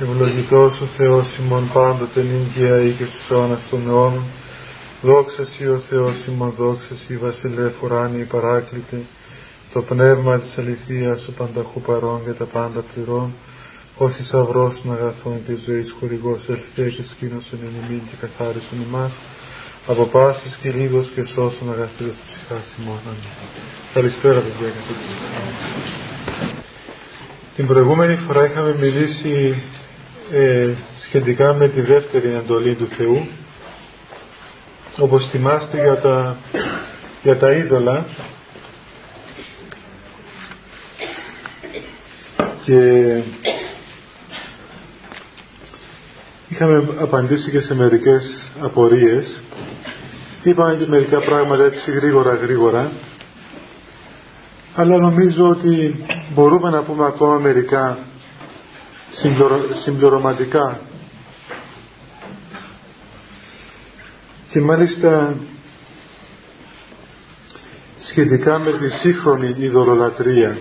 Ευλογητός 0.00 0.80
ο 0.80 0.84
Θεός 0.96 1.26
ημών 1.38 1.70
πάντοτε 1.72 2.22
νύχια 2.22 2.80
ή 2.82 2.90
και 2.90 3.04
στους 3.04 3.30
αιώνας 3.30 3.60
των 3.70 3.88
αιώνων. 3.88 4.24
Δόξα 5.02 5.46
Σύ 5.46 5.66
ο 5.66 5.82
Θεός 5.88 6.14
ημών, 6.28 6.52
δόξα 6.56 6.94
Σύ 7.06 7.16
βασιλεύ 7.16 7.74
ουράνιοι 7.82 8.24
παράκλητε. 8.24 9.02
Το 9.72 9.82
πνεύμα 9.82 10.38
της 10.38 10.58
αληθείας 10.58 11.26
ο 11.26 11.32
πανταχού 11.32 11.80
παρών 11.80 12.24
και 12.24 12.30
τα 12.30 12.44
πάντα 12.44 12.84
πληρών. 12.94 13.32
Ο 13.96 14.08
θησαυρός 14.08 14.80
των 14.82 14.92
αγαθών 14.92 15.36
της 15.46 15.58
ζωής 15.66 15.94
χορηγός 15.98 16.40
ελθέ 16.48 16.88
και 16.96 17.02
σκήνωσον 17.10 17.58
εν 17.62 17.74
ημίν 17.80 18.02
και 18.08 18.16
καθάρισον 18.20 18.80
ημάς. 18.86 19.12
Από 19.86 20.04
πάσης 20.04 20.58
και 20.62 20.70
λίγος 20.70 21.10
και 21.14 21.24
σώσον 21.24 21.72
αγαθήρες 21.72 22.14
της 22.20 22.22
ψυχάς 22.26 22.66
ημών. 22.78 23.00
Καλησπέρα 23.94 24.40
παιδιά 24.40 24.68
Την 27.56 27.66
προηγούμενη 27.66 28.16
φορά 28.16 28.46
είχαμε 28.46 28.76
μιλήσει 28.80 29.62
ε, 30.32 30.68
σχετικά 31.02 31.54
με 31.54 31.68
τη 31.68 31.80
δεύτερη 31.80 32.34
εντολή 32.34 32.74
του 32.74 32.86
Θεού. 32.86 33.28
Όπως 34.98 35.28
θυμάστε 35.30 35.82
για 35.82 35.96
τα, 35.96 36.36
για 37.22 37.36
τα 37.36 37.52
είδωλα. 37.52 38.06
Και 42.64 43.22
είχαμε 46.48 46.88
απαντήσει 46.98 47.50
και 47.50 47.60
σε 47.60 47.74
μερικές 47.74 48.52
απορίες. 48.60 49.40
Είπαμε 50.42 50.74
και 50.74 50.86
μερικά 50.86 51.20
πράγματα 51.20 51.64
έτσι 51.64 51.90
γρήγορα 51.90 52.34
γρήγορα. 52.34 52.92
Αλλά 54.74 54.98
νομίζω 54.98 55.48
ότι 55.48 56.04
μπορούμε 56.34 56.70
να 56.70 56.82
πούμε 56.82 57.06
ακόμα 57.06 57.38
μερικά 57.38 57.98
συμπληρωματικά. 59.82 60.80
Και 64.50 64.60
μάλιστα 64.60 65.36
σχετικά 68.00 68.58
με 68.58 68.72
τη 68.72 68.90
σύγχρονη 68.90 69.54
ειδωλολατρία 69.58 70.58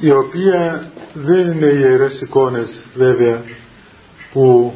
η 0.00 0.10
οποία 0.10 0.90
δεν 1.14 1.50
είναι 1.50 1.66
ιερές 1.66 2.20
εικόνες 2.20 2.82
βέβαια 2.94 3.42
που 4.32 4.74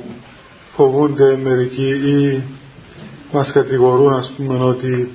φοβούνται 0.75 1.37
μερικοί 1.37 1.91
ή 1.91 2.43
μας 3.33 3.53
κατηγορούν 3.53 4.13
ας 4.13 4.33
πούμε 4.37 4.65
ότι 4.65 5.11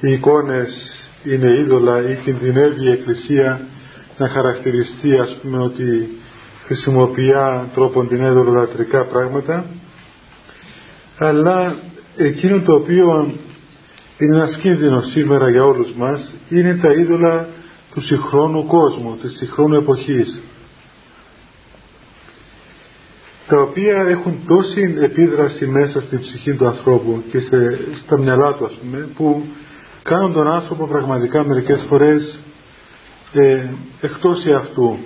οι 0.00 0.12
εικόνες 0.12 1.03
είναι 1.24 1.58
είδωλα 1.58 2.10
ή 2.10 2.16
κινδυνεύει 2.16 2.84
η 2.84 2.90
Εκκλησία 2.90 3.60
να 4.18 4.28
χαρακτηριστεί 4.28 5.18
ας 5.18 5.36
πούμε 5.42 5.58
ότι 5.58 6.18
χρησιμοποιεί 6.64 7.34
τρόπον 7.74 8.08
την 8.08 8.22
λατρικά 8.52 9.04
πράγματα. 9.04 9.66
Αλλά 11.18 11.76
εκείνο 12.16 12.60
το 12.60 12.74
οποίο 12.74 13.34
είναι 14.18 14.34
ένας 14.34 14.56
κίνδυνος 14.56 15.10
σήμερα 15.10 15.50
για 15.50 15.64
όλους 15.64 15.92
μας 15.96 16.34
είναι 16.48 16.76
τα 16.76 16.92
είδωλα 16.92 17.48
του 17.94 18.00
συγχρόνου 18.00 18.66
κόσμου, 18.66 19.16
της 19.22 19.36
συγχρόνου 19.36 19.74
εποχής 19.74 20.38
τα 23.46 23.60
οποία 23.60 24.02
έχουν 24.08 24.38
τόση 24.46 24.96
επίδραση 25.00 25.66
μέσα 25.66 26.00
στην 26.00 26.20
ψυχή 26.20 26.52
του 26.52 26.66
ανθρώπου 26.66 27.22
και 27.30 27.38
σε, 27.38 27.78
στα 27.96 28.18
μυαλά 28.18 28.52
του 28.52 28.64
ας 28.64 28.72
πούμε 28.72 29.08
που 29.16 29.46
κάνουν 30.04 30.32
τον 30.32 30.48
άνθρωπο 30.48 30.86
πραγματικά 30.86 31.44
μερικές 31.44 31.84
φορές 31.88 32.38
ε, 33.32 33.66
εκτός 34.00 34.46
αυτού. 34.46 34.98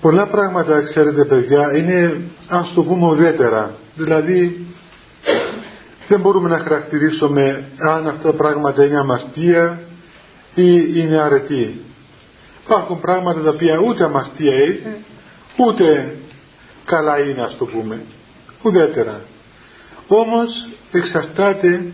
Πολλά 0.00 0.26
πράγματα, 0.26 0.82
ξέρετε 0.82 1.24
παιδιά, 1.24 1.76
είναι 1.76 2.20
ας 2.48 2.72
το 2.74 2.82
πούμε 2.82 3.06
ουδέτερα. 3.06 3.74
Δηλαδή 3.94 4.66
δεν 6.08 6.20
μπορούμε 6.20 6.48
να 6.48 6.58
χαρακτηρίσουμε 6.58 7.64
αν 7.78 8.08
αυτά 8.08 8.30
τα 8.30 8.36
πράγματα 8.36 8.84
είναι 8.84 8.98
αμαρτία 8.98 9.80
ή 10.54 10.92
είναι 10.94 11.20
αρετή. 11.22 11.80
Υπάρχουν 12.64 13.00
πράγματα 13.00 13.40
τα 13.40 13.50
οποία 13.50 13.78
ούτε 13.78 14.04
αμαρτία 14.04 14.64
είναι, 14.64 14.96
ούτε 15.56 16.16
καλά 16.84 17.20
είναι 17.20 17.42
ας 17.42 17.56
το 17.56 17.64
πούμε. 17.64 18.00
Ουδέτερα. 18.62 19.20
Όμως 20.06 20.68
εξαρτάται 20.92 21.92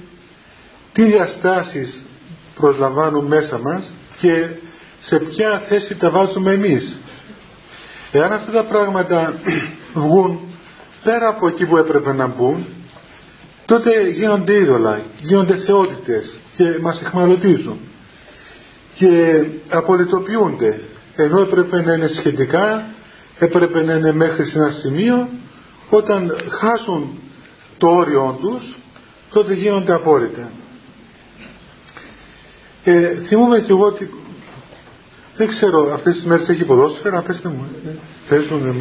τι 0.92 1.04
διαστάσεις 1.04 2.02
προσλαμβάνουν 2.54 3.26
μέσα 3.26 3.58
μας 3.58 3.94
και 4.18 4.48
σε 5.00 5.18
ποια 5.18 5.58
θέση 5.68 5.98
τα 5.98 6.10
βάζουμε 6.10 6.52
εμείς. 6.52 6.98
Εάν 8.12 8.32
αυτά 8.32 8.52
τα 8.52 8.64
πράγματα 8.64 9.40
βγουν 9.94 10.40
πέρα 11.02 11.28
από 11.28 11.48
εκεί 11.48 11.66
που 11.66 11.76
έπρεπε 11.76 12.12
να 12.12 12.26
μπουν, 12.26 12.66
τότε 13.66 14.08
γίνονται 14.08 14.58
είδωλα, 14.58 15.00
γίνονται 15.20 15.56
θεότητες 15.56 16.36
και 16.56 16.78
μας 16.80 17.00
εχμαλωτίζουν 17.00 17.80
και 18.94 19.44
απολυτοποιούνται 19.68 20.80
ενώ 21.16 21.40
έπρεπε 21.40 21.82
να 21.82 21.92
είναι 21.92 22.06
σχετικά 22.06 22.84
έπρεπε 23.38 23.82
να 23.82 23.94
είναι 23.94 24.12
μέχρι 24.12 24.44
σε 24.44 24.58
ένα 24.58 24.70
σημείο 24.70 25.28
όταν 25.90 26.36
χάσουν 26.50 27.18
το 27.78 27.88
όριό 27.88 28.38
τους 28.40 28.76
τότε 29.32 29.54
γίνονται 29.54 29.94
απόρριτα. 29.94 30.50
Ε, 32.84 33.14
θυμούμαι 33.14 33.60
και 33.60 33.70
εγώ 33.72 33.84
ότι 33.86 34.10
δεν 35.36 35.48
ξέρω 35.48 35.92
αυτές 35.94 36.14
τις 36.14 36.24
μέρες 36.24 36.48
έχει 36.48 36.64
ποδόσφαιρα 36.64 37.22
πέστε 37.22 37.48
μου. 37.48 37.66
Ε, 37.86 37.90
παίζουν 38.28 38.76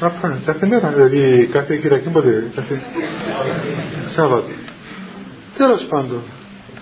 μάπα 0.00 0.40
κάθε 0.44 0.66
μέρα 0.66 0.88
δηλαδή 0.88 1.48
κάθε 1.52 1.76
Κυριακή 1.76 2.08
ποτέ 2.08 2.50
κάθε 2.54 2.82
Σάββατο. 4.14 4.50
Τέλος 5.56 5.86
πάντων 5.88 6.22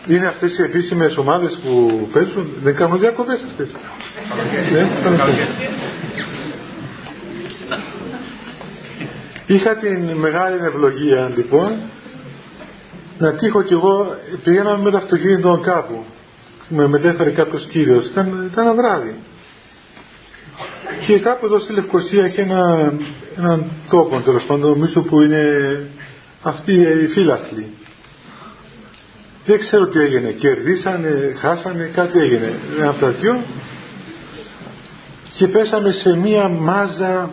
είναι 0.09 0.26
αυτές 0.26 0.59
οι 0.59 0.62
επίσημες 0.62 1.16
ομάδες 1.16 1.59
που 1.64 2.09
παίζουν. 2.12 2.47
Δεν 2.62 2.75
κάνουν 2.75 2.98
διακοπές 2.98 3.41
αυτές. 3.50 3.69
Ναι, 4.72 4.88
Είχα 9.52 9.76
την 9.76 10.10
μεγάλη 10.10 10.58
ευλογία 10.64 11.32
λοιπόν 11.36 11.80
να 13.18 13.32
τύχω 13.32 13.62
κι 13.62 13.72
εγώ 13.72 14.16
πηγαίναμε 14.44 14.82
με 14.82 14.90
το 14.90 14.96
αυτοκίνητο 14.96 15.60
κάπου 15.62 16.04
με 16.68 16.88
μετέφερε 16.88 17.30
κάποιος 17.30 17.66
κύριος. 17.66 18.06
Ήταν, 18.06 18.48
ήταν 18.52 18.64
ένα 18.66 18.74
βράδυ. 18.74 19.14
Και 21.06 21.18
κάπου 21.18 21.46
εδώ 21.46 21.60
στη 21.60 21.72
Λευκοσία 21.72 22.24
έχει 22.24 22.40
ένα, 22.40 22.92
έναν 23.36 23.64
τόπο 23.88 24.20
τέλος 24.20 24.44
πάντων 24.44 24.70
νομίζω 24.70 25.02
που 25.02 25.20
είναι 25.20 25.80
αυτοί 26.42 26.72
οι 26.72 27.06
φύλαθλοι 27.06 27.66
δεν 29.46 29.58
ξέρω 29.58 29.86
τι 29.86 30.00
έγινε. 30.00 30.30
Κερδίσανε, 30.30 31.34
χάσανε 31.38 31.90
κάτι 31.94 32.18
έγινε. 32.18 32.52
Ένα 32.78 32.88
από 32.88 33.00
τα 33.00 33.08
δυο 33.08 33.42
και 35.36 35.48
πέσαμε 35.48 35.90
σε 35.90 36.16
μία 36.16 36.48
μάζα 36.48 37.30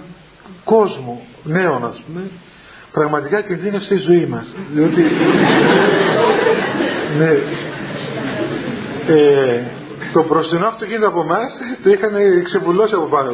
κόσμου 0.73 1.21
νέων 1.43 1.85
ας 1.85 2.03
πούμε 2.07 2.21
πραγματικά 2.97 3.41
κινδύνευσε 3.41 3.93
η 3.93 3.97
ζωή 3.97 4.25
μας. 4.25 4.45
Διότι 4.73 5.01
ναι, 7.19 7.31
ε, 9.13 9.63
το 10.13 10.25
μπροστινό 10.27 10.65
αυτοκίνητο 10.67 11.07
από 11.07 11.21
εμάς 11.21 11.59
το 11.83 11.89
είχαν 11.89 12.13
ξεβουλώσει 12.43 12.93
από 12.93 13.05
πάνω. 13.05 13.31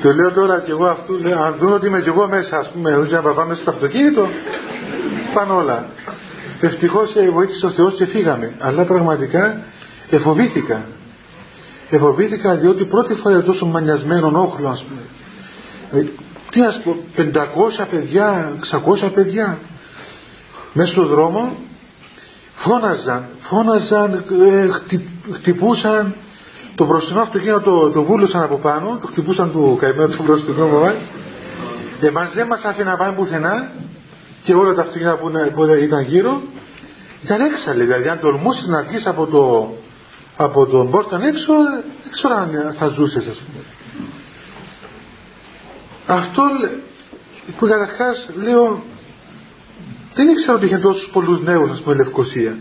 Του 0.00 0.14
λέω 0.14 0.32
τώρα 0.32 0.60
κι 0.64 0.70
εγώ 0.70 0.86
αυτού 0.86 1.18
λέω, 1.22 1.42
αν 1.42 1.54
δουν 1.58 1.72
ότι 1.72 1.86
είμαι 1.86 2.00
κι 2.00 2.08
εγώ 2.08 2.28
μέσα 2.28 2.56
ας 2.56 2.70
πούμε 2.70 2.90
δεν 2.90 3.22
να 3.22 3.32
πάμε 3.32 3.54
στο 3.54 3.70
αυτοκίνητο 3.70 4.28
πάνε 5.34 5.52
όλα. 5.52 5.86
Ευτυχώς 6.60 7.14
ε, 7.14 7.30
βοήθησε 7.30 7.66
ο 7.66 7.70
Θεός 7.70 7.94
και 7.94 8.06
φύγαμε. 8.06 8.52
Αλλά 8.58 8.84
πραγματικά 8.84 9.64
εφοβήθηκα. 10.10 10.86
Εφοβήθηκα 11.90 12.56
διότι 12.56 12.84
πρώτη 12.84 13.14
φορά 13.14 13.42
τόσο 13.42 13.66
μανιασμένο 13.66 14.42
όχλο 14.42 14.68
ας 14.68 14.84
πούμε. 14.88 15.00
ε, 15.00 15.13
τι 16.50 16.60
να 16.60 16.72
πω 16.84 16.96
500 17.16 17.86
παιδιά 17.90 18.52
600 19.04 19.12
παιδιά. 19.14 19.58
Μέσα 20.72 20.92
στο 20.92 21.06
δρόμο 21.06 21.56
φώναζαν 22.54 23.26
φώναζαν 23.40 24.24
ε, 24.50 24.68
χτυπούσαν 25.34 26.14
το 26.74 26.84
μπροστινό 26.84 27.20
αυτοκίνητο 27.20 27.60
το, 27.60 27.90
το 27.90 28.02
βούλωσαν 28.02 28.42
από 28.42 28.56
πάνω 28.56 28.98
το 29.00 29.06
χτυπούσαν 29.06 29.52
του 29.52 29.76
καημένου 29.80 30.16
του 30.16 30.22
μπροστινού 30.22 30.68
μας. 30.68 31.12
Εμάς 32.00 32.32
δεν 32.32 32.46
μας 32.46 32.64
άφηνε 32.64 32.90
να 32.90 32.96
πάμε 32.96 33.12
πουθενά 33.12 33.70
και 34.44 34.54
όλα 34.54 34.74
τα 34.74 34.80
αυτοκίνητα 34.80 35.16
που, 35.16 35.30
που 35.54 35.64
ήταν 35.64 36.02
γύρω. 36.02 36.42
Ήταν 37.22 37.40
έξαλλοι 37.40 37.84
δηλαδή 37.84 38.08
αν 38.08 38.18
τολμούσες 38.20 38.66
να 38.66 38.82
βγεις 38.82 39.06
από 39.06 39.26
το 39.26 39.72
από 40.36 40.66
τον 40.66 40.90
πόρταν 40.90 41.22
έξω 41.22 41.52
δεν 42.02 42.10
ξέρω 42.10 42.34
αν 42.34 42.74
θα 42.78 42.86
ζούσες 42.86 43.26
ας 43.26 43.36
πούμε 43.36 43.64
αυτό 46.06 46.42
που 47.58 47.66
καταρχάς 47.66 48.30
λέω 48.34 48.82
δεν 50.14 50.28
ήξερα 50.28 50.56
ότι 50.56 50.66
είχε 50.66 50.78
τόσους 50.78 51.08
πολλούς 51.12 51.42
νέους 51.42 51.70
ας 51.70 51.80
πούμε 51.80 51.94
Λευκοσία. 51.94 52.56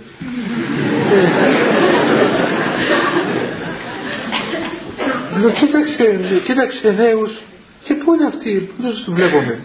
Λέω 5.40 5.52
κοίταξε, 5.52 6.20
κοίταξε 6.46 6.92
νέους. 6.92 7.42
Και 7.84 7.94
πού 7.94 8.14
είναι 8.14 8.26
αυτοί, 8.26 8.72
πού 8.78 8.84
τους 8.90 9.06
βλέπουμε; 9.08 9.60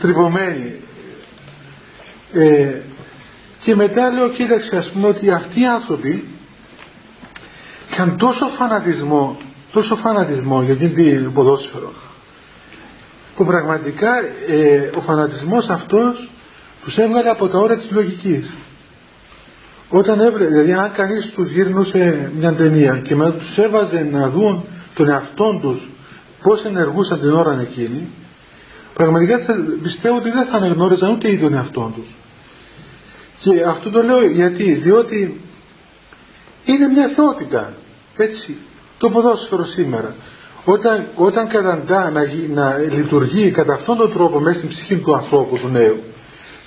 Τρυπωμένοι. 0.00 0.74
Ε, 2.32 2.68
και 3.60 3.74
μετά 3.74 4.12
λέω 4.12 4.30
κοίταξε 4.30 4.76
ας 4.76 4.90
πούμε 4.90 5.06
ότι 5.06 5.30
αυτοί 5.30 5.60
οι 5.60 5.66
άνθρωποι 5.66 6.24
είχαν 7.90 8.16
τόσο 8.16 8.46
φανατισμό 8.46 9.38
τόσο 9.72 9.96
φανατισμό 9.96 10.62
για 10.62 10.76
την 10.76 11.32
ποδόσφαιρο 11.32 11.92
που 13.38 13.44
πραγματικά 13.44 14.10
ε, 14.46 14.90
ο 14.96 15.00
φανατισμός 15.00 15.66
αυτός 15.68 16.30
τους 16.84 16.96
έβγαλε 16.96 17.28
από 17.28 17.48
τα 17.48 17.58
όρια 17.58 17.76
της 17.76 17.90
λογικής. 17.90 18.50
Όταν 19.88 20.20
έβρε, 20.20 20.46
δηλαδή 20.46 20.72
αν 20.72 20.92
κανείς 20.92 21.32
τους 21.34 21.50
γύρνουσε 21.50 22.30
μια 22.38 22.54
ταινία 22.54 23.00
και 23.04 23.14
μετά 23.14 23.32
τους 23.32 23.58
έβαζε 23.58 24.08
να 24.12 24.30
δουν 24.30 24.64
τον 24.94 25.08
εαυτό 25.08 25.58
τους 25.60 25.88
πώς 26.42 26.64
ενεργούσαν 26.64 27.20
την 27.20 27.32
ώρα 27.32 27.60
εκείνη 27.60 28.08
πραγματικά 28.94 29.38
θα, 29.38 29.54
πιστεύω 29.82 30.16
ότι 30.16 30.30
δεν 30.30 30.44
θα 30.44 30.56
αναγνώριζαν 30.56 31.10
ούτε 31.10 31.30
ίδιο 31.30 31.48
τον 31.48 31.56
εαυτό 31.56 31.92
τους. 31.94 32.06
Και 33.40 33.62
αυτό 33.62 33.90
το 33.90 34.02
λέω 34.02 34.26
γιατί 34.26 34.72
διότι 34.72 35.40
είναι 36.64 36.86
μια 36.86 37.08
θεότητα 37.08 37.72
έτσι 38.16 38.56
το 38.98 39.10
ποδόσφαιρο 39.10 39.66
σήμερα 39.66 40.14
όταν, 40.70 41.06
όταν 41.14 41.48
καταντά 41.48 42.10
να, 42.10 42.20
να 42.54 42.76
λειτουργεί 42.76 43.50
κατά 43.50 43.74
αυτόν 43.74 43.96
τον 43.96 44.12
τρόπο 44.12 44.40
μέσα 44.40 44.56
στην 44.56 44.68
ψυχή 44.68 44.96
του 44.96 45.14
ανθρώπου 45.14 45.58
του 45.58 45.68
νέου 45.68 45.96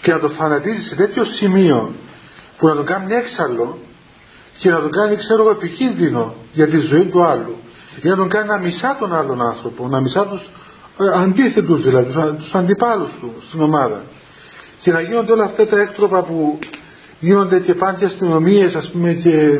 και 0.01 0.11
να 0.11 0.19
το 0.19 0.29
φανατίζει 0.29 0.87
σε 0.87 0.95
τέτοιο 0.95 1.23
σημείο 1.25 1.91
που 2.57 2.67
να 2.67 2.75
τον 2.75 2.85
κάνει 2.85 3.13
έξαλλο 3.13 3.77
και 4.59 4.69
να 4.69 4.79
τον 4.79 4.91
κάνει 4.91 5.15
ξέρω 5.15 5.41
εγώ 5.41 5.51
επικίνδυνο 5.51 6.33
για 6.53 6.67
τη 6.67 6.77
ζωή 6.77 7.05
του 7.05 7.23
άλλου 7.23 7.55
ή 8.01 8.07
να 8.07 8.15
τον 8.15 8.29
κάνει 8.29 8.47
να 8.47 8.57
μισά 8.57 8.97
τον 8.99 9.15
άλλον 9.15 9.41
άνθρωπο 9.41 9.87
να 9.87 9.99
μισά 9.99 10.25
τους 10.25 10.49
ε, 10.99 11.21
αντίθετους 11.21 11.83
δηλαδή 11.83 12.35
τους 12.37 12.55
αντιπάλους 12.55 13.09
του 13.19 13.33
στην 13.47 13.61
ομάδα. 13.61 14.01
Και 14.81 14.91
να 14.91 15.01
γίνονται 15.01 15.31
όλα 15.31 15.43
αυτά 15.43 15.67
τα 15.67 15.79
έκτροπα 15.81 16.21
που 16.23 16.59
γίνονται 17.19 17.59
και 17.59 17.73
πάντα 17.73 18.05
αστυνομίες, 18.05 18.75
ας 18.75 18.89
πούμε 18.91 19.13
και 19.13 19.59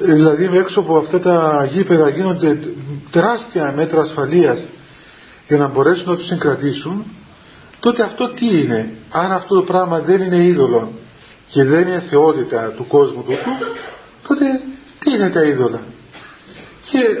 ε, 0.00 0.12
δηλαδή 0.12 0.48
έξω 0.52 0.80
από 0.80 0.96
αυτά 0.96 1.20
τα 1.20 1.68
γήπεδα 1.72 2.08
γίνονται 2.08 2.58
τεράστια 3.10 3.72
μέτρα 3.76 4.00
ασφαλείας 4.00 4.64
για 5.48 5.56
να 5.56 5.68
μπορέσουν 5.68 6.10
να 6.10 6.16
τους 6.16 6.26
συγκρατήσουν 6.26 7.04
τότε 7.80 8.02
αυτό 8.02 8.28
τι 8.28 8.60
είναι; 8.60 8.90
Αν 9.10 9.32
αυτό 9.32 9.54
το 9.54 9.62
πράγμα 9.62 9.98
δεν 10.00 10.22
είναι 10.22 10.44
είδωλο 10.44 10.92
και 11.50 11.64
δεν 11.64 11.88
είναι 11.88 12.04
θεότητα 12.10 12.72
του 12.76 12.86
κόσμου 12.86 13.22
του 13.22 13.34
τότε 14.28 14.60
τι 14.98 15.14
είναι 15.14 15.30
τα 15.30 15.42
είδωλα; 15.44 15.80
Και 16.90 17.20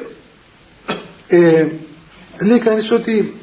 ε, 1.28 1.66
λέει 2.40 2.58
κανείς 2.58 2.90
ότι 2.90 3.34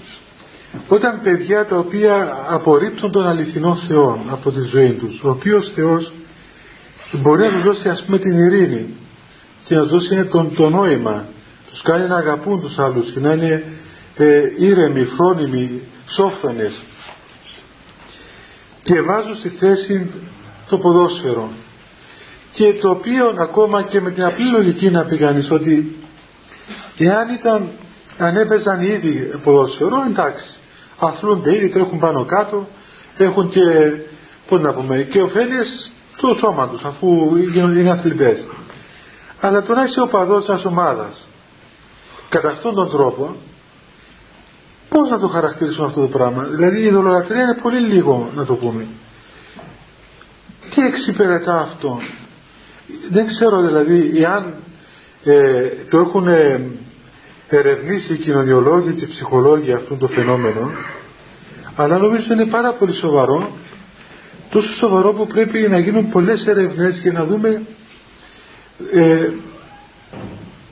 όταν 0.88 1.20
παιδιά 1.24 1.66
τα 1.66 1.78
οποία 1.78 2.46
απορρίπτουν 2.50 3.12
τον 3.12 3.28
αληθινό 3.28 3.76
Θεό 3.88 4.26
από 4.30 4.52
τη 4.52 4.62
ζωή 4.62 4.92
τους 4.92 5.22
ο 5.24 5.30
οποίος 5.30 5.72
Θεός 5.76 6.12
μπορεί 7.12 7.42
να 7.42 7.50
τους 7.50 7.64
δώσει 7.64 7.90
ας 7.90 8.04
πούμε 8.04 8.18
την 8.18 8.38
ειρήνη 8.40 8.86
και 9.64 9.76
να 9.76 9.82
τους 9.82 9.92
δώσει 9.92 10.26
τον, 10.26 10.56
το 10.56 10.70
νόημα 10.70 11.26
τους 11.76 11.84
κάνει 11.84 12.08
να 12.08 12.16
αγαπούν 12.16 12.62
τους 12.62 12.78
άλλους 12.78 13.12
και 13.12 13.20
να 13.20 13.34
είναι 13.34 13.64
ε, 14.16 14.42
ήρεμοι, 14.58 15.06
φρόνιμοι, 15.06 15.82
σόφρονες. 16.08 16.82
Και 18.84 19.02
βάζουν 19.02 19.36
στη 19.36 19.50
θέση 19.50 20.12
το 20.70 20.78
ποδόσφαιρο. 20.78 21.52
Και 22.54 22.74
το 22.74 22.90
οποίο 22.90 23.36
ακόμα 23.38 23.82
και 23.82 24.02
με 24.02 24.12
την 24.12 24.24
απλή 24.24 24.50
λογική 24.50 24.90
να 24.90 25.04
πει 25.04 25.18
κανείς 25.18 25.52
ότι 25.52 25.96
εάν 26.98 27.34
ήταν 27.34 27.70
αν 28.18 28.38
έπαιζαν 28.38 28.82
ήδη 28.82 29.40
ποδόσφαιρο 29.44 30.04
εντάξει 30.08 30.56
αθλούνται 30.98 31.56
ήδη 31.56 31.70
τρέχουν 31.70 32.00
πάνω 32.00 32.26
κάτω 32.26 32.68
έχουν 33.18 33.50
και 33.50 33.62
πώς 34.48 34.62
να 34.62 34.74
πούμε 34.74 35.02
και 35.02 35.22
ωφέλειες 35.22 35.92
τους 36.18 36.38
σώματος 36.38 36.84
αφού 36.84 37.38
είναι 37.38 37.92
αθλητές. 37.92 38.46
Αλλά 39.40 39.64
τώρα 39.64 39.86
είσαι 39.86 40.02
ο 40.02 40.08
παδός 40.08 40.48
μιας 40.48 40.66
ομάδας 40.66 41.28
κατά 42.36 42.50
αυτόν 42.54 42.76
τον 42.76 42.90
τρόπο 42.90 43.36
πώς 44.90 45.10
να 45.10 45.20
το 45.20 45.28
χαρακτηρίσουμε 45.28 45.86
αυτό 45.88 46.02
το 46.02 46.08
πράγμα; 46.08 46.44
Δηλαδή 46.44 46.80
η 46.82 46.86
ειδωλολατρία 46.86 47.42
είναι 47.42 47.58
πολύ 47.62 47.80
λίγο 47.80 48.30
να 48.36 48.46
το 48.46 48.54
πούμε. 48.54 48.86
Τι 50.76 50.82
εξυπηρετά 50.86 51.60
αυτό; 51.62 52.00
Δεν 53.12 53.26
ξέρω 53.28 53.62
δηλαδή 53.62 54.12
εάν 54.16 54.54
ε, 55.24 55.68
το 55.90 55.98
έχουν 56.00 56.28
ε, 56.28 56.62
ερευνήσει 57.50 58.14
οι 58.14 58.18
κοινωνιολόγοι 58.18 58.94
και 58.94 59.04
οι 59.04 59.08
ψυχολόγοι 59.08 59.72
αυτού 59.74 59.98
το 59.98 60.08
φαινόμενο 60.08 60.72
αλλά 61.76 61.98
νομίζω 61.98 62.34
είναι 62.34 62.46
πάρα 62.46 62.72
πολύ 62.72 62.94
σοβαρό 62.94 63.52
τόσο 64.50 64.76
σοβαρό 64.76 65.14
που 65.14 65.28
πρέπει 65.28 65.60
να 65.60 65.80
γίνουν 65.80 66.10
πολλές 66.10 66.46
ερευνές 66.46 67.00
και 67.00 67.12
να 67.12 67.26
δούμε 67.26 67.62
ε, 68.94 69.30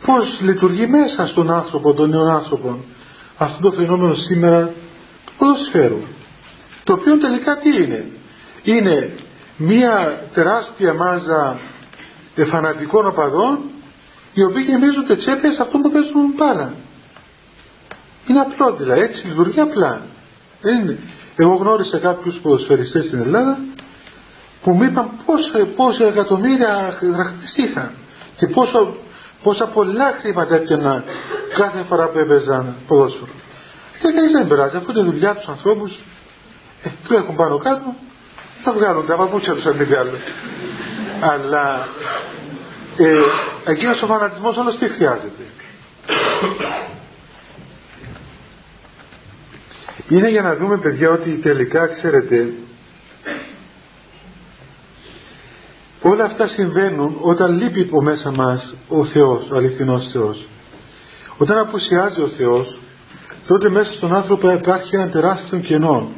πώς 0.06 0.40
λειτουργεί 0.42 0.88
μέσα 0.88 1.28
στον 1.28 1.52
άνθρωπο, 1.52 1.94
τον 1.94 2.10
νέο 2.10 2.26
άνθρωπο 2.26 2.80
αυτό 3.38 3.70
το 3.70 3.72
φαινόμενο 3.72 4.14
σήμερα 4.14 4.72
του 5.26 5.34
ποδοσφαίρου. 5.38 6.02
Το 6.84 6.94
οποίο 6.94 7.18
τελικά 7.18 7.58
τι 7.58 7.84
είναι; 7.84 8.06
Είναι 8.64 9.12
μία 9.58 10.24
τεράστια 10.34 10.94
μάζα 10.94 11.60
φανατικών 12.50 13.08
οπαδών 13.08 13.60
οι 14.34 14.44
οποίοι 14.44 14.66
γεμίζονται 14.68 15.16
τσέπες 15.16 15.58
αυτό 15.60 15.78
που 15.78 15.92
παίζουν 15.92 16.36
πάρα 16.36 16.74
είναι 18.28 18.40
απλό 18.40 18.76
δηλαδή 18.76 19.02
έτσι 19.02 19.28
λειτουργεί 19.28 19.60
απλά. 19.60 20.02
Είναι. 20.64 21.00
εγώ 21.36 21.56
γνώρισα 21.56 21.98
κάποιους 21.98 22.40
ποδοσφαιριστές 22.40 23.06
στην 23.06 23.20
Ελλάδα 23.20 23.58
που 24.62 24.72
μου 24.72 24.84
είπαν 24.84 25.10
πόσα, 25.26 25.66
πόσα 25.76 26.08
εκατομμύρια 26.08 26.98
δραχτές 27.02 27.56
είχαν 27.56 27.92
και 28.38 28.48
πόσο, 28.48 28.96
πόσα 29.44 29.68
πολλά 29.68 30.18
χρήματα 30.22 30.56
έπαιρναν 30.56 31.04
κάθε 31.58 31.84
φορά 31.90 32.08
που 32.08 32.18
έπαιζαν 32.18 32.76
ποδόσφαιρο. 32.88 33.32
Και 34.00 34.12
κανείς 34.16 34.32
δεν 34.32 34.48
περάζει, 34.48 34.76
αφού 34.76 34.92
είναι 34.92 35.02
δουλειά 35.02 35.36
τους 35.36 35.48
ανθρώπους, 35.48 35.92
ε, 36.84 36.90
τρέχουν 37.08 37.36
πάνω 37.36 37.58
κάτω, 37.58 37.96
θα 38.64 38.74
βγάλουν 38.74 39.06
τα 39.06 39.16
παπούτσια 39.16 39.54
τους 39.54 39.66
αν 39.66 39.76
μη 39.76 39.94
άλλο. 39.96 40.18
Αλλά 41.20 41.88
ε, 42.98 43.72
εκείνος 43.72 44.02
ο 44.02 44.06
φανατισμός 44.06 44.58
όλος 44.58 44.78
τι 44.78 44.88
χρειάζεται. 44.90 45.44
Είναι 50.10 50.30
για 50.30 50.42
να 50.42 50.56
δούμε 50.56 50.78
παιδιά 50.78 51.10
ότι 51.10 51.30
τελικά 51.30 51.88
ξέρετε 51.88 52.50
όλα 56.04 56.24
αυτά 56.24 56.48
συμβαίνουν 56.48 57.18
όταν 57.22 57.58
λείπει 57.58 57.82
από 57.82 58.02
μέσα 58.02 58.32
μας 58.32 58.74
ο 58.88 59.06
Θεός, 59.06 59.50
ο 59.52 59.56
αληθινός 59.56 60.10
Θεός. 60.12 60.48
Όταν 61.38 61.58
απουσιάζει 61.58 62.22
ο 62.22 62.28
Θεός 62.28 62.80
τότε 63.48 63.70
μέσα 63.70 63.94
στον 63.94 64.14
άνθρωπο 64.14 64.52
υπάρχει 64.52 64.96
ένα 64.96 65.10
τεράστιο 65.10 65.60
κενό. 65.60 66.10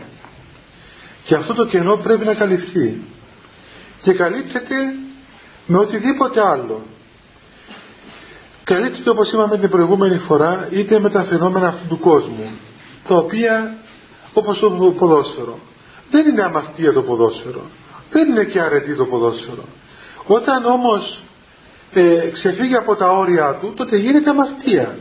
Και 1.24 1.36
αυτό 1.36 1.54
το 1.54 1.66
κενό 1.66 1.96
πρέπει 1.96 2.26
να 2.26 2.34
καλυφθεί. 2.34 3.02
Και 4.02 4.14
καλύπτεται 4.14 4.76
με 5.66 5.78
οτιδήποτε 5.78 6.48
άλλο. 6.48 6.82
Καλύπτεται 8.64 9.10
όπως 9.10 9.32
είπαμε 9.32 9.58
την 9.58 9.70
προηγούμενη 9.70 10.18
φορά 10.18 10.68
είτε 10.72 11.00
με 11.00 11.10
τα 11.10 11.24
φαινόμενα 11.24 11.68
αυτού 11.68 11.88
του 11.88 12.00
κόσμου 12.00 12.50
τα 13.08 13.16
οποία 13.16 13.76
όπως 14.34 14.60
το 14.60 14.70
ποδόσφαιρο. 14.70 15.60
Δεν 16.12 16.28
είναι 16.28 16.42
αμαρτία 16.42 16.94
το 16.94 17.02
ποδόσφαιρο 17.02 17.62
δεν 18.16 18.30
είναι 18.30 18.44
και 18.44 18.62
αρετή 18.62 18.96
το 18.96 19.06
ποδόσφαιρο. 19.06 19.64
Όταν 20.28 20.66
όμως 20.66 21.24
ε, 21.94 22.30
ξεφύγει 22.32 22.76
από 22.76 22.96
τα 22.96 23.12
όρια 23.12 23.58
του 23.62 23.74
τότε 23.76 23.98
γίνεται 23.98 24.30
αμαρτία. 24.30 24.98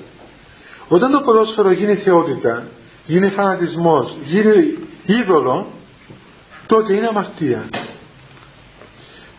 Όταν 0.89 1.13
το 1.13 1.21
ποδόσφαιρο 1.21 1.71
γίνει 1.71 1.95
θεότητα 1.95 2.67
γίνει 3.07 3.29
φανατισμός 3.29 4.17
γίνει 4.25 4.79
είδωλο 5.07 5.67
τότε 6.67 6.93
είναι 6.93 7.07
αμαρτία. 7.07 7.69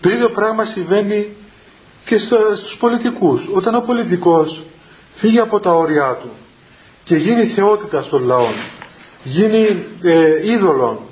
Το 0.02 0.10
ίδιο 0.10 0.30
πράγμα 0.30 0.66
συμβαίνει 0.66 1.36
και 2.06 2.18
στους 2.58 2.78
πολιτικούς. 2.80 3.42
Όταν 3.54 3.76
ο 3.76 3.82
πολιτικός 3.82 4.66
φύγει 5.16 5.40
από 5.40 5.60
τα 5.60 5.74
όρια 5.74 6.18
του 6.22 6.30
και 7.04 7.16
γίνει 7.16 7.46
θεότητα 7.46 8.04
στον 8.04 8.24
λαό 8.24 8.48
γίνει 9.24 9.86
ε, 10.02 10.52
είδωλο 10.52 11.05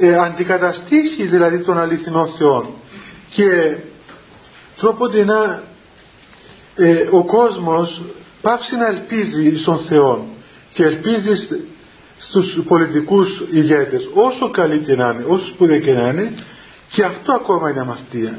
ε, 0.00 0.16
αντικαταστήσει 0.16 1.26
δηλαδή 1.26 1.58
τον 1.58 1.78
αληθινό 1.78 2.26
Θεό 2.26 2.74
και 3.30 3.76
τρόπον 4.76 5.26
να 5.26 5.62
ε, 6.76 7.08
ο 7.10 7.24
κόσμος 7.24 8.02
πάψει 8.40 8.76
να 8.76 8.86
ελπίζει 8.86 9.56
στον 9.56 9.78
Θεό 9.78 10.26
και 10.72 10.84
ελπίζει 10.84 11.62
στους 12.18 12.60
πολιτικούς 12.68 13.42
ηγέτες 13.50 14.08
όσο 14.14 14.50
καλή 14.50 14.78
και 14.78 14.94
να 14.94 15.10
είναι, 15.10 15.24
όσο 15.28 15.46
σπουδαία 15.46 15.78
και 15.78 15.92
να 15.92 16.08
είναι 16.08 16.34
και 16.90 17.04
αυτό 17.04 17.32
ακόμα 17.32 17.70
είναι 17.70 17.80
αμαρτία. 17.80 18.38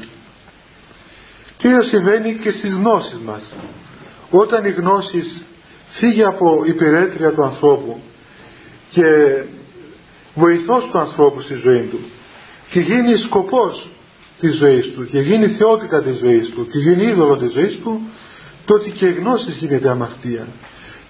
Και 1.56 1.68
ίδιο 1.68 1.82
συμβαίνει 1.82 2.34
και 2.34 2.50
στις 2.50 2.72
γνώσεις 2.72 3.18
μας. 3.24 3.52
Όταν 4.30 4.64
η 4.64 4.70
γνώση 4.70 5.22
φύγει 5.90 6.24
από 6.24 6.62
υπηρέτρια 6.66 7.32
του 7.32 7.42
ανθρώπου 7.42 8.00
και 8.90 9.04
βοηθός 10.36 10.88
του 10.90 10.98
ανθρώπου 10.98 11.40
στη 11.40 11.54
ζωή 11.54 11.82
του 11.90 11.98
και 12.70 12.80
γίνει 12.80 13.14
σκοπός 13.14 13.88
της 14.40 14.56
ζωής 14.56 14.92
του 14.92 15.06
και 15.06 15.20
γίνει 15.20 15.46
θεότητα 15.48 16.02
της 16.02 16.18
ζωής 16.18 16.50
του 16.50 16.68
και 16.68 16.78
γίνει 16.78 17.02
είδωλο 17.02 17.36
της 17.36 17.52
ζωής 17.52 17.78
του 17.78 18.00
τότε 18.64 18.88
και 18.88 19.06
η 19.06 19.12
γνώσης 19.12 19.56
γίνεται 19.56 19.90
αμαρτία. 19.90 20.46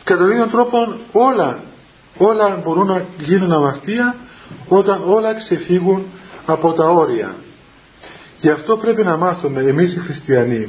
Κατά 0.05 0.23
τον 0.23 0.31
ίδιο 0.31 0.47
τρόπο 0.47 0.97
όλα 1.13 1.61
όλα 2.19 2.61
μπορούν 2.65 2.87
να 2.87 3.05
γίνουν 3.19 3.53
αμαρτία 3.53 4.15
όταν 4.69 5.03
όλα 5.07 5.35
ξεφύγουν 5.35 6.05
από 6.47 6.73
τα 6.73 6.91
όρια. 6.91 7.35
Γι' 8.41 8.51
αυτό 8.51 8.77
πρέπει 8.77 9.03
να 9.03 9.17
μάθουμε 9.17 9.61
εμείς 9.61 9.95
οι 9.95 9.99
χριστιανοί 9.99 10.69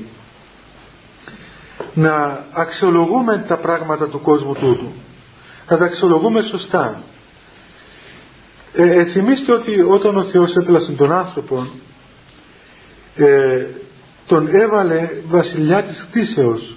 να 1.93 2.45
αξιολογούμε 2.51 3.45
τα 3.47 3.57
πράγματα 3.57 4.07
του 4.07 4.21
κόσμου 4.21 4.53
τούτου. 4.53 4.91
Να 5.69 5.77
τα 5.77 5.85
αξιολογούμε 5.85 6.41
σωστά 6.41 7.01
ε, 8.79 9.05
θυμίστε 9.05 9.51
ότι 9.51 9.81
όταν 9.81 10.17
ο 10.17 10.23
Θεός 10.23 10.55
έτλασε 10.55 10.91
τον 10.91 11.11
άνθρωπο 11.11 11.67
ε, 13.15 13.65
τον 14.27 14.47
έβαλε 14.47 15.09
βασιλιά 15.27 15.83
της 15.83 16.07
κτήσεως 16.09 16.75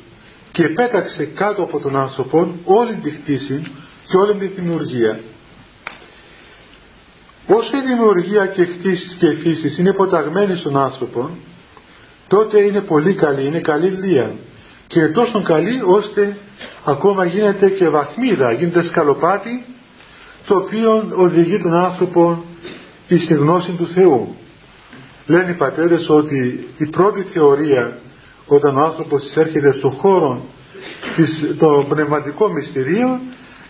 και 0.53 0.69
πέταξε 0.69 1.25
κάτω 1.25 1.63
από 1.63 1.81
τον 1.81 1.97
άνθρωπο 1.97 2.55
όλη 2.65 2.95
τη 2.95 3.11
κτήση 3.11 3.73
και 4.09 4.17
όλη 4.17 4.35
τη 4.35 4.47
δημιουργία. 4.47 5.21
Όσο 7.47 7.77
η 7.77 7.81
δημιουργία 7.87 8.47
και 8.47 8.65
κτήσεις 8.65 9.15
και 9.15 9.31
φύσεις 9.31 9.79
είναι 9.79 9.93
ποταγμένη 9.93 10.57
στον 10.57 10.77
άνθρωπο 10.77 11.31
τότε 12.29 12.65
είναι 12.67 12.81
πολύ 12.81 13.15
καλή, 13.15 13.47
είναι 13.47 13.61
καλή 13.61 13.89
λία 13.89 14.35
και 14.87 15.07
τόσο 15.07 15.43
καλή 15.43 15.83
ώστε 15.87 16.37
ακόμα 16.85 17.25
γίνεται 17.25 17.69
και 17.69 17.89
βαθμίδα, 17.89 18.53
γίνεται 18.53 18.83
σκαλοπάτι 18.83 19.65
το 20.51 20.57
οποίο 20.57 21.13
οδηγεί 21.17 21.59
τον 21.59 21.75
άνθρωπο 21.75 22.45
στη 23.19 23.35
γνώση 23.35 23.71
του 23.71 23.89
Θεού. 23.89 24.37
Λένε 25.27 25.51
οι 25.51 25.55
πατέρες 25.55 26.09
ότι 26.09 26.69
η 26.79 26.87
πρώτη 26.87 27.23
θεωρία 27.23 27.99
όταν 28.47 28.77
ο 28.77 28.81
άνθρωπος 28.81 29.23
έρχεται 29.35 29.73
στον 29.73 29.91
χώρο 29.91 30.45
των 31.59 31.89
πνευματικών 31.89 32.53
μυστηρίων 32.53 33.21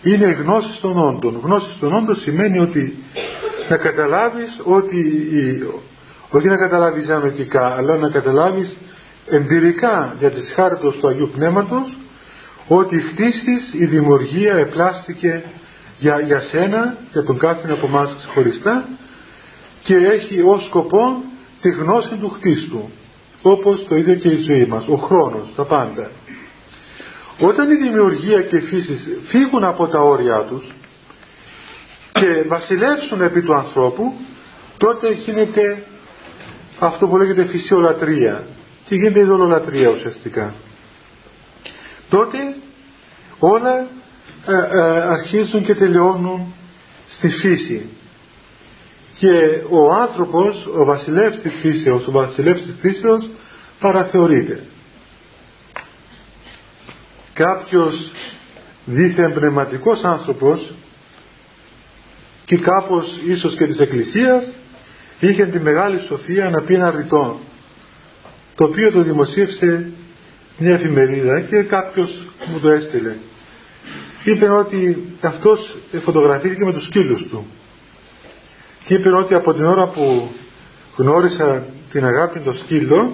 είναι 0.03 0.25
η 0.25 0.33
γνώση 0.33 0.81
των 0.81 0.97
όντων. 0.97 1.39
Γνώση 1.43 1.69
των 1.79 1.93
όντων 1.93 2.15
σημαίνει 2.15 2.59
ότι 2.59 3.03
να 3.69 3.77
καταλάβεις 3.77 4.59
ότι 4.63 5.03
όχι 6.29 6.47
να 6.47 6.57
καταλάβεις 6.57 7.09
αμετικά 7.09 7.65
αλλά 7.65 7.97
να 7.97 8.09
καταλάβεις 8.09 8.77
εμπειρικά 9.29 10.15
για 10.19 10.29
τις 10.29 10.53
χάρτες 10.55 10.93
του 10.99 11.07
Αγίου 11.07 11.29
Πνεύματος 11.33 11.97
ότι 12.67 12.95
η 12.95 13.01
χτίσεις, 13.01 13.73
η 13.73 13.85
δημιουργία 13.85 14.53
επλάστηκε 14.53 15.43
για, 16.01 16.19
για 16.19 16.41
σένα, 16.41 16.97
για 17.11 17.23
τον 17.23 17.37
κάθε 17.37 17.71
από 17.71 17.85
εμάς 17.85 18.15
ξεχωριστά 18.17 18.87
και 19.83 19.95
έχει 19.95 20.41
ως 20.41 20.65
σκοπό 20.65 21.23
τη 21.61 21.69
γνώση 21.69 22.15
του 22.15 22.29
χτίστου 22.29 22.89
όπως 23.41 23.85
το 23.87 23.95
ίδιο 23.95 24.15
και 24.15 24.27
η 24.27 24.43
ζωή 24.43 24.65
μας, 24.65 24.87
ο 24.87 24.95
χρόνος, 24.95 25.53
τα 25.55 25.63
πάντα. 25.63 26.11
Όταν 27.39 27.71
η 27.71 27.75
δημιουργία 27.75 28.41
και 28.41 28.55
η 28.55 28.61
φύση 28.61 28.97
φύγουν 29.27 29.63
από 29.63 29.87
τα 29.87 29.99
όρια 29.99 30.39
τους 30.39 30.71
και 32.11 32.43
βασιλεύσουν 32.47 33.21
επί 33.21 33.41
του 33.41 33.53
ανθρώπου 33.53 34.13
τότε 34.77 35.11
γίνεται 35.11 35.83
αυτό 36.79 37.07
που 37.07 37.17
λέγεται 37.17 37.45
φυσιολατρία 37.45 38.43
και 38.85 38.95
γίνεται 38.95 39.19
ειδωλολατρία 39.19 39.89
ουσιαστικά. 39.89 40.53
Τότε 42.09 42.37
όλα 43.39 43.87
ε, 44.45 44.53
ε, 44.53 45.01
αρχίζουν 45.01 45.65
και 45.65 45.75
τελειώνουν 45.75 46.53
στη 47.09 47.29
φύση 47.29 47.89
και 49.17 49.61
ο 49.69 49.93
άνθρωπος, 49.93 50.65
ο 50.77 50.83
βασιλεύς 50.83 51.39
της 51.39 51.53
φύσεως, 51.61 52.07
ο 52.07 52.11
βασιλεύς 52.11 52.61
της 52.61 52.75
φύσεως 52.79 53.29
παραθεωρείται. 53.79 54.63
Κάποιος 57.33 58.11
δίθεν 58.85 59.33
πνευματικός 59.33 60.03
άνθρωπος 60.03 60.73
και 62.45 62.57
κάπως 62.57 63.19
ίσως 63.27 63.55
και 63.55 63.67
της 63.67 63.79
Εκκλησίας 63.79 64.43
είχε 65.19 65.45
τη 65.45 65.59
μεγάλη 65.59 65.99
σοφία 66.07 66.49
να 66.49 66.61
πει 66.61 66.73
ένα 66.73 66.91
ρητό 66.91 67.39
το 68.55 68.63
οποίο 68.63 68.91
το 68.91 69.01
δημοσίευσε 69.01 69.91
μια 70.57 70.73
εφημερίδα 70.73 71.41
και 71.41 71.61
κάποιος 71.61 72.27
μου 72.51 72.59
το 72.59 72.69
έστειλε 72.69 73.15
είπε 74.23 74.49
ότι 74.49 75.03
αυτός 75.21 75.75
φωτογραφήθηκε 76.01 76.65
με 76.65 76.73
τους 76.73 76.85
σκύλους 76.85 77.27
του 77.29 77.45
και 78.85 78.93
είπε 78.93 79.09
ότι 79.09 79.33
από 79.33 79.53
την 79.53 79.65
ώρα 79.65 79.87
που 79.87 80.31
γνώρισα 80.95 81.65
την 81.91 82.05
αγάπη 82.05 82.39
των 82.39 82.57
σκύλων 82.57 83.11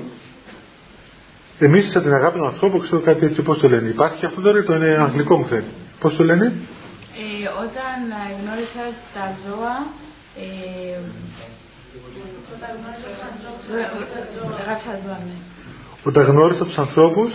εμείς 1.60 1.92
την 1.92 2.14
αγάπη 2.14 2.38
των 2.38 2.48
ανθρώπων 2.48 2.82
ξέρω 2.82 3.02
κάτι 3.02 3.20
τέτοιο 3.20 3.44
πώς 3.44 3.60
το 3.60 3.70
λένε 3.70 3.90
υπάρχει 3.90 4.26
αυτό 4.26 4.42
τώρα 4.42 4.64
το 4.64 4.76
είναι 4.76 4.98
αγγλικό 5.00 5.38
μου 5.38 5.46
φαίνεται 5.46 5.68
πώς 6.00 6.16
το 6.16 6.24
λένε 6.24 6.46
ε, 6.46 7.48
όταν 7.48 7.98
γνώρισα 8.42 8.84
τα 9.14 9.36
ζώα 9.46 9.88
ε, 10.36 11.00
όταν 16.04 16.26
γνώρισα 16.26 16.66
τους 16.66 16.78
ανθρώπους 16.78 17.32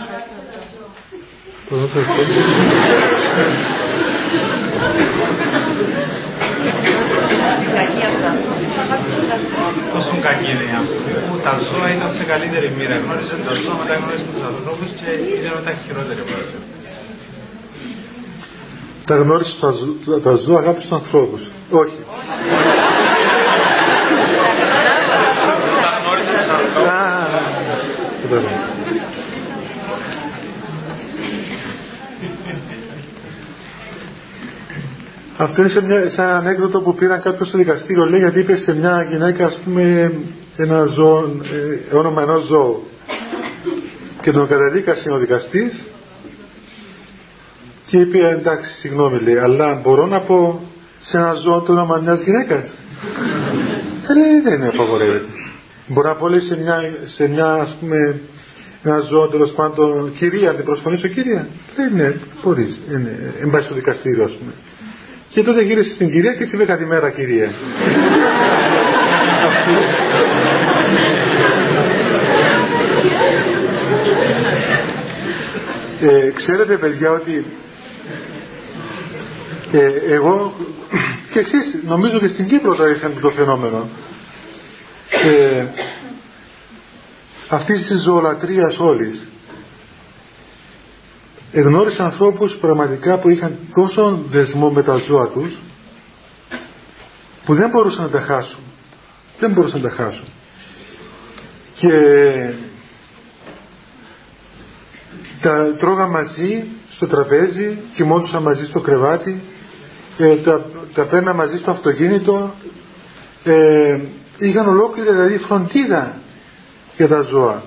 Τόσο 1.73 1.81
κακή 10.21 10.51
είναι 10.51 10.63
η 10.63 10.73
άνθρωποι. 10.79 11.11
Τα 11.43 11.59
ζώα 11.69 11.87
ήταν 11.95 12.11
σε 12.17 12.23
καλύτερη 12.23 12.73
μοίρα. 12.77 12.97
Γνώριζαν 12.97 13.43
τα 13.45 13.51
ζώα, 13.61 13.75
μετά 13.81 13.93
γνώριζαν 13.95 14.27
τους 14.33 14.43
ανθρώπους 14.51 14.89
και 14.99 15.09
ήταν 15.39 15.63
τα 15.65 15.73
χειρότερη 15.85 16.21
πρώτα. 16.21 16.57
Τα 19.05 19.15
γνώρισε 19.15 19.55
τα 20.23 20.35
ζώα, 20.35 20.59
αγάπη 20.59 20.79
στους 20.79 20.91
ανθρώπους. 20.99 21.41
Όχι. 21.71 21.99
Τα 25.83 25.91
γνώρισε 26.01 26.31
τους 26.39 26.49
ανθρώπους. 26.59 28.72
Αυτό 35.43 35.61
είναι 35.61 35.69
σε, 35.69 35.81
μια, 35.81 36.09
σε 36.09 36.21
ένα 36.21 36.35
ανέκδοτο 36.35 36.81
που 36.81 36.95
πήραν 36.95 37.21
κάποιος 37.21 37.47
στο 37.47 37.57
δικαστήριο, 37.57 38.05
λέει, 38.05 38.19
γιατί 38.19 38.39
είπες 38.39 38.59
σε 38.61 38.73
μια 38.75 39.07
γυναίκα, 39.09 39.45
ας 39.45 39.59
πούμε, 39.63 40.13
ένα 40.57 40.85
ζώο, 40.85 41.19
ε, 41.91 41.95
όνομα 41.95 42.21
ενός 42.21 42.43
ζώου. 42.43 42.87
Και 44.21 44.31
τον 44.31 44.47
καταδίκασε 44.47 45.11
ο 45.11 45.17
δικαστής 45.17 45.87
και 47.85 47.97
είπε, 47.97 48.29
εντάξει, 48.29 48.73
συγγνώμη, 48.73 49.19
λέει, 49.19 49.37
αλλά 49.37 49.73
μπορώ 49.83 50.05
να 50.05 50.19
πω 50.21 50.61
σε 51.01 51.17
ένα 51.17 51.33
ζώο 51.33 51.59
το 51.61 51.71
όνομα 51.71 51.97
μιας 51.97 52.21
γυναίκας. 52.21 52.75
ε, 54.09 54.13
λέει, 54.13 54.41
δεν 54.43 54.53
είναι 54.53 54.67
απαγορεύεται. 54.67 55.25
Μπορώ 55.87 56.07
να 56.07 56.15
πω, 56.15 56.27
λέει, 56.29 56.39
σε 56.39 56.57
μια, 56.57 56.93
σε 57.05 57.27
μια 57.27 57.53
ας 57.53 57.75
πούμε, 57.79 58.19
ένα 58.83 58.99
ζώο 58.99 59.27
τέλος 59.27 59.51
πάντων, 59.51 60.13
κυρία, 60.17 60.53
την 60.53 60.65
προσφωνήσω 60.65 61.07
κυρία. 61.07 61.47
Λέει, 61.77 62.01
ναι, 62.01 62.15
μπορείς. 62.43 62.79
Εν 63.41 63.49
πάει 63.49 63.61
στο 63.61 63.73
δικαστήριο, 63.73 64.23
ας 64.23 64.31
πούμε. 64.31 64.51
Και 65.33 65.43
τότε 65.43 65.61
γύρισε 65.61 65.91
στην 65.91 66.11
κυρία 66.11 66.33
και 66.33 66.43
της 66.43 66.53
είπε 66.53 66.65
καλημέρα 66.65 67.09
κυρία. 67.11 67.51
ε, 76.01 76.29
ξέρετε 76.29 76.77
παιδιά 76.77 77.11
ότι 77.11 77.45
ε, 79.71 79.91
εγώ 80.13 80.53
και 81.31 81.39
εσείς 81.39 81.77
νομίζω 81.85 82.19
και 82.19 82.27
στην 82.27 82.47
Κύπρο 82.47 82.75
το 82.75 82.87
ήρθαν 82.87 83.13
το 83.21 83.29
φαινόμενο 83.29 83.89
ε, 85.09 85.65
αυτής 87.47 87.85
της 87.85 88.01
ζωολατρίας 88.01 88.79
όλης 88.79 89.23
εγνώρισα 91.53 92.03
ανθρώπους 92.03 92.55
πραγματικά 92.55 93.17
που 93.17 93.29
είχαν 93.29 93.57
τόσο 93.75 94.19
δεσμό 94.29 94.69
με 94.69 94.83
τα 94.83 94.95
ζώα 94.95 95.27
τους 95.27 95.53
που 97.45 97.53
δεν 97.53 97.69
μπορούσαν 97.69 98.03
να 98.03 98.09
τα 98.09 98.21
χάσουν. 98.21 98.59
Δεν 99.39 99.51
μπορούσαν 99.51 99.81
να 99.81 99.89
τα 99.89 99.95
χάσουν. 99.95 100.25
Και 101.75 101.89
τα 105.41 105.75
τρώγα 105.79 106.07
μαζί 106.07 106.63
στο 106.95 107.07
τραπέζι 107.07 107.77
κοιμόντουσαν 107.95 108.41
μαζί 108.41 108.65
στο 108.65 108.79
κρεβάτι 108.79 109.43
ε, 110.17 110.35
τα, 110.35 110.65
τα 110.93 111.05
παίρνα 111.05 111.33
μαζί 111.33 111.57
στο 111.57 111.71
αυτοκίνητο 111.71 112.53
ε, 113.43 113.99
είχαν 114.37 114.67
ολόκληρη 114.67 115.09
δηλαδή 115.09 115.37
φροντίδα 115.37 116.17
για 116.97 117.07
τα 117.07 117.21
ζώα. 117.21 117.63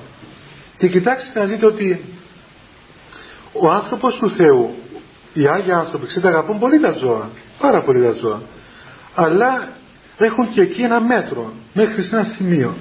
Και 0.79 0.89
κοιτάξτε 0.89 1.39
να 1.39 1.45
δείτε 1.45 1.67
ότι 1.67 2.16
ο 3.61 3.71
άνθρωπος 3.71 4.15
του 4.15 4.31
Θεού 4.31 4.75
οι 5.33 5.47
Άγιοι 5.47 5.73
άνθρωποι 5.73 6.07
ξέρετε 6.07 6.29
αγαπούν 6.29 6.59
πολύ 6.59 6.81
τα 6.81 6.93
ζώα 6.93 7.31
πάρα 7.59 7.83
πολύ 7.83 8.03
τα 8.03 8.15
ζώα. 8.21 8.41
Αλλά 9.15 9.69
έχουν 10.19 10.49
και 10.49 10.61
εκεί 10.61 10.83
ένα 10.83 11.01
μέτρο 11.01 11.53
μέχρι 11.75 12.03
σε 12.03 12.17
ένα 12.17 12.25
σημείο. 12.25 12.75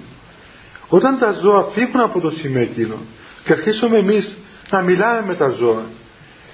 Όταν 0.87 1.19
τα 1.19 1.31
ζώα 1.31 1.63
φύγουν 1.73 2.01
από 2.01 2.19
το 2.19 2.31
σημείο 2.31 2.61
εκείνο 2.61 2.95
και 3.43 3.51
αρχίσουμε 3.51 3.97
εμείς 3.97 4.35
να 4.69 4.81
μιλάμε 4.81 5.23
με 5.27 5.35
τα 5.35 5.49
ζώα 5.49 5.83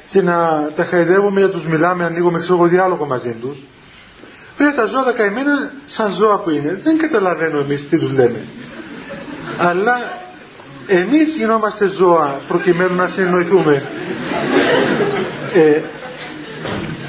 και 0.09 0.21
να 0.21 0.69
τα 0.75 0.85
χαϊδεύουμε 0.85 1.39
για 1.39 1.49
τους 1.49 1.65
μιλάμε, 1.65 2.05
ανοίγουμε 2.05 2.39
ξέρω 2.39 2.65
διάλογο 2.65 3.05
μαζί 3.05 3.31
τους 3.41 3.57
βέβαια 4.61 4.75
τα 4.75 4.85
ζώα 4.85 5.03
τα 5.03 5.11
καημένα 5.11 5.71
σαν 5.85 6.11
ζώα 6.11 6.39
που 6.39 6.49
είναι 6.49 6.79
δεν 6.83 6.97
καταλαβαίνω 6.97 7.59
εμείς 7.59 7.89
τι 7.89 7.97
τους 7.97 8.11
λέμε. 8.11 8.45
Αλλά 9.57 9.99
εμείς 10.87 11.35
γινόμαστε 11.37 11.87
ζώα 11.87 12.41
προκειμένου 12.47 12.95
να 12.95 13.07
συνεννοηθούμε 13.07 13.83
ε, 15.53 15.81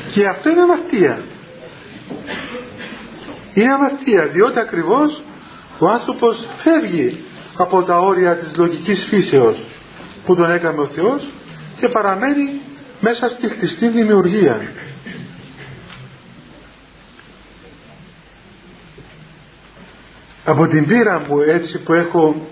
και 0.06 0.26
αυτό 0.26 0.50
είναι 0.50 0.60
αμαρτία 0.60 1.20
είναι 3.54 3.72
αμαρτία 3.72 4.26
διότι 4.26 4.58
ακριβώς 4.58 5.22
ο 5.78 5.88
άνθρωπος 5.88 6.46
φεύγει 6.62 7.24
από 7.56 7.82
τα 7.82 7.98
όρια 7.98 8.36
της 8.36 8.56
λογικής 8.56 9.06
φύσεως 9.08 9.56
που 10.26 10.34
τον 10.34 10.50
έκαμε 10.50 10.80
ο 10.80 10.86
Θεός 10.86 11.28
και 11.76 11.88
παραμένει 11.88 12.60
μέσα 13.00 13.28
στη 13.28 13.48
χτιστή 13.48 13.88
δημιουργία. 13.88 14.72
Από 20.44 20.66
την 20.66 20.86
πείρα 20.86 21.24
μου 21.28 21.40
έτσι 21.40 21.78
που 21.78 21.92
έχω 21.92 22.46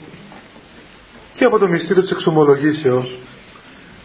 και 1.41 1.47
από 1.47 1.59
το 1.59 1.69
μυστήριο 1.69 2.03
της 2.03 2.11
εξομολογήσεως 2.11 3.19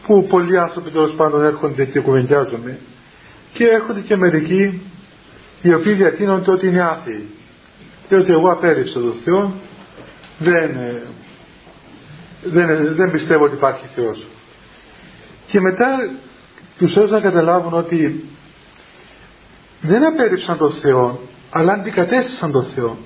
που 0.05 0.27
πολλοί 0.27 0.59
άνθρωποι 0.59 0.89
τέλος 0.89 1.11
πάντων 1.11 1.43
έρχονται 1.43 1.85
και 1.85 1.99
κουβεντιάζομαι 1.99 2.79
και 3.53 3.67
έρχονται 3.67 3.99
και 3.99 4.15
μερικοί 4.15 4.81
οι 5.61 5.73
οποίοι 5.73 5.93
διατείνονται 5.93 6.51
ότι 6.51 6.67
είναι 6.67 6.81
άθεοι 6.81 7.29
και 8.07 8.15
ότι 8.15 8.31
εγώ 8.31 8.51
απέρριψα 8.51 8.99
τον 8.99 9.13
Θεό 9.23 9.53
δεν, 10.37 10.75
ε, 10.75 11.01
δεν, 12.43 12.95
δεν 12.95 13.11
πιστεύω 13.11 13.43
ότι 13.43 13.55
υπάρχει 13.55 13.85
Θεός 13.95 14.25
και 15.47 15.61
μετά 15.61 16.09
τους 16.77 16.95
έδωσαν 16.95 17.15
να 17.15 17.21
καταλάβουν 17.21 17.73
ότι 17.73 18.29
δεν 19.81 20.05
απέρριψαν 20.05 20.57
τον 20.57 20.71
Θεό 20.71 21.19
αλλά 21.49 21.73
αντικατέστησαν 21.73 22.51
τον 22.51 22.65
Θεό. 22.65 22.97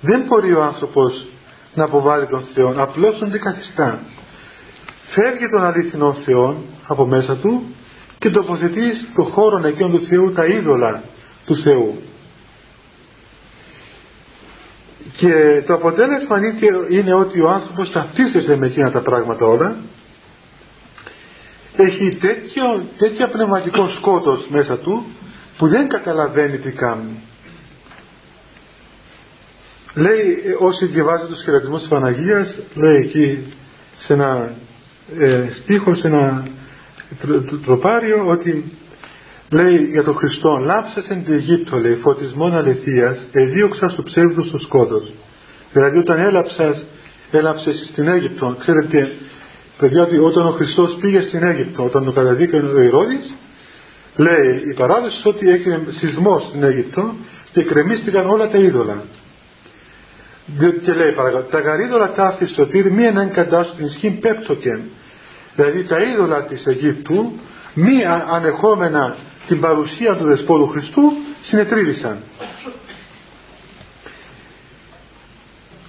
Δεν 0.00 0.20
μπορεί 0.20 0.52
ο 0.52 0.62
άνθρωπος 0.62 1.26
να 1.74 1.84
αποβάλει 1.84 2.26
τον 2.26 2.42
Θεό 2.54 2.74
απλώς 2.76 3.18
τον 3.18 3.28
αντικαθιστά. 3.28 4.00
Φεύγει 5.08 5.48
τον 5.48 5.64
αληθινό 5.64 6.12
Θεό 6.12 6.62
από 6.86 7.06
μέσα 7.06 7.36
του 7.36 7.74
και 8.18 8.30
τοποθετεί 8.30 8.96
στο 8.96 9.22
χώρο 9.22 9.66
εκείνο 9.66 9.88
του 9.88 10.04
Θεού 10.04 10.32
τα 10.32 10.46
είδωλα 10.46 11.02
του 11.46 11.56
Θεού. 11.58 12.02
Και 15.16 15.62
το 15.66 15.74
αποτέλεσμα 15.74 16.38
είναι 16.90 17.14
ότι 17.14 17.40
ο 17.40 17.50
άνθρωπος 17.50 17.92
ταυτίζεται 17.92 18.56
με 18.56 18.66
εκείνα 18.66 18.90
τα 18.90 19.00
πράγματα 19.00 19.46
όλα. 19.46 19.76
Έχει 21.76 22.16
τέτοιο, 22.20 22.82
τέτοιο 22.98 23.28
πνευματικό 23.28 23.88
σκότος 23.88 24.46
μέσα 24.48 24.76
του 24.76 25.06
που 25.58 25.68
δεν 25.68 25.88
καταλαβαίνει 25.88 26.58
τι 26.58 26.70
κάνει 26.70 27.20
λέει 29.94 30.36
όσοι 30.58 30.86
διαβάζουν 30.86 31.28
τους 31.28 31.42
χαιρετισμούς 31.42 31.80
της 31.80 31.88
Παναγίας 31.88 32.56
λέει 32.74 32.96
εκεί 32.96 33.38
σε 33.98 34.12
ένα 34.12 34.54
ε, 35.18 35.42
στίχο 35.54 35.94
σε 35.94 36.06
ένα 36.06 36.46
τροπάριο 37.64 38.26
ότι 38.26 38.72
λέει 39.50 39.76
για 39.76 40.02
τον 40.02 40.14
Χριστό 40.14 40.60
λάψες 40.64 41.08
εν 41.08 41.24
τη 41.24 41.32
Αιγύπτο 41.32 41.76
λέει 41.76 41.94
φωτισμόν 41.94 42.54
αληθείας 42.54 43.18
εδίωξα 43.32 43.88
στο 43.88 44.02
ψεύδο 44.02 44.44
στο 44.44 44.58
σκότος 44.58 45.12
δηλαδή 45.72 45.98
όταν 45.98 46.18
έλαψας 46.18 46.84
έλαψες 47.30 47.88
στην 47.90 48.08
Αίγυπτο. 48.08 48.56
Ξέρετε 48.58 49.12
παιδιά 49.78 50.02
ότι 50.02 50.18
όταν 50.18 50.46
ο 50.46 50.50
Χριστός 50.50 50.96
πήγε 51.00 51.20
στην 51.20 51.42
Αίγυπτο 51.42 51.84
όταν 51.84 52.04
το 52.04 52.12
καταδίκανε 52.12 52.68
ο 52.68 52.80
Ηρώδης 52.80 53.34
λέει 54.16 54.62
η 54.66 54.72
παράδοση 54.72 55.28
ότι 55.28 55.48
έγινε 55.48 55.80
σεισμός 55.88 56.42
στην 56.48 56.62
Αίγυπτο 56.62 57.14
και 57.52 57.62
κρεμίστηκαν 57.62 58.28
όλα 58.30 58.48
τα 58.48 58.58
είδωλα 58.58 59.02
και 60.82 60.92
λέει 60.92 61.12
παρακαλώ 61.12 61.42
τα 61.42 61.60
γαρίδωλα 61.60 62.12
ταύτη 62.12 62.46
σωτήρ 62.46 62.92
μη 62.92 63.04
έναν 63.04 63.30
καντάσου 63.30 63.76
την 63.76 63.86
ισχύν 63.86 64.18
πέπτοκεν 64.20 64.80
δηλαδή 65.54 65.84
τα 65.84 66.00
είδωλα 66.00 66.44
της 66.44 66.66
Αιγύπτου 66.66 67.32
μη 67.74 68.04
ανεχόμενα 68.30 69.16
την 69.46 69.60
παρουσία 69.60 70.16
του 70.16 70.24
Δεσπότου 70.24 70.68
Χριστού 70.68 71.12
συνετρίβησαν. 71.40 72.18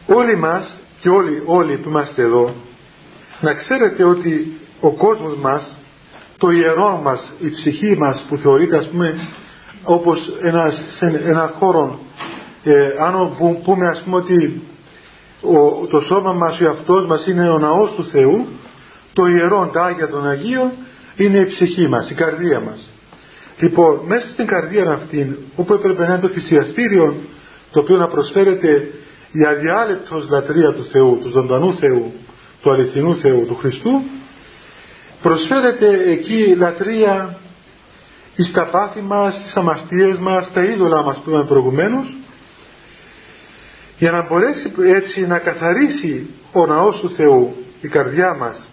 Όλοι 0.05 0.35
μας 0.37 0.75
και 1.01 1.09
όλοι, 1.09 1.41
όλοι 1.45 1.77
που 1.77 1.89
είμαστε 1.89 2.21
εδώ 2.21 2.55
να 3.41 3.53
ξέρετε 3.53 4.03
ότι 4.03 4.57
ο 4.79 4.91
κόσμος 4.91 5.37
μας 5.37 5.77
το 6.37 6.51
ιερό 6.51 6.99
μας, 7.03 7.33
η 7.39 7.49
ψυχή 7.49 7.97
μας 7.97 8.25
που 8.29 8.37
θεωρείται 8.37 8.77
ας 8.77 8.87
πούμε 8.87 9.27
όπως 9.83 10.37
ένας, 10.41 10.85
σε 10.95 11.05
ένα 11.05 11.53
χώρο 11.59 11.99
ε, 12.65 12.93
αν 12.99 13.35
πούμε 13.63 13.87
ας 13.87 14.01
πούμε 14.03 14.15
ότι 14.15 14.61
ο, 15.41 15.85
το 15.87 16.01
σώμα 16.01 16.33
μας, 16.33 16.59
ο 16.59 16.69
αυτός 16.69 17.05
μας 17.05 17.27
είναι 17.27 17.49
ο 17.49 17.59
ναός 17.59 17.91
του 17.95 18.05
Θεού 18.05 18.47
το 19.13 19.27
ιερό, 19.27 19.69
τα 19.73 19.81
Άγια 19.81 20.07
των 20.07 20.29
Αγίων 20.29 20.71
είναι 21.15 21.37
η 21.37 21.45
ψυχή 21.45 21.87
μας, 21.87 22.09
η 22.09 22.13
καρδία 22.13 22.59
μας. 22.59 22.89
Λοιπόν 23.59 23.99
μέσα 24.05 24.29
στην 24.29 24.47
καρδία 24.47 24.91
αυτή 24.91 25.37
όπου 25.55 25.73
έπρεπε 25.73 26.01
να 26.01 26.13
είναι 26.13 26.21
το 26.21 26.27
θυσιαστήριο 26.27 27.15
το 27.71 27.79
οποίο 27.79 27.97
να 27.97 28.07
προσφέρεται 28.07 28.91
η 29.31 29.45
αδιάλεπτος 29.45 30.29
λατρεία 30.29 30.73
του 30.73 30.85
Θεού, 30.85 31.19
του 31.23 31.29
ζωντανού 31.29 31.73
Θεού 31.73 32.13
του 32.65 32.71
αληθινού 32.71 33.15
Θεού, 33.15 33.45
του 33.47 33.55
Χριστού 33.55 34.01
προσφέρεται 35.21 36.11
εκεί 36.11 36.55
λατρεία 36.57 37.37
εις 38.35 38.51
τα 38.51 38.65
πάθη 38.65 39.01
μας, 39.01 39.33
στις 39.33 39.55
αμαστίες 39.55 40.17
μας, 40.17 40.51
τα 40.53 40.63
είδωλά 40.63 41.03
μας 41.03 41.17
που 41.17 41.29
είπαμε 41.29 41.43
προηγουμένως 41.43 42.15
για 43.97 44.11
να 44.11 44.27
μπορέσει 44.27 44.71
έτσι 44.83 45.27
να 45.27 45.39
καθαρίσει 45.39 46.29
ο 46.51 46.65
ναός 46.65 46.99
του 46.99 47.09
Θεού 47.15 47.55
η 47.81 47.87
καρδιά 47.87 48.33
μας 48.33 48.67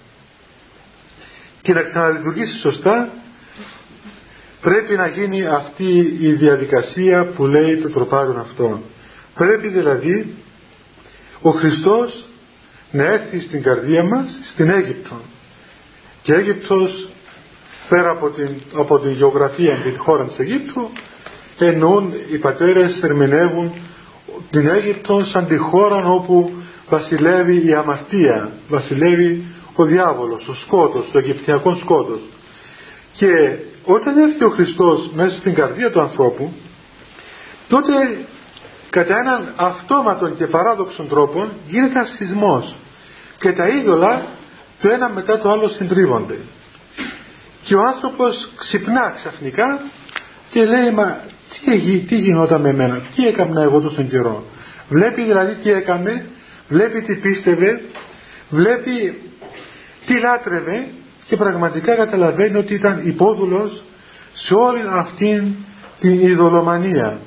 και 1.62 1.72
να 1.72 1.82
ξαναλειτουργήσει 1.82 2.58
σωστά 2.58 3.08
πρέπει 4.60 4.96
να 4.96 5.06
γίνει 5.06 5.46
αυτή 5.46 6.16
η 6.20 6.32
διαδικασία 6.32 7.24
που 7.24 7.46
λέει 7.46 7.76
το 7.76 7.90
τροπάρον 7.90 8.38
αυτό. 8.38 8.82
Πρέπει 9.34 9.68
δηλαδή 9.68 10.34
ο 11.40 11.50
Χριστός 11.50 12.24
να 12.90 13.04
έρθει 13.04 13.40
στην 13.40 13.62
καρδία 13.62 14.02
μας 14.02 14.38
στην 14.52 14.70
Αίγυπτο. 14.70 15.20
Και 16.22 16.34
Αίγυπτος 16.34 17.08
πέρα 17.88 18.10
από 18.10 18.30
την, 18.30 18.48
από 18.74 18.98
την 18.98 19.10
γεωγραφία 19.10 19.74
την 19.74 19.98
χώρα 19.98 20.24
της 20.24 20.38
Αιγύπτου 20.38 20.90
εννοούν 21.58 22.12
οι 22.32 22.38
πατέρες 22.38 23.02
ερμηνεύουν 23.02 23.72
την 24.50 24.68
Αίγυπτο 24.68 25.24
σαν 25.24 25.46
τη 25.46 25.56
χώρα 25.56 26.06
όπου 26.06 26.52
βασιλεύει 26.88 27.66
η 27.66 27.74
αμαρτία. 27.74 28.50
Βασιλεύει 28.68 29.44
ο 29.74 29.84
διάβολος, 29.84 30.48
ο 30.48 30.54
σκότος, 30.54 31.08
το 31.12 31.18
Αιγυπτιακό 31.18 31.76
σκότος. 31.76 32.20
Και 33.16 33.58
όταν 33.84 34.18
έρθει 34.18 34.44
ο 34.44 34.48
Χριστός 34.48 35.10
μέσα 35.14 35.36
στην 35.36 35.54
καρδία 35.54 35.90
του 35.90 36.00
ανθρώπου 36.00 36.52
τότε 37.68 37.92
κατά 38.90 39.18
έναν 39.18 39.52
αυτόματο 39.56 40.28
και 40.28 40.46
παράδοξο 40.46 41.02
τρόπο 41.02 41.48
γίνεται 41.68 41.98
ένα 41.98 42.04
σεισμός 42.04 42.76
και 43.38 43.52
τα 43.52 43.68
είδωλα 43.68 44.22
το 44.80 44.88
ένα 44.88 45.08
μετά 45.08 45.38
το 45.38 45.50
άλλο 45.50 45.68
συντρίβονται. 45.68 46.38
Και 47.64 47.74
ο 47.74 47.82
άνθρωπος 47.86 48.48
ξυπνά 48.56 49.12
ξαφνικά 49.16 49.80
και 50.50 50.64
λέει 50.64 50.90
μα 50.90 51.20
τι, 51.60 51.98
τι 51.98 52.16
γινόταν 52.16 52.60
με 52.60 52.72
μένα, 52.72 53.00
τι 53.16 53.26
έκανα 53.26 53.62
εγώ 53.62 53.80
τόσο 53.80 54.02
καιρό. 54.02 54.44
Βλέπει 54.88 55.22
δηλαδή 55.22 55.54
τι 55.54 55.70
έκαμε 55.70 56.24
βλέπει 56.68 57.02
τι 57.02 57.14
πίστευε 57.14 57.80
βλέπει 58.50 59.20
τι 60.06 60.20
λάτρευε 60.20 60.86
και 61.26 61.36
πραγματικά 61.36 61.94
καταλαβαίνει 61.94 62.56
ότι 62.56 62.74
ήταν 62.74 63.00
υπόδουλος 63.04 63.82
σε 64.34 64.54
όλη 64.54 64.82
αυτήν 64.90 65.54
την 66.00 66.20
ειδωλομανία. 66.20 67.18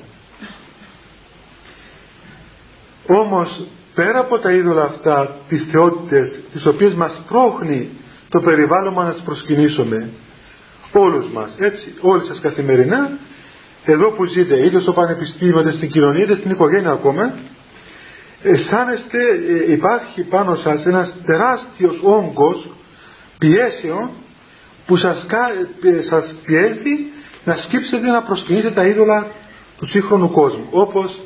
Όμως 3.06 3.66
πέρα 3.94 4.18
από 4.18 4.38
τα 4.38 4.52
είδωλα 4.52 4.82
αυτά 4.84 5.36
τις 5.48 5.68
θεότητες 5.70 6.40
τις 6.52 6.66
οποίες 6.66 6.94
μας 6.94 7.22
πρόχνει 7.28 7.88
το 8.28 8.40
περιβάλλον 8.40 8.92
μας 8.92 9.06
να 9.06 9.12
τις 9.12 9.22
προσκυνήσουμε 9.22 10.08
όλους 10.92 11.28
μας 11.28 11.54
έτσι 11.58 11.94
όλοι 12.00 12.26
σας 12.26 12.40
καθημερινά 12.40 13.18
εδώ 13.86 14.10
που 14.10 14.24
ζείτε 14.24 14.56
είτε 14.56 14.80
στο 14.80 14.92
πανεπιστήμιο 14.92 15.60
είτε 15.60 15.72
στην 15.72 15.90
κοινωνία 15.90 16.24
είτε 16.24 16.36
στην 16.36 16.50
οικογένεια 16.50 16.90
ακόμα 16.90 17.34
αισθάνεστε 18.42 19.18
ε, 19.66 19.72
υπάρχει 19.72 20.22
πάνω 20.22 20.54
σας 20.54 20.86
ένας 20.86 21.14
τεράστιος 21.24 22.00
όγκος 22.02 22.70
πιέσεων 23.38 24.10
που 24.86 24.96
σας, 24.96 25.26
ε, 25.82 26.02
σας 26.02 26.34
πιέζει 26.44 27.06
να 27.44 27.56
σκύψετε 27.56 28.06
να 28.10 28.22
προσκυνήσετε 28.22 28.74
τα 28.74 28.86
είδωλα 28.86 29.26
του 29.78 29.86
σύγχρονου 29.86 30.30
κόσμου. 30.30 30.66
Όπως 30.70 31.20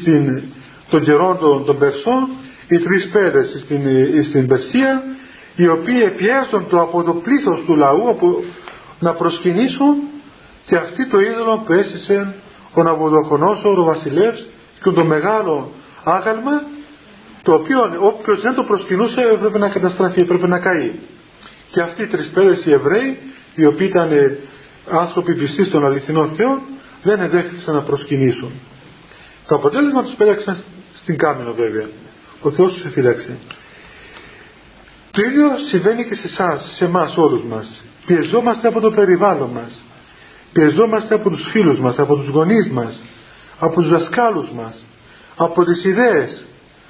στην, 0.00 0.42
των 0.90 1.04
καιρών 1.04 1.38
των, 1.38 1.64
των 1.64 1.78
Περσών 1.78 2.28
οι 2.68 2.78
τρεις 2.78 3.08
πέδες 3.08 3.60
στην, 3.64 3.86
ε, 3.86 4.22
στην 4.22 4.46
Περσία 4.46 5.02
οι 5.56 5.68
οποίοι 5.68 6.10
πιέζονται 6.10 6.78
από 6.78 7.02
το 7.02 7.12
πλήθος 7.12 7.62
του 7.66 7.76
λαού 7.76 8.08
από, 8.08 8.42
να 8.98 9.14
προσκυνήσουν 9.14 9.94
και 10.66 10.76
αυτή 10.76 11.06
το 11.06 11.20
είδωλο 11.20 11.62
που 11.66 11.72
έστησε 11.72 12.34
ο 12.74 12.82
Ναβουδοχονόσορ, 12.82 13.78
ο 13.78 13.84
βασιλεύς 13.84 14.46
και 14.82 14.90
το 14.90 15.04
μεγάλο 15.04 15.70
άγαλμα 16.04 16.62
το 17.42 17.52
οποίο 17.52 17.92
όποιος 17.98 18.40
δεν 18.40 18.54
το 18.54 18.62
προσκυνούσε 18.62 19.20
έπρεπε 19.20 19.58
να 19.58 19.68
καταστραφεί, 19.68 20.20
έπρεπε 20.20 20.46
να 20.46 20.58
καεί. 20.58 20.92
Και 21.70 21.80
αυτοί 21.80 22.02
οι 22.02 22.06
τρεις 22.06 22.28
πέδες 22.28 22.64
οι 22.64 22.72
Εβραίοι, 22.72 23.18
οι 23.54 23.64
οποίοι 23.64 23.86
ήταν 23.90 24.12
ε, 24.12 24.38
άνθρωποι 24.90 25.34
πιστοί 25.34 25.64
στον 25.64 25.86
αληθινό 25.86 26.34
Θεό, 26.36 26.62
δεν 27.02 27.20
εδέχθησαν 27.20 27.74
να 27.74 27.80
προσκυνήσουν. 27.80 28.50
Το 29.48 29.54
αποτέλεσμα 29.54 30.02
τους 30.02 30.14
πέταξαν 30.14 30.62
στην 31.02 31.16
κάμινο 31.16 31.52
βέβαια. 31.52 31.86
Ο 32.40 32.50
Θεός 32.50 32.72
τους 32.72 32.84
εφύλαξε. 32.84 33.36
Το 35.10 35.22
ίδιο 35.22 35.48
συμβαίνει 35.70 36.04
και 36.04 36.14
σε 36.14 36.26
εσάς, 36.26 36.74
σε 36.76 36.84
εμάς 36.84 37.16
όλους 37.16 37.42
μας. 37.44 37.82
Πιεζόμαστε 38.06 38.68
από 38.68 38.80
το 38.80 38.90
περιβάλλον 38.90 39.50
μας. 39.50 39.82
Πιεζόμαστε 40.54 41.14
από 41.14 41.30
τους 41.30 41.50
φίλους 41.50 41.78
μας, 41.78 41.98
από 41.98 42.16
τους 42.16 42.28
γονείς 42.28 42.70
μας, 42.70 43.04
από 43.58 43.74
τους 43.74 43.90
δασκάλους 43.90 44.50
μας, 44.50 44.84
από 45.36 45.64
τις 45.64 45.84
ιδέες, 45.84 46.44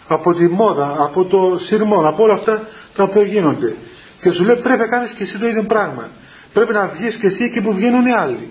από 0.09 0.35
τη 0.35 0.48
μόδα, 0.48 0.96
από 0.98 1.24
το 1.24 1.59
σειρμό, 1.66 2.09
από 2.09 2.22
όλα 2.22 2.33
αυτά 2.33 2.68
τα 2.96 3.03
οποία 3.03 3.22
γίνονται. 3.22 3.74
Και 4.20 4.31
σου 4.31 4.44
λέει 4.44 4.57
πρέπει 4.57 4.79
να 4.79 4.87
κάνεις 4.87 5.12
και 5.12 5.22
εσύ 5.22 5.38
το 5.38 5.46
ίδιο 5.46 5.62
πράγμα. 5.62 6.09
Πρέπει 6.53 6.72
να 6.72 6.87
βγεις 6.88 7.16
και 7.16 7.27
εσύ 7.27 7.44
εκεί 7.44 7.61
που 7.61 7.74
βγαίνουν 7.74 8.07
οι 8.07 8.12
άλλοι. 8.12 8.50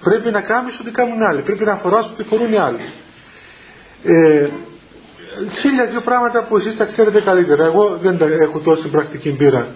Πρέπει 0.00 0.30
να 0.30 0.40
κάνεις 0.40 0.78
ό,τι 0.80 0.90
κάνουν 0.90 1.20
οι 1.20 1.24
άλλοι. 1.24 1.42
Πρέπει 1.42 1.64
να 1.64 1.74
φοράς 1.74 2.04
ό,τι 2.06 2.22
φορούν 2.22 2.52
οι 2.52 2.56
άλλοι. 2.56 2.92
Ε, 4.04 4.48
χίλια 5.60 5.84
δύο 5.86 6.00
πράγματα 6.00 6.42
που 6.42 6.56
εσείς 6.56 6.76
τα 6.76 6.84
ξέρετε 6.84 7.20
καλύτερα. 7.20 7.64
Εγώ 7.64 7.98
δεν 8.02 8.18
τα 8.18 8.26
έχω 8.26 8.58
τόση 8.58 8.88
πρακτική 8.88 9.30
πείρα. 9.30 9.66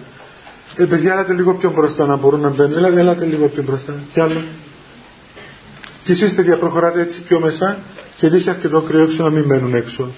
Ε, 0.75 0.85
παιδιά, 0.85 1.13
έλατε 1.13 1.33
λίγο 1.33 1.53
πιο 1.53 1.71
μπροστά 1.71 2.05
να 2.05 2.15
μπορούν 2.15 2.39
να 2.39 2.49
μπαίνουν. 2.49 2.77
Έλατε, 2.77 2.99
έλατε 2.99 3.25
λίγο 3.25 3.47
πιο 3.47 3.63
μπροστά. 3.63 3.93
Κι 4.13 4.19
άλλο. 4.19 4.41
Και 6.03 6.11
εσείς 6.11 6.33
παιδιά 6.33 6.57
προχωράτε 6.57 7.01
έτσι 7.01 7.21
πιο 7.21 7.39
μέσα 7.39 7.79
και 8.17 8.27
έχει 8.27 8.49
αρκετό 8.49 8.81
κρύο 8.81 9.03
έξω 9.03 9.23
να 9.23 9.29
μην 9.29 9.43
μένουν 9.43 9.75
έξω. 9.75 10.11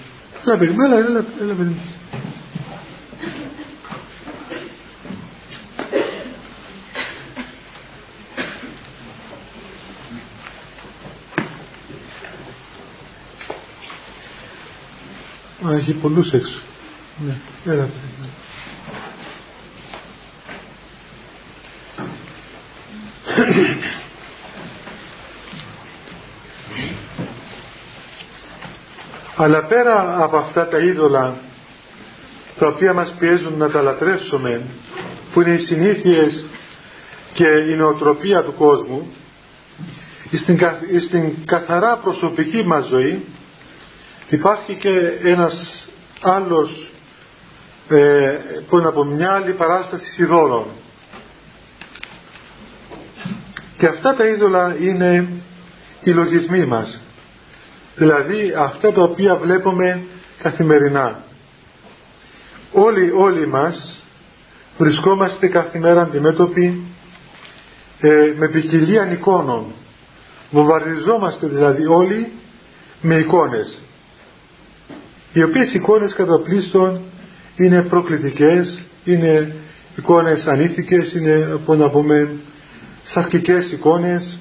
Έλα 0.46 0.56
παιδί 0.58 0.74
έλα, 0.84 0.96
έλα, 0.96 1.24
έλα 1.40 1.54
παιδί 1.54 1.76
Α, 15.66 15.74
έχει 15.76 15.92
πολλούς 15.92 16.32
έξω. 16.32 16.58
Ναι, 17.26 17.34
έλα 17.72 17.82
παιδί 17.82 18.30
αλλά 29.36 29.64
πέρα 29.64 30.22
από 30.22 30.36
αυτά 30.36 30.68
τα 30.68 30.78
είδωλα 30.78 31.34
τα 32.58 32.66
οποία 32.66 32.92
μας 32.92 33.14
πιέζουν 33.18 33.56
να 33.56 33.70
τα 33.70 33.82
λατρεύσουμε 33.82 34.60
που 35.32 35.40
είναι 35.40 35.50
οι 35.54 35.58
συνήθειες 35.58 36.46
και 37.32 37.46
η 37.46 37.74
νοοτροπία 37.74 38.42
του 38.42 38.54
κόσμου 38.54 39.12
στην, 40.32 40.58
στην 41.06 41.46
καθαρά 41.46 41.96
προσωπική 41.96 42.64
μας 42.66 42.86
ζωή 42.86 43.24
υπάρχει 44.28 44.74
και 44.74 45.18
ένας 45.22 45.86
άλλος 46.20 46.90
ε, 47.88 48.34
που 48.68 48.78
είναι 48.78 48.88
από 48.88 49.04
μια 49.04 49.32
άλλη 49.32 49.52
παράσταση 49.52 50.22
ειδόλων 50.22 50.66
και 53.78 53.86
αυτά 53.86 54.14
τα 54.14 54.26
είδωλα 54.26 54.76
είναι 54.80 55.28
οι 56.02 56.10
λογισμοί 56.10 56.66
μας 56.66 57.00
δηλαδή 57.96 58.52
αυτά 58.56 58.92
τα 58.92 59.02
οποία 59.02 59.36
βλέπουμε 59.36 60.02
καθημερινά. 60.42 61.22
Όλοι, 62.72 63.10
όλοι 63.10 63.46
μας 63.46 64.04
βρισκόμαστε 64.78 65.46
κάθε 65.48 65.78
μέρα 65.78 66.00
αντιμέτωποι 66.02 66.80
ε, 68.00 68.32
με 68.36 68.48
ποικιλία 68.48 69.12
εικόνων. 69.12 69.64
Βομβαρδιζόμαστε 70.50 71.46
δηλαδή 71.46 71.86
όλοι 71.86 72.32
με 73.00 73.14
εικόνες 73.14 73.82
οι 75.32 75.42
οποίες 75.42 75.74
εικόνες 75.74 76.14
κατά 76.14 76.40
πλήστον 76.40 77.00
είναι 77.56 77.82
προκλητικές 77.82 78.82
είναι 79.04 79.54
εικόνες 79.96 80.46
ανήθικες 80.46 81.12
είναι 81.12 81.60
πώς 81.64 81.76
να 81.78 81.90
πούμε 81.90 82.30
σαρκικές 83.04 83.72
εικόνες 83.72 84.38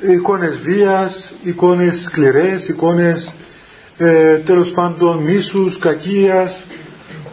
εικόνες 0.00 0.58
βίας, 0.58 1.32
εικόνες 1.44 2.02
σκληρές, 2.02 2.68
εικόνες 2.68 3.32
ε, 3.98 4.38
τέλος 4.38 4.70
πάντων 4.70 5.18
μίσους, 5.18 5.78
κακίας, 5.78 6.64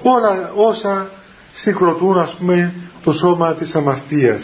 όλα 0.01 0.51
όσα 0.55 1.09
συγκροτούν 1.53 2.17
ας 2.19 2.35
πούμε 2.39 2.73
το 3.03 3.13
σώμα 3.13 3.53
της 3.53 3.75
αμαρτίας. 3.75 4.41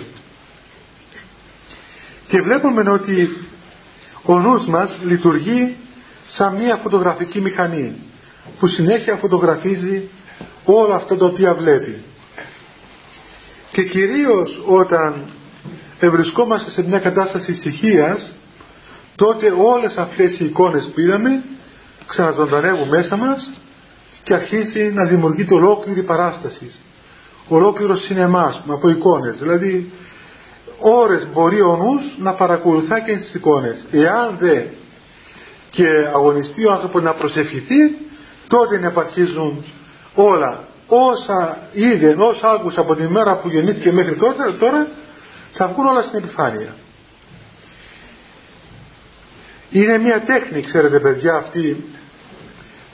Και 2.27 2.41
βλέπουμε 2.41 2.89
ότι 2.91 3.37
ο 4.23 4.39
νους 4.39 4.65
μας 4.65 4.97
λειτουργεί 5.03 5.75
σαν 6.29 6.55
μια 6.55 6.75
φωτογραφική 6.75 7.41
μηχανή 7.41 7.93
που 8.59 8.67
συνέχεια 8.67 9.15
φωτογραφίζει 9.15 10.09
όλα 10.65 10.95
αυτά 10.95 11.17
τα 11.17 11.25
οποία 11.25 11.53
βλέπει. 11.53 12.03
Και 13.71 13.83
κυρίως 13.83 14.63
όταν 14.65 15.25
ευρισκόμαστε 16.05 16.69
σε 16.69 16.87
μια 16.87 16.99
κατάσταση 16.99 17.51
ησυχίας, 17.51 18.33
τότε 19.15 19.53
όλες 19.57 19.97
αυτές 19.97 20.39
οι 20.39 20.45
εικόνες 20.45 20.89
που 20.93 20.99
είδαμε 20.99 21.43
ξαναζωντανεύουν 22.07 22.87
μέσα 22.87 23.15
μας 23.15 23.49
και 24.23 24.33
αρχίζει 24.33 24.91
να 24.93 25.05
δημιουργείται 25.05 25.53
ολόκληρη 25.53 26.01
παράσταση. 26.01 26.71
Ολόκληρο 27.47 27.97
σινεμάς 27.97 28.61
από 28.67 28.89
εικόνες. 28.89 29.37
Δηλαδή 29.37 29.91
ώρες 30.79 31.27
μπορεί 31.33 31.61
ο 31.61 31.75
νους 31.75 32.03
να 32.17 32.33
παρακολουθά 32.33 32.99
και 32.99 33.15
τις 33.15 33.33
εικόνες. 33.33 33.85
Εάν 33.91 34.35
δεν 34.39 34.65
και 35.69 35.87
αγωνιστεί 36.13 36.65
ο 36.65 36.71
άνθρωπος 36.71 37.01
να 37.01 37.13
προσευχηθεί 37.13 37.95
τότε 38.47 38.79
να 38.79 38.87
επαρχίζουν 38.87 39.65
όλα 40.15 40.63
όσα 40.87 41.57
είδε, 41.73 42.15
όσα 42.19 42.47
άκουσα 42.47 42.81
από 42.81 42.95
τη 42.95 43.03
μέρα 43.03 43.37
που 43.37 43.49
γεννήθηκε 43.49 43.91
μέχρι 43.91 44.15
τώρα, 44.15 44.53
τώρα 44.59 44.87
θα 45.53 45.67
βγουν 45.67 45.85
όλα 45.85 46.01
στην 46.01 46.17
επιφάνεια. 46.23 46.75
Είναι 49.69 49.97
μια 49.97 50.21
τέχνη, 50.21 50.61
ξέρετε 50.61 50.99
παιδιά, 50.99 51.35
αυτή 51.35 51.85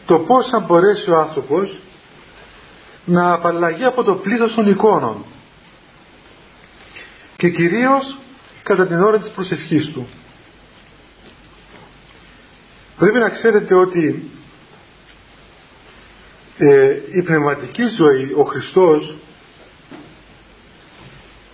το 0.06 0.20
πώς 0.20 0.48
θα 0.48 0.60
μπορέσει 0.60 1.10
ο 1.12 1.18
άνθρωπος 1.18 1.80
να 3.06 3.34
απαλλαγεί 3.34 3.84
από 3.84 4.04
το 4.04 4.16
πλήθος 4.16 4.56
των 4.56 4.70
εικόνων 4.70 5.26
και 7.36 7.50
κυρίως 7.50 8.18
κατά 8.64 8.88
την 8.88 9.00
ώρα 9.00 9.20
της 9.20 9.30
προσευχής 9.30 9.86
του. 9.86 10.08
Πρέπει 12.98 13.20
να 13.20 13.30
ξέρετε 13.30 13.74
ότι 13.74 14.30
ε, 16.58 16.98
η 17.12 17.22
πνευματική 17.22 17.84
ζωή, 17.88 18.34
ο 18.36 18.44
Χριστός 18.44 19.16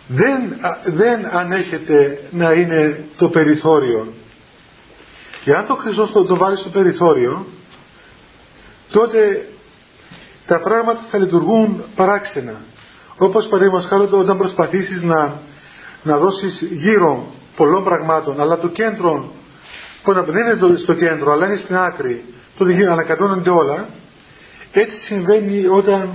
δεν, 0.08 0.56
δεν 0.86 1.28
ανέχεται 1.32 2.22
να 2.32 2.52
είναι 2.52 3.04
το 3.18 3.30
περιθώριο. 3.30 4.13
αν 5.58 5.65
το 5.68 5.76
Χριστός 5.76 6.12
το, 6.12 6.24
το 6.24 6.36
βάλει 6.36 6.58
στο 6.58 6.70
περιθώριο, 6.70 7.46
τότε 8.91 9.48
τα 10.46 10.60
πράγματα 10.60 11.00
θα 11.10 11.18
λειτουργούν 11.18 11.84
παράξενα. 11.96 12.62
Όπως 13.18 13.48
παραδείγματος 13.48 13.89
χάρη 13.89 14.08
όταν 14.12 14.38
προσπαθήσεις 14.38 15.02
να, 15.02 15.39
να 16.04 16.18
δώσεις 16.18 16.62
γύρω 16.62 17.34
πολλών 17.56 17.84
πραγμάτων, 17.84 18.41
αλλά 18.41 18.58
το 18.58 18.68
κέντρο, 18.68 19.32
που 20.04 20.13
δεν 20.13 20.26
είναι 20.26 20.78
στο 20.78 20.94
κέντρο, 20.94 21.32
αλλά 21.32 21.46
είναι 21.46 21.58
στην 21.58 21.76
άκρη, 21.76 22.24
τότε 22.58 22.91
ανακατώνονται 22.91 23.50
όλα, 23.50 23.89
έτσι 24.72 24.98
συμβαίνει 24.98 25.65
όταν 25.65 26.10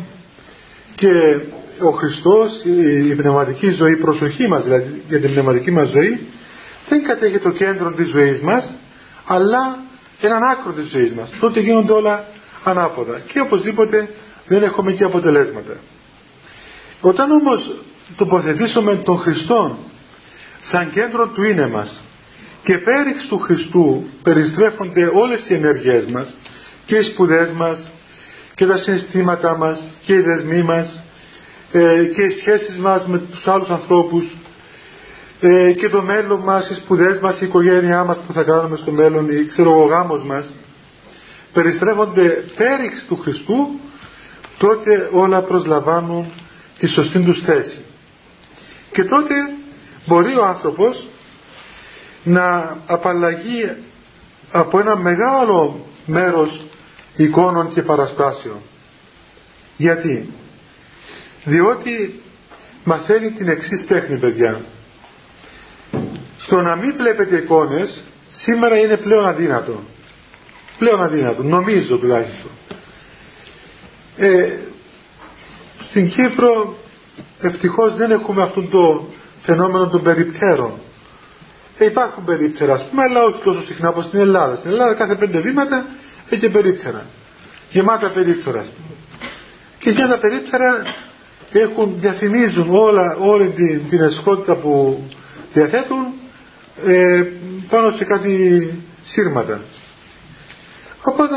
και 0.95 1.41
ο 1.87 1.91
Χριστός, 1.91 2.63
η 3.09 3.15
πνευματική 3.15 3.71
ζωή, 3.71 3.93
η 3.93 3.97
προσοχή 3.97 4.49
μας 4.49 4.63
δηλαδή 4.63 5.03
για 5.09 5.21
την 5.21 5.31
πνευματική 5.33 5.71
μας 5.71 5.89
ζωή 5.89 6.21
δεν 6.89 7.05
κατέχει 7.05 7.39
το 7.39 7.51
κέντρο 7.51 7.93
της 7.93 8.09
ζωής 8.09 8.41
μας 8.41 8.75
αλλά 9.27 9.79
έναν 10.21 10.43
άκρο 10.43 10.73
της 10.73 10.89
ζωής 10.89 11.13
μας. 11.13 11.31
Τότε 11.41 11.61
γίνονται 11.61 11.93
όλα 11.93 12.25
ανάποδα. 12.65 13.21
Και 13.33 13.41
οπωσδήποτε 13.41 14.09
δεν 14.47 14.63
έχουμε 14.63 14.93
και 14.93 15.05
αποτελέσματα. 15.05 15.77
Όταν 17.01 17.31
όμως 17.31 17.75
τοποθετήσουμε 18.17 18.95
τον 18.95 19.19
Χριστό 19.19 19.79
σαν 20.63 20.91
κέντρο 20.91 21.27
του 21.29 21.43
είναι 21.43 21.67
μας 21.67 22.01
και 22.65 22.79
πέριξ 22.79 23.27
του 23.27 23.39
Χριστού 23.39 24.07
περιστρέφονται 24.23 25.11
όλες 25.15 25.49
οι 25.49 25.55
ενεργές 25.55 26.05
μας 26.07 26.35
και 26.87 26.97
οι 26.97 27.03
σπουδές 27.03 27.51
μας 27.51 27.91
και 28.55 28.67
τα 28.67 28.77
συναισθήματά 28.77 29.57
μας 29.57 29.81
και 30.03 30.15
οι 30.15 30.21
δεσμοί 30.21 30.63
μας 30.63 31.01
ε, 31.73 32.05
και 32.05 32.23
οι 32.23 32.31
σχέσεις 32.31 32.79
μας 32.79 33.07
με 33.07 33.19
τους 33.19 33.47
άλλους 33.47 33.69
ανθρώπους 33.69 34.25
ε, 35.41 35.73
και 35.73 35.89
το 35.89 36.03
μέλλον 36.03 36.41
μας, 36.41 36.69
οι 36.71 36.75
σπουδές 36.75 37.19
μας, 37.19 37.41
η 37.41 37.45
οικογένειά 37.45 38.05
μας 38.05 38.19
που 38.27 38.33
θα 38.33 38.43
κάνουμε 38.43 38.77
στο 38.77 38.91
μέλλον, 38.91 39.31
η 39.31 39.47
ξέρω 39.47 39.83
ο 39.83 39.87
γάμος 39.87 40.25
μας 40.25 40.55
περιστρέφονται 41.53 42.45
πέριξ 42.57 43.05
του 43.09 43.17
Χριστού 43.17 43.81
τότε 44.59 45.09
όλα 45.13 45.41
προσλαμβάνουν 45.41 46.33
τη 46.79 46.87
σωστή 46.87 47.21
τους 47.21 47.43
θέση. 47.45 47.85
Και 48.93 49.05
τότε 49.05 49.35
μπορεί 50.07 50.37
ο 50.37 50.45
άνθρωπος 50.45 51.09
να 52.25 52.77
απαλλαγεί 52.87 53.77
από 54.51 54.79
ένα 54.79 54.97
μεγάλο 54.97 55.87
μέρος 56.07 56.65
εικόνων 57.17 57.69
και 57.69 57.83
παραστάσεων. 57.83 58.59
Γιατί; 59.77 60.33
Διότι 61.45 62.21
μαθαίνει 62.85 63.31
την 63.31 63.49
εξής 63.49 63.87
τέχνη 63.87 64.19
παιδιά. 64.19 64.61
Στο 66.39 66.61
να 66.61 66.77
μην 66.77 66.95
βλέπετε 66.97 67.37
εικόνες 67.37 68.05
σήμερα 68.31 68.79
είναι 68.79 68.97
πλέον 68.97 69.27
αδύνατο. 69.27 69.81
Πλέον 70.79 71.03
αδύνατο 71.03 71.43
νομίζω 71.43 71.97
τουλάχιστον. 71.99 72.51
Ε, 74.17 74.59
στην 75.89 76.09
Κύπρο 76.09 76.77
ευτυχώς 77.41 77.97
δεν 77.97 78.11
έχουμε 78.11 78.43
αυτό 78.43 78.63
το 78.63 79.09
φαινόμενο 79.43 79.89
των 79.89 80.03
περιπτέρων. 80.03 80.73
Ε, 81.79 81.85
υπάρχουν 81.85 82.25
περίπτερα 82.25 82.75
ας 82.75 82.87
πούμε 82.91 83.03
αλλά 83.03 83.25
όχι 83.25 83.43
τόσο 83.43 83.65
συχνά 83.65 83.89
όπως 83.89 84.05
στην 84.05 84.19
Ελλάδα. 84.21 84.57
Στην 84.57 84.71
Ελλάδα 84.71 84.95
κάθε 84.95 85.15
πέντε 85.15 85.39
βήματα 85.41 85.87
έχει 86.29 86.51
περίπτερα 86.51 87.07
γεμάτα 87.71 88.09
περίπτερα 88.11 88.67
και 89.79 89.91
για 89.91 90.09
τα 90.09 90.19
περίπτερα 90.19 90.83
έχουν, 91.53 91.95
διαφημίζουν 92.01 92.75
όλα, 92.75 93.17
όλη 93.21 93.49
την, 93.49 93.89
την 93.89 94.01
εσχότητα 94.01 94.55
που 94.57 95.03
διαθέτουν 95.53 96.07
ε, 96.87 97.23
πάνω 97.69 97.91
σε 97.91 98.05
κάτι 98.05 98.65
σύρματα. 99.05 99.61
Οπότε, 101.03 101.35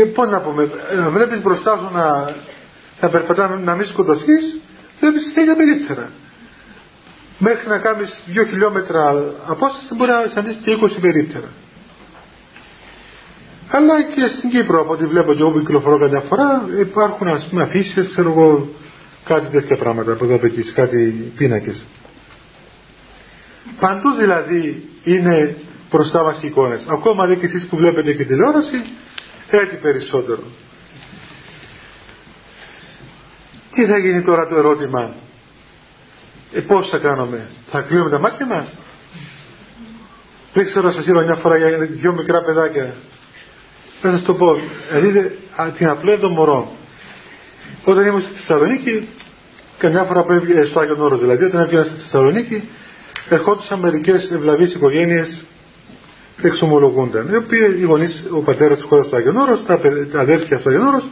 ε, 0.00 0.04
πώς 0.04 0.28
να 0.28 0.40
πούμε, 0.40 0.70
ε, 0.90 1.08
βλέπεις 1.08 1.42
μπροστά 1.42 1.76
σου 1.76 1.90
να, 1.94 2.34
να 3.00 3.08
περπατά 3.08 3.60
να 3.64 3.74
μην 3.74 3.86
σκοτωθείς, 3.86 4.60
βλέπεις 5.00 5.32
τέτοια 5.34 5.56
περίπτερα. 5.56 6.10
Μέχρι 7.38 7.68
να 7.68 7.78
κάνεις 7.78 8.22
δύο 8.26 8.44
χιλιόμετρα 8.44 9.32
απόσταση 9.46 9.94
μπορεί 9.94 10.10
να 10.10 10.26
συναντήσεις 10.28 10.62
και 10.64 10.72
20 10.72 11.00
περίπτερα. 11.00 11.48
Αλλά 13.74 14.02
και 14.02 14.28
στην 14.28 14.50
Κύπρο 14.50 14.80
από 14.80 14.92
ό,τι 14.92 15.06
βλέπω 15.06 15.32
και 15.34 15.40
εγώ 15.40 15.50
που 15.50 15.58
κυκλοφορώ 15.58 15.98
καμιά 15.98 16.20
φορά 16.20 16.68
υπάρχουν 16.80 17.28
ας 17.28 17.46
πούμε 17.48 17.62
αφήσεις, 17.62 18.10
ξέρω 18.10 18.30
εγώ 18.30 18.68
κάτι 19.24 19.46
τέτοια 19.46 19.76
πράγματα 19.76 20.12
από 20.12 20.24
εδώ 20.24 20.34
από 20.34 20.46
εκεί, 20.46 20.62
κάτι 20.72 21.32
πίνακες. 21.36 21.82
Παντού 23.80 24.10
δηλαδή 24.14 24.88
είναι 25.04 25.56
μπροστά 25.90 26.22
μας 26.22 26.42
οι 26.42 26.46
εικόνες. 26.46 26.84
Ακόμα 26.88 27.26
δε 27.26 27.34
και 27.34 27.46
εσείς 27.46 27.66
που 27.66 27.76
βλέπετε 27.76 28.12
και 28.12 28.24
τηλεόραση, 28.24 28.84
έτσι 29.50 29.76
περισσότερο. 29.76 30.42
Τι 33.74 33.84
θα 33.84 33.98
γίνει 33.98 34.22
τώρα 34.22 34.48
το 34.48 34.56
ερώτημα; 34.56 35.14
Ε, 36.52 36.60
πώς 36.60 36.88
θα 36.88 36.98
κάνουμε; 36.98 37.48
Θα 37.70 37.80
κλείνουμε 37.80 38.10
τα 38.10 38.18
μάτια 38.18 38.46
μας; 38.46 38.68
Δεν 40.52 40.64
ξέρω 40.64 40.92
σας 40.92 41.06
είπα 41.06 41.20
μια 41.22 41.34
φορά 41.34 41.56
για 41.56 41.68
δυο 41.78 42.12
μικρά 42.12 42.42
παιδάκια 42.42 42.94
θα 44.02 44.10
σας 44.10 44.22
το 44.22 44.34
πω. 44.34 44.60
Δείτε 45.00 45.36
την 45.76 45.88
απλό 45.88 46.28
μωρό. 46.28 46.76
Όταν 47.84 48.06
ήμουν 48.06 48.20
στη 48.20 48.34
Θεσσαλονίκη, 48.34 49.08
καμιά 49.78 50.04
φορά 50.04 50.22
που 50.22 50.32
έβγαινε 50.32 50.64
στο 50.64 50.80
Άγιο 50.80 50.96
Νόρο 50.96 51.16
δηλαδή, 51.16 51.44
όταν 51.44 51.60
έβγαινα 51.60 51.84
στη 51.84 52.00
Θεσσαλονίκη, 52.00 52.68
ερχόντουσαν 53.28 53.78
μερικές 53.78 54.30
ευλαβείς 54.30 54.74
οικογένειες 54.74 55.42
και 56.40 56.46
εξομολογούνταν. 56.46 57.28
Οι 57.32 57.36
οποίοι 57.36 57.76
οι 57.78 57.82
γονείς, 57.82 58.24
ο 58.30 58.38
πατέρας 58.40 58.78
της 58.78 58.86
χώρας 58.86 59.08
του 59.08 59.16
Άγιο 59.16 59.32
Νόρο, 59.32 59.56
τα, 59.56 59.80
αδέρφια 60.14 60.58
του 60.58 60.68
Άγιο 60.68 60.82
Νόρο, 60.82 61.02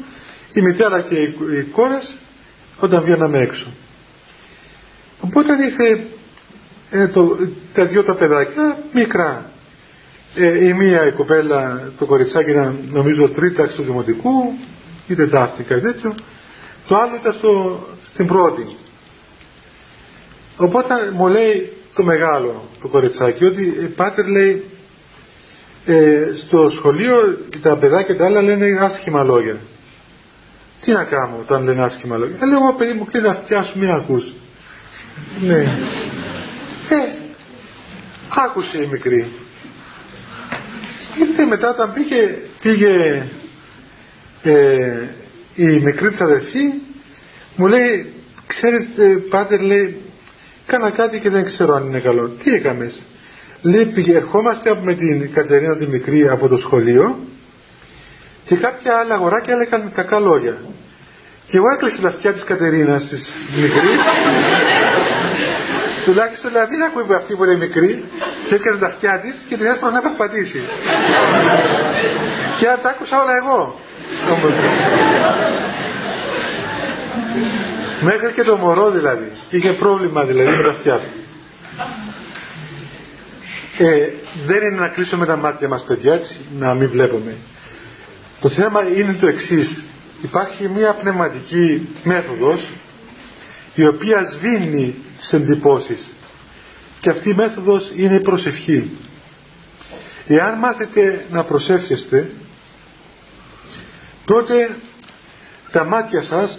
η 0.53 0.61
μητέρα 0.61 1.01
και 1.01 1.15
οι, 1.15 1.35
οι 1.59 1.63
κόρες, 1.63 2.17
όταν 2.79 3.03
βγαίναμε 3.03 3.39
έξω. 3.39 3.67
Οπότε 5.21 5.53
ήρθε 5.65 6.07
ε, 6.91 7.07
το, 7.09 7.37
τα 7.75 7.87
δυο 7.87 8.05
τα 8.05 8.15
παιδάκια 8.15 8.79
μικρά 8.93 9.51
ε, 10.35 10.67
η 10.67 10.73
μία 10.73 11.07
η 11.07 11.13
κοπέλα, 11.13 11.91
το 11.99 12.05
κοριτσάκι 12.07 12.51
ήταν 12.51 12.79
νομίζω 12.91 13.29
τρίταξη 13.29 13.77
του 13.77 13.83
δημοτικού 13.83 14.53
ή 15.09 15.15
τετάρτη 15.15 15.63
κάτι 15.63 15.81
τέτοιο. 15.81 16.15
Το 16.87 16.97
άλλο 16.97 17.17
ήταν 17.21 17.33
στο, 17.33 17.79
στην 18.13 18.27
πρώτη. 18.27 18.77
Οπότε 20.57 20.95
μου 21.13 21.29
λέει 21.29 21.73
το 21.95 22.03
μεγάλο 22.03 22.69
το 22.83 22.89
κοριτσάκι 22.89 23.45
ότι 23.45 23.77
ε, 23.81 23.85
πάτερ 23.85 24.27
λέει 24.27 24.65
ε, 25.85 26.23
στο 26.47 26.71
σχολείο 26.71 27.39
τα 27.63 27.77
παιδάκια 27.77 28.17
τα 28.17 28.25
άλλα 28.25 28.43
λένε 28.43 28.79
άσχημα 28.81 29.23
λόγια. 29.23 29.57
Τι 30.81 30.93
να 30.93 31.05
κάνω 31.05 31.37
όταν 31.41 31.63
λένε 31.65 31.83
άσχημα 31.83 32.17
λόγια; 32.17 32.37
Ε, 32.41 32.47
λέω 32.47 32.75
παιδί 32.79 32.93
μου 32.93 33.05
κλείνει 33.05 33.29
αυτιά 33.29 33.63
σου 33.63 33.79
μην 33.79 33.91
ακούς. 33.91 34.33
ναι. 35.41 35.61
Ε, 36.89 37.15
άκουσε 38.47 38.79
η 38.83 38.87
μικρή. 38.87 39.33
Ήρθε 41.21 41.45
μετά 41.47 41.71
όταν 41.71 41.93
πήγε, 41.93 42.37
πήγε 42.63 43.23
ε, 44.43 45.09
η 45.55 45.67
μικρή 45.79 46.11
της 46.11 46.21
αδερφή 46.21 46.73
μου 47.57 47.67
λέει 47.67 48.13
ξέρετε 48.47 49.17
πάτερ 49.31 49.61
λέει 49.61 49.97
κάνα 50.67 50.91
κάτι 50.91 51.19
και 51.19 51.31
δεν 51.31 51.45
ξέρω 51.45 51.75
αν 51.75 51.87
είναι 51.87 51.99
καλό 51.99 52.29
τι 52.29 52.55
έκαμες; 52.55 53.03
Λέει 53.63 53.87
πήγε, 53.87 54.17
ερχόμαστε 54.17 54.81
με 54.83 54.95
την 54.95 55.33
Κατερίνα 55.33 55.77
τη 55.77 55.87
μικρή 55.87 56.29
από 56.29 56.49
το 56.49 56.57
σχολείο 56.57 57.19
και 58.45 58.57
κάποια 58.57 58.97
άλλα 58.97 59.15
αγοράκια 59.15 59.55
έλεγαν 59.55 59.93
κακά 59.95 60.19
λόγια 60.19 60.57
και 61.47 61.57
εγώ 61.57 61.67
έκλεισα 61.75 62.01
τα 62.03 62.09
αυτιά 62.09 62.33
της 62.33 62.45
Κατερίνας 62.45 63.05
της 63.07 63.23
μικρής 63.55 64.01
Τουλάχιστον 66.05 66.51
δηλαδή 66.51 66.77
δεν 66.77 66.87
ακούει 66.87 67.15
αυτή 67.15 67.37
που 67.37 67.45
είναι 67.45 67.57
μικρή 67.57 68.05
και 68.49 68.55
έκανε 68.55 68.79
τα 68.79 68.87
αυτιά 68.87 69.21
της 69.21 69.45
και 69.49 69.57
την 69.57 69.67
έσπρωνα 69.67 69.95
να 69.95 70.01
περπατήσει. 70.01 70.61
και 72.59 72.67
τα 72.83 72.89
άκουσα 72.89 73.23
όλα 73.23 73.37
εγώ. 73.37 73.81
Μέχρι 78.01 78.33
και 78.33 78.43
το 78.43 78.57
μωρό 78.57 78.91
δηλαδή. 78.91 79.33
Είχε 79.51 79.73
πρόβλημα 79.73 80.25
δηλαδή 80.25 80.57
με 80.57 80.63
τα 80.63 80.71
αυτιά 80.71 80.95
του. 80.95 81.09
Ε, 83.79 84.09
δεν 84.47 84.57
είναι 84.57 84.81
να 84.81 84.89
κλείσουμε 84.89 85.27
τα 85.27 85.37
μάτια 85.37 85.69
μας 85.69 85.85
παιδιά 85.85 86.13
έτσι, 86.13 86.41
να 86.59 86.75
μην 86.75 86.89
βλέπουμε. 86.91 87.35
Το 88.41 88.49
θέμα 88.49 88.83
είναι 88.97 89.13
το 89.13 89.27
εξής. 89.27 89.85
Υπάρχει 90.23 90.69
μια 90.69 90.95
πνευματική 90.95 91.89
μέθοδος 92.05 92.71
η 93.75 93.87
οποία 93.87 94.27
σβήνει 94.27 94.95
τις 95.21 95.33
εντυπώσεις. 95.33 96.09
Και 97.01 97.11
αυτή 97.11 97.31
η 97.31 97.35
μέθοδος 97.35 97.93
είναι 97.97 98.15
η 98.15 98.21
προσευχή. 98.21 98.91
Εάν 100.27 100.59
μάθετε 100.59 101.25
να 101.31 101.45
προσεύχεστε 101.45 102.31
τότε 104.25 104.77
τα 105.73 105.85
μάτια 105.85 106.23
σας 106.23 106.59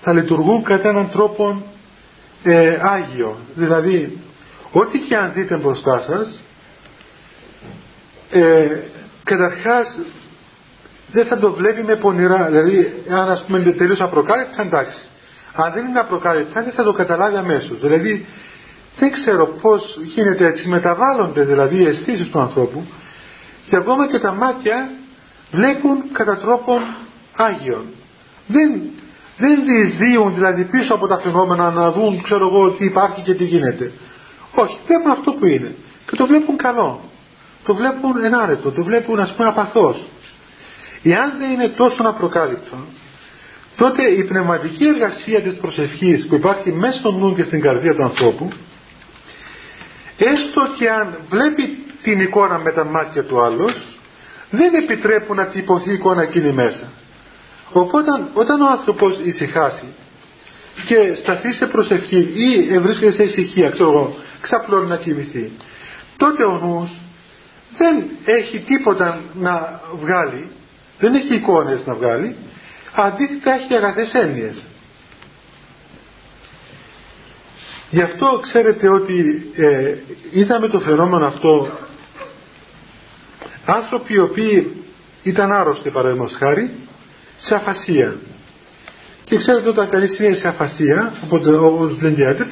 θα 0.00 0.12
λειτουργούν 0.12 0.62
κατά 0.62 0.88
έναν 0.88 1.10
τρόπο 1.10 1.62
ε, 2.42 2.76
άγιο. 2.80 3.38
Δηλαδή 3.54 4.18
ό,τι 4.72 4.98
και 4.98 5.16
αν 5.16 5.32
δείτε 5.34 5.56
μπροστά 5.56 6.04
σας 6.06 6.42
ε, 8.30 8.78
καταρχάς 9.24 9.98
δεν 11.12 11.26
θα 11.26 11.38
το 11.38 11.52
βλέπει 11.52 11.82
με 11.82 11.96
πονηρά. 11.96 12.44
Δηλαδή 12.50 13.02
αν 13.08 13.30
ας 13.30 13.44
πούμε 13.44 13.58
είναι 13.58 13.70
τελείως 13.70 14.00
απροκάλυπτα 14.00 14.62
εντάξει 14.62 15.09
αν 15.54 15.72
δεν 15.72 15.86
είναι 15.86 15.98
απροκάλυπτα 15.98 16.62
δεν 16.62 16.72
θα 16.72 16.82
το 16.82 16.92
καταλάβει 16.92 17.36
αμέσως. 17.36 17.80
Δηλαδή 17.80 18.26
δεν 18.98 19.12
ξέρω 19.12 19.46
πώς 19.46 19.98
γίνεται 20.02 20.46
έτσι, 20.46 20.68
μεταβάλλονται 20.68 21.44
δηλαδή 21.44 21.76
οι 21.76 21.86
αισθήσεις 21.86 22.28
του 22.28 22.40
ανθρώπου 22.40 22.84
και 23.66 23.76
ακόμα 23.76 24.08
και 24.08 24.18
τα 24.18 24.32
μάτια 24.32 24.90
βλέπουν 25.50 26.02
κατά 26.12 26.36
τρόπον 26.36 26.82
Άγιον. 27.36 27.84
Δεν, 28.46 28.80
δεν 29.36 29.64
διεισδύουν 29.64 30.34
δηλαδή 30.34 30.64
πίσω 30.64 30.94
από 30.94 31.06
τα 31.06 31.18
φαινόμενα 31.18 31.70
να 31.70 31.92
δουν 31.92 32.22
ξέρω 32.22 32.46
εγώ 32.46 32.70
τι 32.70 32.84
υπάρχει 32.84 33.20
και 33.20 33.34
τι 33.34 33.44
γίνεται. 33.44 33.92
Όχι, 34.54 34.78
βλέπουν 34.86 35.10
αυτό 35.10 35.32
που 35.32 35.46
είναι. 35.46 35.74
Και 36.06 36.16
το 36.16 36.26
βλέπουν 36.26 36.56
καλό. 36.56 37.00
Το 37.64 37.74
βλέπουν 37.74 38.24
ενάρετο, 38.24 38.70
το 38.70 38.82
βλέπουν 38.84 39.20
ας 39.20 39.32
πούμε 39.34 39.48
απαθώς. 39.48 40.04
Εάν 41.02 41.32
δεν 41.38 41.50
είναι 41.50 41.68
τόσο 41.68 41.96
απροκάλυπτο, 41.98 42.76
τότε 43.80 44.02
η 44.02 44.24
πνευματική 44.24 44.86
εργασία 44.86 45.42
της 45.42 45.56
προσευχής 45.56 46.26
που 46.26 46.34
υπάρχει 46.34 46.72
μέσα 46.72 46.98
στο 46.98 47.12
νου 47.12 47.34
και 47.34 47.42
στην 47.42 47.60
καρδία 47.60 47.94
του 47.94 48.02
ανθρώπου, 48.02 48.48
έστω 50.16 50.60
και 50.78 50.90
αν 50.90 51.18
βλέπει 51.30 51.84
την 52.02 52.20
εικόνα 52.20 52.58
με 52.58 52.72
τα 52.72 52.84
μάτια 52.84 53.22
του 53.24 53.40
άλλου, 53.40 53.68
δεν 54.50 54.74
επιτρέπουν 54.74 55.36
να 55.36 55.46
τυπωθεί 55.46 55.90
η 55.90 55.92
εικόνα 55.92 56.22
εκείνη 56.22 56.52
μέσα. 56.52 56.88
Οπότε 57.72 58.10
όταν 58.34 58.60
ο 58.60 58.66
άνθρωπος 58.70 59.20
ησυχάσει 59.24 59.84
και 60.86 61.14
σταθεί 61.14 61.52
σε 61.52 61.66
προσευχή 61.66 62.32
ή 62.70 62.78
βρίσκεται 62.78 63.12
σε 63.12 63.22
ησυχία, 63.22 63.70
ξέρω 63.70 63.90
εγώ, 63.90 64.16
ξαπλώνει 64.40 64.88
να 64.88 64.96
κοιμηθεί, 64.96 65.50
τότε 66.16 66.44
ο 66.44 66.58
νους 66.62 66.90
δεν 67.76 68.04
έχει 68.24 68.58
τίποτα 68.58 69.20
να 69.34 69.80
βγάλει, 70.00 70.48
δεν 70.98 71.14
έχει 71.14 71.34
εικόνες 71.34 71.86
να 71.86 71.94
βγάλει, 71.94 72.36
αντίθετα 72.94 73.52
έχει 73.52 73.74
αγαθές 73.74 74.14
έννοιες. 74.14 74.62
Γι' 77.90 78.02
αυτό 78.02 78.38
ξέρετε 78.42 78.88
ότι 78.88 79.50
ε, 79.56 79.94
είδαμε 80.30 80.68
το 80.68 80.80
φαινόμενο 80.80 81.26
αυτό 81.26 81.68
άνθρωποι 83.64 84.14
οι 84.14 84.18
οποίοι 84.18 84.82
ήταν 85.22 85.52
άρρωστοι 85.52 85.90
παραδείγματος 85.90 86.36
χάρη 86.36 86.70
σε 87.36 87.54
αφασία. 87.54 88.16
Και 89.24 89.36
ξέρετε 89.36 89.68
όταν 89.68 89.88
κανείς 89.88 90.18
είναι 90.18 90.34
σε 90.34 90.48
αφασία, 90.48 91.12
όπως 91.22 91.40
λένε 92.00 92.46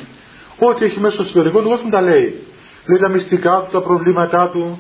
ό,τι 0.59 0.85
έχει 0.85 1.01
μέσα 1.01 1.15
στο 1.15 1.23
εσωτερικό 1.23 1.63
του 1.63 1.69
κόσμου 1.69 1.91
τα 1.91 2.01
λέει. 2.01 2.47
Λέει 2.87 2.99
τα 2.99 3.09
μυστικά 3.09 3.57
του, 3.61 3.69
τα 3.73 3.83
προβλήματά 3.83 4.49
του, 4.49 4.79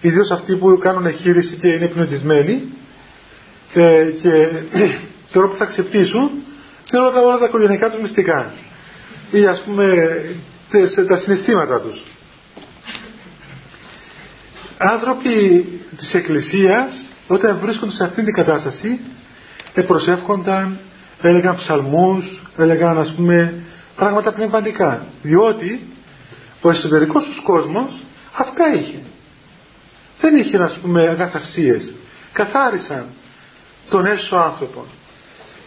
ιδίως 0.00 0.30
αυτοί 0.30 0.56
που 0.56 0.78
κάνουν 0.78 1.06
εγχείρηση 1.06 1.56
και 1.56 1.68
είναι 1.68 1.86
πνευματισμένοι 1.86 2.72
ε, 3.74 4.04
και 4.22 4.48
τώρα 5.32 5.48
που 5.48 5.54
θα 5.54 5.64
ξεπτήσουν 5.64 6.30
είναι 6.92 7.00
όλα 7.00 7.10
τα, 7.10 7.20
όλα 7.20 7.38
τα 7.38 7.44
οικογενειακά 7.44 7.90
τους 7.90 8.00
μυστικά 8.00 8.52
ή 9.30 9.46
ας 9.46 9.62
πούμε 9.62 9.94
τα 11.08 11.16
συναισθήματα 11.16 11.80
τους. 11.80 12.04
Άνθρωποι 14.78 15.64
της 15.96 16.14
Εκκλησίας 16.14 17.08
όταν 17.26 17.58
βρίσκονται 17.58 17.92
σε 17.92 18.04
αυτήν 18.04 18.24
την 18.24 18.34
κατάσταση 18.34 19.00
προσεύχονταν, 19.86 20.78
έλεγαν 21.22 21.56
ψαλμούς, 21.56 22.40
έλεγαν 22.56 22.98
ας 22.98 23.12
πούμε 23.12 23.54
πράγματα 23.96 24.32
πνευματικά. 24.32 25.06
Διότι 25.22 25.80
ο 26.60 26.70
εσωτερικός 26.70 27.24
τους 27.24 27.40
κόσμος 27.42 28.02
αυτά 28.36 28.74
είχε. 28.74 28.98
Δεν 30.20 30.36
είχε 30.36 30.56
ας 30.56 30.78
πούμε 30.82 31.02
αγαθαξίες. 31.02 31.94
Καθάρισαν 32.32 33.06
τον 33.90 34.06
έσω 34.06 34.36
άνθρωπο. 34.36 34.84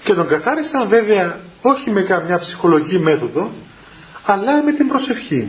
Και 0.04 0.14
τον 0.14 0.28
καθάρισαν 0.28 0.88
βέβαια 0.88 1.40
όχι 1.62 1.90
με 1.90 2.02
καμιά 2.02 2.40
ψυχολογική 2.40 3.00
μέθοδο, 3.00 3.52
αλλά 4.26 4.64
με 4.64 4.74
την 4.74 4.88
προσευχή. 4.88 5.48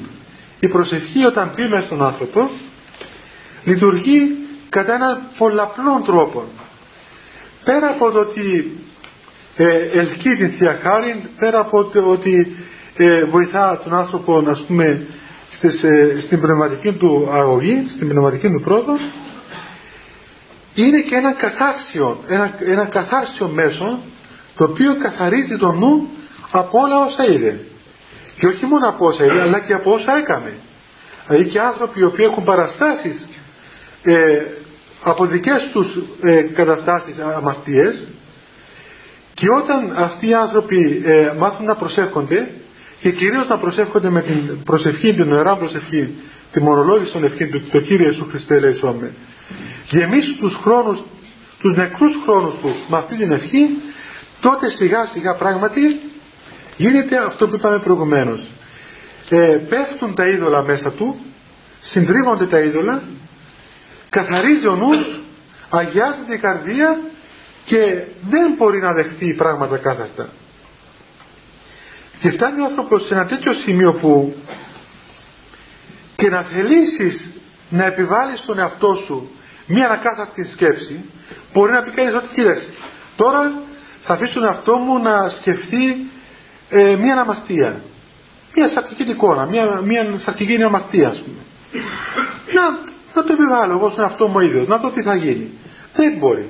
Η 0.61 0.69
προσευχή 0.69 1.25
όταν 1.25 1.53
πει 1.55 1.69
μέσα 1.69 1.83
στον 1.83 2.03
άνθρωπο 2.03 2.51
λειτουργεί 3.65 4.37
κατά 4.69 4.95
έναν 4.95 5.21
πολλαπλών 5.39 6.05
τρόπο. 6.05 6.45
Πέρα 7.65 7.89
από 7.89 8.11
το 8.11 8.19
ότι 8.19 8.71
ε, 9.57 9.69
ελκύει 9.93 10.37
την 10.37 10.51
Θεία 10.53 10.79
Χάρη, 10.83 11.23
πέρα 11.39 11.61
από 11.61 11.85
το 11.85 12.09
ότι 12.11 12.57
ε, 12.97 13.25
βοηθά 13.25 13.81
τον 13.85 13.95
άνθρωπο 13.95 14.41
να 14.41 14.53
πούμε 14.67 15.07
στις, 15.51 15.83
ε, 15.83 16.21
στην 16.21 16.41
πνευματική 16.41 16.93
του 16.93 17.29
αγωγή, 17.33 17.85
στην 17.95 18.09
πνευματική 18.09 18.49
του 18.49 18.61
πρόοδο, 18.61 18.93
είναι 20.75 21.01
και 21.01 21.15
ένα 21.15 21.33
καθάρσιο, 21.33 22.25
ένα, 22.29 22.55
ένα 22.67 22.85
καθάρσιο 22.85 23.49
μέσο 23.49 23.99
το 24.57 24.65
οποίο 24.65 24.97
καθαρίζει 24.97 25.57
τον 25.57 25.79
νου 25.79 26.09
από 26.51 26.79
όλα 26.79 27.05
όσα 27.05 27.27
είδε. 27.27 27.61
Και 28.39 28.47
όχι 28.47 28.67
μόνο 28.67 28.89
από 28.89 29.07
όσα 29.07 29.25
είδε, 29.25 29.41
αλλά 29.41 29.61
και 29.61 29.73
από 29.73 29.93
όσα 29.93 30.17
έκαμε. 30.17 30.53
Δηλαδή 31.27 31.45
και 31.51 31.61
άνθρωποι 31.61 32.01
οι 32.01 32.05
οποίοι 32.05 32.25
έχουν 32.29 32.45
παραστάσεις 32.45 33.29
ε, 34.03 34.43
από 35.03 35.27
δικές 35.27 35.69
τους 35.73 35.99
ε, 36.23 36.43
καταστάσεις 36.43 37.19
αμαρτίες 37.19 38.07
και 39.35 39.47
όταν 39.51 39.93
αυτοί 39.97 40.29
οι 40.29 40.35
άνθρωποι 40.35 41.03
ε, 41.05 41.33
μάθουν 41.39 41.65
να 41.65 41.75
προσεύχονται 41.75 42.49
και 43.01 43.11
κυρίως 43.11 43.49
να 43.49 43.59
προσεύχονται 43.59 44.11
με 44.11 44.23
την 44.23 44.63
προσευχή, 44.63 45.15
την 45.15 45.33
ωραία 45.33 45.57
προσευχή, 45.57 46.15
τη 46.53 46.61
μονολόγηση 46.61 47.13
των 47.13 47.25
ευχήν 47.25 47.51
του, 47.51 47.63
το 47.73 47.81
Κύριε 47.81 48.09
Ιησού 48.09 48.27
Χριστέ 48.31 48.57
ελέησόμε, 48.57 49.13
γεμίσουν 49.89 50.39
τους 50.39 50.55
χρόνους, 50.55 51.03
τους 51.59 51.77
νεκρούς 51.77 52.13
χρόνους 52.25 52.55
τους 52.63 52.75
με 52.89 52.97
αυτή 52.97 53.17
την 53.17 53.33
ευχή, 53.33 53.69
τότε 54.41 54.71
σιγά 54.71 55.07
σιγά 55.07 55.35
πράγματι 55.35 56.01
γίνεται 56.77 57.17
αυτό 57.17 57.49
που 57.49 57.55
είπαμε 57.55 57.79
προηγουμένως. 57.79 58.51
Ε, 59.29 59.37
πέφτουν 59.69 60.15
τα 60.15 60.29
είδωλα 60.29 60.63
μέσα 60.63 60.93
του, 60.93 61.17
συντρίβονται 61.81 62.47
τα 62.47 62.61
είδωλα 62.61 63.03
καθαρίζει 64.13 64.67
ο 64.67 64.75
νους, 64.75 65.21
αγιάζεται 65.71 66.35
η 66.35 66.39
καρδία 66.39 67.01
και 67.65 68.03
δεν 68.29 68.55
μπορεί 68.57 68.81
να 68.81 68.93
δεχτεί 68.93 69.35
πράγματα 69.35 69.77
κάθαρτα. 69.79 70.29
Και 72.21 72.31
φτάνει 72.31 72.61
ο 72.61 72.65
άνθρωπος 72.65 73.07
σε 73.07 73.15
ένα 73.15 73.27
τέτοιο 73.27 73.55
σημείο 73.55 73.93
που 73.93 74.37
και 76.17 76.29
να 76.29 76.43
θελήσεις 76.43 77.31
να 77.69 77.85
επιβάλλεις 77.85 78.41
στον 78.41 78.59
εαυτό 78.59 79.03
σου 79.07 79.31
μία 79.73 79.85
ανακάθαρτη 79.85 80.45
σκέψη 80.45 81.05
μπορεί 81.53 81.73
να 81.73 81.83
πει 81.83 81.91
κανείς 81.91 82.15
ότι 82.15 82.29
κοίταξε 82.33 82.69
τώρα 83.17 83.53
θα 84.01 84.13
αφήσω 84.13 84.35
τον 84.35 84.45
εαυτό 84.45 84.77
μου 84.77 84.99
να 84.99 85.29
σκεφτεί 85.29 86.11
ε, 86.69 86.97
μία 86.97 87.13
αναμαρτία 87.13 87.81
μία 88.55 88.69
σαρκική 88.69 89.03
εικόνα 89.11 89.47
μία, 89.47 89.81
μία 89.85 90.15
σαρκική 90.19 90.63
αμαρτία 90.63 91.09
ας 91.09 91.19
πούμε 91.21 91.43
να 92.55 92.91
να 93.15 93.25
το 93.25 93.33
επιβάλλω 93.33 93.73
εγώ 93.73 93.91
στον 93.91 94.05
αυτό 94.05 94.27
μου 94.27 94.41
ίδιος, 94.41 94.67
να 94.67 94.77
δω 94.77 94.91
τι 94.91 95.03
θα 95.03 95.15
γίνει. 95.15 95.51
Δεν 95.95 96.17
μπορεί. 96.19 96.47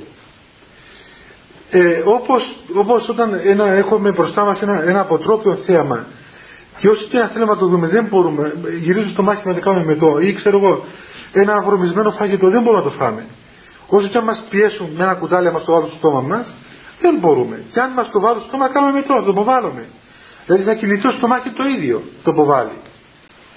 Ε, 1.70 2.02
όπως, 2.04 2.56
όπως 2.74 3.08
όταν 3.08 3.40
ένα, 3.44 3.64
έχουμε 3.66 4.10
μπροστά 4.10 4.44
μας 4.44 4.62
ένα, 4.62 4.82
ένα 4.82 5.00
αποτρόπιο 5.00 5.54
θέαμα 5.54 6.06
και 6.78 6.88
όσο 6.88 7.06
και 7.06 7.18
να 7.18 7.26
θέλουμε 7.26 7.52
να 7.52 7.58
το 7.58 7.66
δούμε 7.66 7.86
δεν 7.86 8.04
μπορούμε, 8.04 8.52
γυρίζω 8.80 9.10
στο 9.10 9.22
μάχη 9.22 9.48
να 9.48 9.54
το 9.54 9.60
κάνουμε 9.60 9.84
με 9.84 9.94
το 9.94 10.18
ή 10.18 10.32
ξέρω 10.32 10.58
εγώ 10.58 10.84
ένα 11.32 11.54
αγρομισμένο 11.54 12.10
φαγητό 12.10 12.48
δεν 12.50 12.62
μπορούμε 12.62 12.84
να 12.84 12.90
το 12.90 12.96
φάμε. 12.96 13.26
Όσο 13.86 14.08
και 14.08 14.18
αν 14.18 14.24
μας 14.24 14.44
πιέσουν 14.50 14.90
με 14.96 15.04
ένα 15.04 15.14
κουτάλι 15.14 15.46
να 15.46 15.52
μας 15.52 15.64
το 15.64 15.72
βάλουν 15.72 15.88
στο 15.88 15.96
στόμα 15.96 16.20
μας 16.20 16.52
δεν 17.00 17.16
μπορούμε. 17.20 17.62
Και 17.72 17.80
αν 17.80 17.90
μας 17.90 18.10
το 18.10 18.20
βάλουν 18.20 18.40
στο 18.40 18.48
στόμα 18.48 18.68
κάνουμε 18.68 18.92
με 18.92 19.02
το, 19.02 19.22
το 19.22 19.30
αποβάλλουμε. 19.30 19.88
Δηλαδή 20.46 20.62
θα 20.62 20.74
κινηθεί 20.74 21.02
το 21.02 21.10
στομάχι 21.10 21.50
το 21.50 21.64
ίδιο 21.76 22.02
το 22.22 22.30
αποβάλλει. 22.30 22.76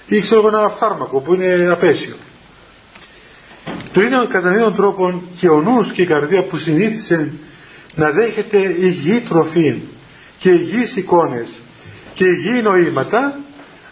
Ή 0.06 0.20
ξέρω 0.20 0.40
εγώ 0.40 0.48
ένα 0.48 0.68
φάρμακο 0.68 1.20
που 1.20 1.34
είναι 1.34 1.68
απέσιο. 1.70 2.16
Το 3.92 4.00
ίδιο 4.00 4.26
κατά 4.26 4.52
ίδιο 4.52 4.72
τρόπο 4.72 5.22
και 5.38 5.48
ο 5.48 5.60
νους 5.60 5.92
και 5.92 6.02
η 6.02 6.06
καρδία 6.06 6.42
που 6.42 6.56
συνήθισε 6.56 7.32
να 7.94 8.10
δέχεται 8.10 8.58
υγιή 8.58 9.20
τροφή 9.20 9.82
και 10.38 10.50
υγιείς 10.50 10.96
εικόνες 10.96 11.48
και 12.14 12.24
υγιή 12.24 12.60
νοήματα 12.62 13.38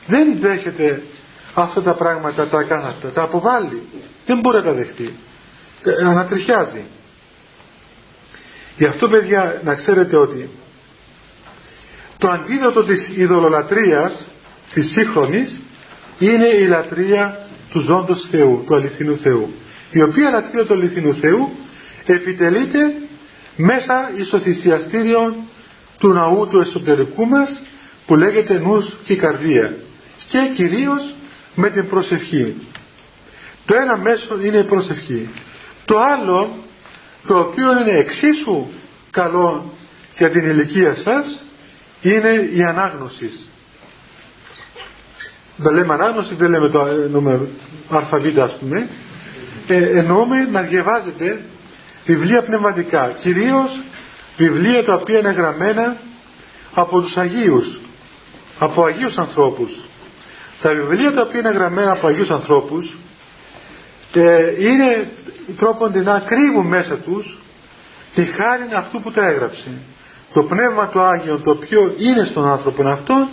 δεν 0.07 0.37
δέχεται 0.41 1.03
αυτά 1.55 1.83
τα 1.83 1.95
πράγματα 1.95 2.49
τα 2.49 2.63
κάθαρτα, 2.63 3.09
τα 3.09 3.23
αποβάλλει. 3.23 3.83
Δεν 4.27 4.39
μπορεί 4.39 4.57
να 4.57 4.63
τα 4.63 4.73
δεχτεί. 4.73 5.15
Ε, 5.85 6.05
ανατριχιάζει. 6.05 6.85
Γι' 8.77 8.87
αυτό 8.87 9.09
παιδιά 9.09 9.61
να 9.65 9.75
ξέρετε 9.75 10.17
ότι 10.17 10.49
το 12.19 12.29
αντίδοτο 12.29 12.85
της 12.85 13.11
ειδωλολατρίας 13.15 14.27
της 14.73 14.91
σύγχρονης 14.91 15.61
είναι 16.19 16.47
η 16.47 16.67
λατρεία 16.67 17.49
του 17.71 17.81
ζώντος 17.81 18.29
Θεού, 18.31 18.65
του 18.67 18.75
αληθινού 18.75 19.17
Θεού 19.17 19.55
η 19.95 20.03
οποία 20.03 20.31
λατρεία 20.31 20.65
του 20.65 20.73
αληθινού 20.75 21.15
Θεού 21.15 21.51
επιτελείται 22.07 22.95
μέσα 23.57 24.11
στο 24.25 24.39
θυσιαστήριο 24.39 25.35
του 25.99 26.13
ναού 26.13 26.49
του 26.51 26.61
εσωτερικού 26.61 27.27
μας 27.27 27.63
που 28.07 28.17
λέγεται 28.17 28.59
νους 28.59 28.93
και 29.05 29.17
καρδία 29.17 29.77
και 30.29 30.53
κυρίως 30.55 31.14
με 31.55 31.71
την 31.71 31.89
προσευχή. 31.89 32.55
Το 33.67 33.75
ένα 33.77 33.97
μέσο 33.97 34.39
είναι 34.43 34.59
η 34.59 34.65
προσευχή. 34.65 35.29
Το 35.85 35.99
άλλο 35.99 36.57
το 37.27 37.39
οποίο 37.39 37.81
είναι 37.81 37.97
εξίσου 37.97 38.67
καλό 39.11 39.73
για 40.19 40.31
την 40.31 40.47
ηλικία 40.47 40.95
σας 40.95 41.43
είναι 42.01 42.51
η 42.55 42.63
ανάγνωση. 42.63 43.31
Δεν 45.57 45.75
λέμε 45.75 45.93
ανάγνωση, 45.95 46.35
δεν 46.35 46.51
λέμε 46.51 46.69
το 46.69 46.87
νούμερο 47.11 47.47
αλφαβήτα 47.91 48.45
ας 48.45 48.57
πούμε 48.59 48.89
ε, 49.67 49.99
εννοούμε 49.99 50.49
να 50.51 50.63
διαβάζετε 50.63 51.45
βιβλία 52.07 52.43
πνευματικά 52.43 53.17
κυρίως 53.21 53.81
βιβλία 54.37 54.85
τα 54.85 54.95
οποία 54.95 55.19
είναι 55.19 55.31
γραμμένα 55.31 56.01
από 56.75 57.01
τους 57.01 57.17
Αγίους 57.17 57.79
από 58.59 58.85
Αγίους 58.85 59.17
ανθρώπους 59.17 59.71
Τα 60.65 60.75
βιβλία 60.75 61.13
τα 61.13 61.23
οποία 61.23 61.41
είναι 61.41 61.51
γραμμένα 61.51 61.93
από 61.93 62.07
Αγίους 62.07 62.31
ανθρώπους 62.31 62.97
ε, 64.15 64.63
είναι 64.63 65.11
τρόπον 65.57 66.03
να 66.03 66.19
κρύβουν 66.21 66.67
μέσα 66.67 66.95
τους 66.97 67.39
τη 68.15 68.25
χάρη 68.25 68.69
αυτού 68.75 69.03
που 69.03 69.11
τα 69.11 69.27
έγραψε. 69.27 69.71
Το 70.33 70.43
Πνεύμα 70.43 70.89
του 70.89 71.01
Άγιο 71.01 71.39
το 71.39 71.51
οποίο 71.51 71.95
είναι 71.99 72.25
στον 72.25 72.49
άνθρωπο 72.49 72.89
αυτό 72.89 73.29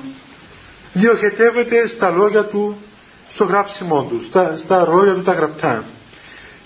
διοχετεύεται 0.93 1.87
στα 1.87 2.11
λόγια 2.11 2.45
του, 2.45 2.77
στο 3.33 3.43
γράψιμό 3.43 4.03
του, 4.03 4.23
στα, 4.23 4.57
στα 4.57 4.87
λόγια 4.87 5.13
του 5.13 5.21
τα 5.21 5.33
γραπτά. 5.33 5.83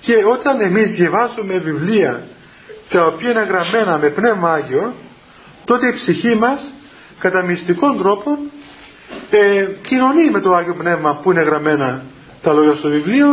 Και 0.02 0.24
όταν 0.32 0.62
εμείς 0.62 0.94
διαβάζουμε 0.94 1.58
βιβλία 1.58 2.28
τα 2.90 3.06
οποία 3.06 3.32
είναι 3.32 3.44
γραμμένα 3.44 3.98
με 3.98 4.10
Πνεύμα 4.10 4.54
Άγιο 4.54 4.94
τότε 5.66 5.88
η 5.88 5.94
ψυχή 5.94 6.36
μας 6.36 6.60
κατά 7.20 7.42
μυστικών 7.42 7.98
τρόπων 7.98 8.38
ε, 9.30 9.68
κοινωνεί 9.88 10.30
με 10.30 10.40
το 10.40 10.54
Άγιο 10.54 10.74
Πνεύμα 10.74 11.16
που 11.16 11.32
είναι 11.32 11.42
γραμμένα 11.42 12.04
τα 12.42 12.54
λόγια 12.54 12.74
στο 12.74 12.90
βιβλίο 12.90 13.28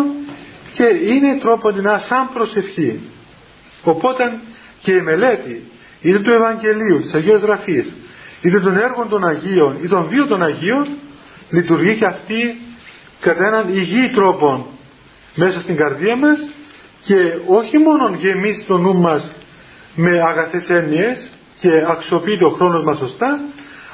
και 0.74 0.84
είναι 0.84 1.38
να 1.82 1.98
σαν 1.98 2.28
προσευχή. 2.34 3.00
Οπότε 3.82 4.32
και 4.82 4.92
η 4.92 5.00
μελέτη 5.00 5.62
είτε 6.00 6.18
του 6.18 6.30
Ευαγγελίου, 6.30 7.00
της 7.00 7.14
Αγίας 7.14 7.42
Γραφής, 7.42 7.94
είτε 8.42 8.60
των 8.60 8.76
έργων 8.76 9.08
των 9.08 9.24
Αγίων 9.26 9.76
ή 9.82 9.88
των 9.88 10.06
βίων 10.08 10.28
των 10.28 10.42
Αγίων 10.42 10.86
λειτουργεί 11.50 11.96
και 11.96 12.04
αυτή 12.04 12.60
κατά 13.20 13.46
έναν 13.46 13.68
υγιή 13.68 14.10
τρόπο 14.10 14.66
μέσα 15.34 15.60
στην 15.60 15.76
καρδία 15.76 16.16
μας 16.16 16.48
και 17.04 17.34
όχι 17.46 17.78
μόνο 17.78 18.14
γεμίσει 18.18 18.64
το 18.64 18.78
νου 18.78 18.94
μας 18.94 19.32
με 19.94 20.20
αγαθές 20.28 20.70
έννοιες 20.70 21.30
και 21.60 21.84
αξιοποιεί 21.88 22.38
το 22.38 22.48
χρόνο 22.50 22.82
μας 22.82 22.98
σωστά 22.98 23.40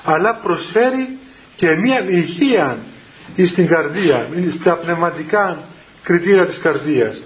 αλλά 0.04 0.34
προσφέρει 0.34 1.18
και 1.58 1.76
μια 1.76 2.04
υγεία 2.08 2.78
στην 3.48 3.66
καρδία, 3.66 4.28
στα 4.60 4.76
πνευματικά 4.76 5.58
κριτήρια 6.02 6.46
της 6.46 6.58
καρδίας. 6.58 7.22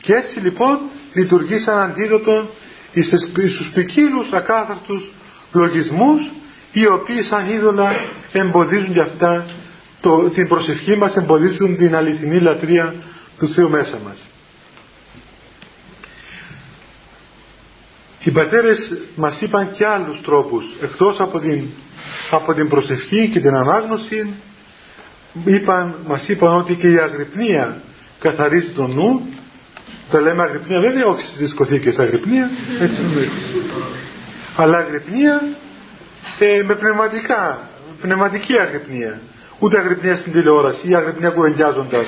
Και 0.00 0.14
έτσι 0.14 0.40
λοιπόν 0.40 0.78
λειτουργεί 1.12 1.58
σαν 1.58 1.78
αντίδοτο 1.78 2.50
στους 3.48 3.70
ποικίλους 3.74 4.32
ακάθαρτους 4.32 5.10
λογισμούς 5.52 6.30
οι 6.72 6.86
οποίοι 6.86 7.22
σαν 7.22 7.50
είδωλα 7.50 7.92
εμποδίζουν 8.32 8.92
για 8.92 9.02
αυτά 9.02 9.46
το, 10.00 10.30
την 10.30 10.48
προσευχή 10.48 10.96
μας, 10.96 11.16
εμποδίζουν 11.16 11.76
την 11.76 11.94
αληθινή 11.94 12.38
λατρεία 12.38 12.94
του 13.38 13.48
Θεού 13.52 13.70
μέσα 13.70 13.98
μας. 14.04 14.18
Οι 18.24 18.30
πατέρες 18.30 18.98
μας 19.16 19.40
είπαν 19.40 19.72
και 19.72 19.86
άλλους 19.86 20.20
τρόπους 20.22 20.64
εκτός 20.82 21.20
από 21.20 21.38
την, 21.38 21.66
από 22.30 22.54
την 22.54 22.68
προσευχή 22.68 23.28
και 23.28 23.40
την 23.40 23.54
ανάγνωση 23.54 24.34
είπαν, 25.44 25.94
μας 26.06 26.28
είπαν 26.28 26.54
ότι 26.56 26.74
και 26.74 26.90
η 26.90 26.98
αγρυπνία 26.98 27.80
καθαρίζει 28.20 28.70
τον 28.70 28.90
νου. 28.94 29.28
Τα 30.10 30.20
λέμε 30.20 30.42
αγρυπνία 30.42 30.80
βέβαια 30.80 31.06
όχι 31.06 31.26
στις 31.26 31.36
δισκοθήκες 31.38 31.98
αγρυπνία 31.98 32.50
έτσι 32.80 33.02
αλλά 34.56 34.78
αγρυπνία 34.78 35.42
ε, 36.38 36.62
με 36.62 36.74
πνευματικά 36.74 37.58
πνευματική 38.00 38.58
αγρυπνία. 38.58 39.20
Ούτε 39.58 39.78
αγρυπνία 39.78 40.16
στην 40.16 40.32
τηλεόραση 40.32 40.88
ή 40.88 40.94
αγρυπνία 40.94 41.30
κουβεντιάζοντας 41.30 42.06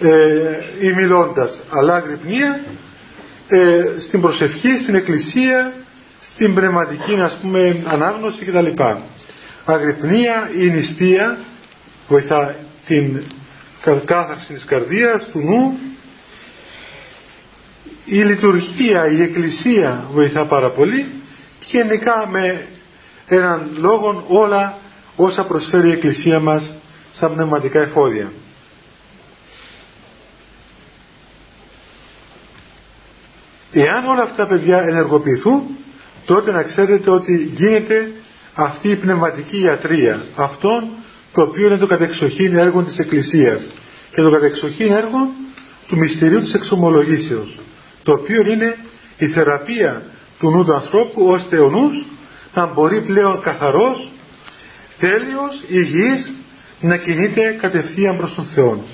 ε, 0.00 0.86
ή 0.86 0.92
μιλώντας. 0.92 1.60
Αλλά 1.70 1.94
αγρυπνία 1.94 2.60
ε, 3.48 3.82
στην 4.06 4.20
προσευχή, 4.20 4.76
στην 4.78 4.94
εκκλησία 4.94 5.72
στην 6.22 6.54
πνευματική 6.54 7.20
ας 7.20 7.38
πούμε 7.42 7.82
ανάγνωση 7.86 8.44
κτλ 8.44 8.82
αγρυπνία 9.64 10.50
ή 10.58 10.66
νηστεία 10.70 11.38
βοηθά 12.08 12.54
την 12.86 13.22
κάθαρση 14.04 14.52
της 14.52 14.64
καρδίας, 14.64 15.28
του 15.32 15.38
νου 15.38 15.78
η 18.04 18.22
λειτουργία, 18.22 19.06
η 19.10 19.22
εκκλησία 19.22 20.04
βοηθά 20.12 20.46
πάρα 20.46 20.70
πολύ 20.70 21.06
και 21.60 21.78
γενικά 21.78 22.26
με 22.30 22.66
έναν 23.26 23.70
λόγο 23.78 24.24
όλα 24.28 24.78
όσα 25.16 25.44
προσφέρει 25.44 25.88
η 25.88 25.92
εκκλησία 25.92 26.40
μας 26.40 26.74
σαν 27.12 27.34
πνευματικά 27.34 27.80
εφόδια. 27.80 28.32
Εάν 33.72 34.06
όλα 34.06 34.22
αυτά 34.22 34.46
παιδιά 34.46 34.76
ενεργοποιηθούν 34.88 35.62
τότε 36.24 36.52
να 36.52 36.62
ξέρετε 36.62 37.10
ότι 37.10 37.50
γίνεται 37.54 38.10
αυτή 38.54 38.88
η 38.88 38.96
πνευματική 38.96 39.60
ιατρία 39.62 40.24
αυτόν 40.36 40.88
το 41.32 41.42
οποίο 41.42 41.66
είναι 41.66 41.76
το 41.76 41.86
κατεξοχήν 41.86 42.56
έργο 42.56 42.82
της 42.82 42.98
Εκκλησίας 42.98 43.66
και 44.14 44.22
το 44.22 44.30
κατεξοχήν 44.30 44.92
έργο 44.92 45.30
του 45.88 45.96
μυστηρίου 45.96 46.40
της 46.40 46.54
εξομολογήσεως 46.54 47.58
το 48.02 48.12
οποίο 48.12 48.42
είναι 48.52 48.76
η 49.18 49.26
θεραπεία 49.26 50.02
του 50.38 50.50
νου 50.50 50.64
του 50.64 50.74
ανθρώπου 50.74 51.26
ώστε 51.26 51.58
ο 51.58 51.68
νους 51.70 52.04
να 52.54 52.66
μπορεί 52.66 53.00
πλέον 53.00 53.40
καθαρός, 53.40 54.08
τέλειος, 54.98 55.62
υγιής 55.68 56.32
να 56.80 56.96
κινείται 56.96 57.56
κατευθείαν 57.60 58.16
προς 58.16 58.34
τον 58.34 58.44
Θεό. 58.44 58.84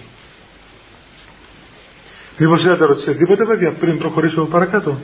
Μήπως 2.39 2.63
θέλετε 2.63 2.81
να 2.81 2.87
ρωτήσετε 2.87 3.15
τίποτα 3.15 3.47
παιδιά 3.47 3.71
πριν 3.71 3.99
προχωρήσω 3.99 4.45
παρακάτω; 4.45 4.99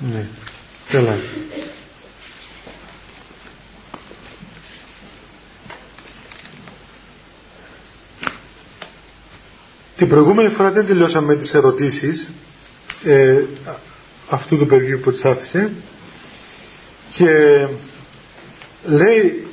Ναι, 0.00 0.26
καλά. 0.88 1.16
Την 9.96 10.08
προηγούμενη 10.08 10.48
φορά 10.48 10.70
δεν 10.72 10.86
τελειώσαμε 10.86 11.36
τις 11.36 11.54
ερωτήσεις 11.54 12.28
ε, 13.04 13.42
αυτού 14.28 14.58
του 14.58 14.66
παιδιού 14.66 15.00
που 15.00 15.12
τις 15.12 15.24
άφησε 15.24 15.70
και 17.14 17.66
λέει 18.84 19.46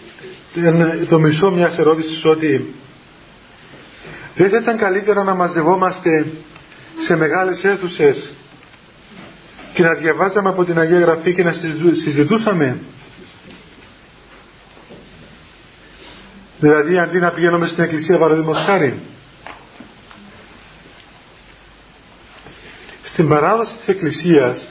το 1.10 1.20
μισό 1.20 1.52
μιας 1.52 1.78
ερώτησης 1.78 2.26
ότι 2.26 2.74
δεν 4.36 4.50
θα 4.50 4.58
ήταν 4.58 4.78
καλύτερο 4.78 5.24
να 5.24 5.34
μαζευόμαστε 5.36 6.26
σε 7.08 7.16
μεγάλες 7.16 7.64
αίθουσες 7.64 8.32
και 9.78 9.84
να 9.84 9.94
διαβάζαμε 9.94 10.50
από 10.50 10.66
την 10.66 10.80
Αγία 10.80 11.00
Γραφή 11.00 11.34
και 11.34 11.44
να 11.44 11.54
συζητούσαμε. 12.04 12.80
Δηλαδή 16.60 16.98
αντί 16.98 17.20
να 17.20 17.30
πηγαίνουμε 17.32 17.68
στην 17.68 17.84
εκκλησία 17.84 18.18
παραδείγματος 18.18 18.64
χάρη 18.64 19.00
στην 23.02 23.28
παράδοση 23.28 23.74
της 23.76 23.88
εκκλησίας 23.88 24.70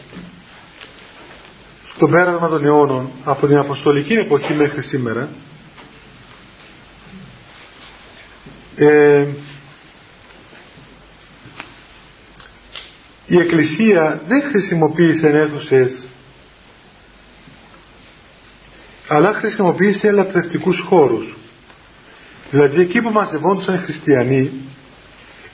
στο 1.95 2.09
πέρασμα 2.09 2.49
των 2.49 2.65
αιώνων 2.65 3.11
από 3.25 3.47
την 3.47 3.57
Αποστολική 3.57 4.13
εποχή 4.15 4.53
μέχρι 4.55 4.83
σήμερα 4.83 5.29
ε, 8.77 9.27
η 13.27 13.39
Εκκλησία 13.39 14.21
δεν 14.27 14.43
χρησιμοποίησε 14.43 15.29
αίθουσες 15.29 16.09
αλλά 19.09 19.33
χρησιμοποίησε 19.33 20.09
ελατρευτικούς 20.09 20.81
χώρους. 20.81 21.37
Δηλαδή 22.51 22.81
εκεί 22.81 23.03
που 23.03 23.11
μαζευόντουσαν 23.11 23.75
οι 23.75 23.79
χριστιανοί 23.79 24.51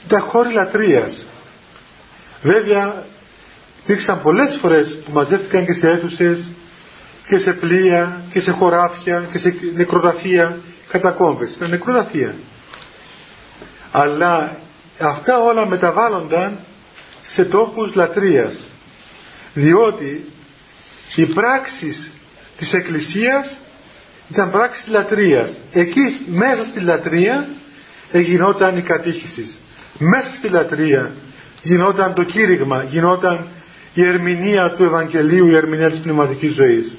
ήταν 0.05 0.21
χώροι 0.21 0.53
λατρείας. 0.53 1.27
Βέβαια 2.43 3.05
υπήρξαν 3.83 4.23
πολλές 4.23 4.59
φορές 4.61 4.99
που 5.05 5.13
μαζεύτηκαν 5.13 5.65
και 5.65 5.73
σε 5.73 5.91
αίθουσες 5.91 6.51
και 7.29 7.39
σε 7.39 7.53
πλοία 7.53 8.21
και 8.33 8.41
σε 8.41 8.51
χωράφια 8.51 9.29
και 9.33 9.39
σε 9.39 9.55
νεκρογραφία 9.75 10.59
κατακόμβες. 10.89 11.55
Ήταν 11.55 11.71
νεκρογραφία 11.71 12.35
αλλά 13.93 14.57
αυτά 14.99 15.43
όλα 15.43 15.67
μεταβάλλονταν 15.67 16.59
σε 17.25 17.45
τόπους 17.45 17.95
λατρείας. 17.95 18.65
Διότι 19.55 20.25
οι 21.17 21.27
πράξεις 21.27 22.11
της 22.57 22.73
Εκκλησίας 22.73 23.57
ήταν 24.31 24.51
πράξεις 24.51 24.87
λατρείας. 24.87 25.55
Εκεί 25.73 26.27
μέσα 26.27 26.65
στη 26.65 26.81
λατρεία 26.81 27.49
γινόταν 28.13 28.77
η 28.77 28.83
κατήχησης. 28.83 29.59
Μέσα 29.99 30.33
στη 30.33 30.49
λατρεία 30.49 31.13
γινόταν 31.63 32.15
το 32.15 32.23
κήρυγμα 32.23 32.83
γινόταν 32.83 33.47
η 33.95 34.05
ερμηνεία 34.07 34.71
του 34.71 34.85
Ευαγγελίου 34.85 35.47
η 35.47 35.57
ερμηνεία 35.57 35.91
της 35.91 36.01
πνευματικής 36.01 36.55
ζωής. 36.55 36.97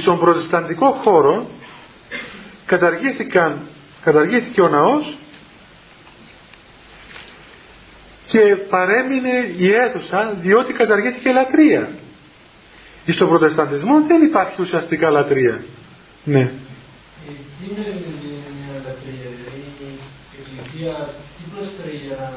Στον 0.00 0.18
προτεσταντικό 0.18 0.90
χώρο 0.92 1.50
καταργήθηκαν 2.66 3.60
καταργήθηκε 4.02 4.60
ο 4.60 4.68
ναός 4.68 5.16
και 8.34 8.56
παρέμεινε 8.56 9.34
η 9.58 9.66
αίθουσα 9.74 10.36
διότι 10.40 10.72
καταργήθηκε 10.72 11.30
λατρεία. 11.32 11.88
Στον 13.08 13.28
προτεσταντισμό 13.28 14.06
δεν 14.06 14.22
υπάρχει 14.22 14.62
ουσιαστικά 14.62 15.10
λατρεία. 15.10 15.64
Ναι. 16.24 16.40
Ε, 16.40 16.50
τι 17.58 17.64
είναι 17.70 17.86
μια 18.58 18.74
λατρεία, 18.86 19.28
δηλαδή 19.38 19.62
η 19.80 20.38
Εκκλησία 20.40 20.94
τι 21.36 21.42
προσφέρει 21.54 21.96
για 22.06 22.16
να, 22.20 22.30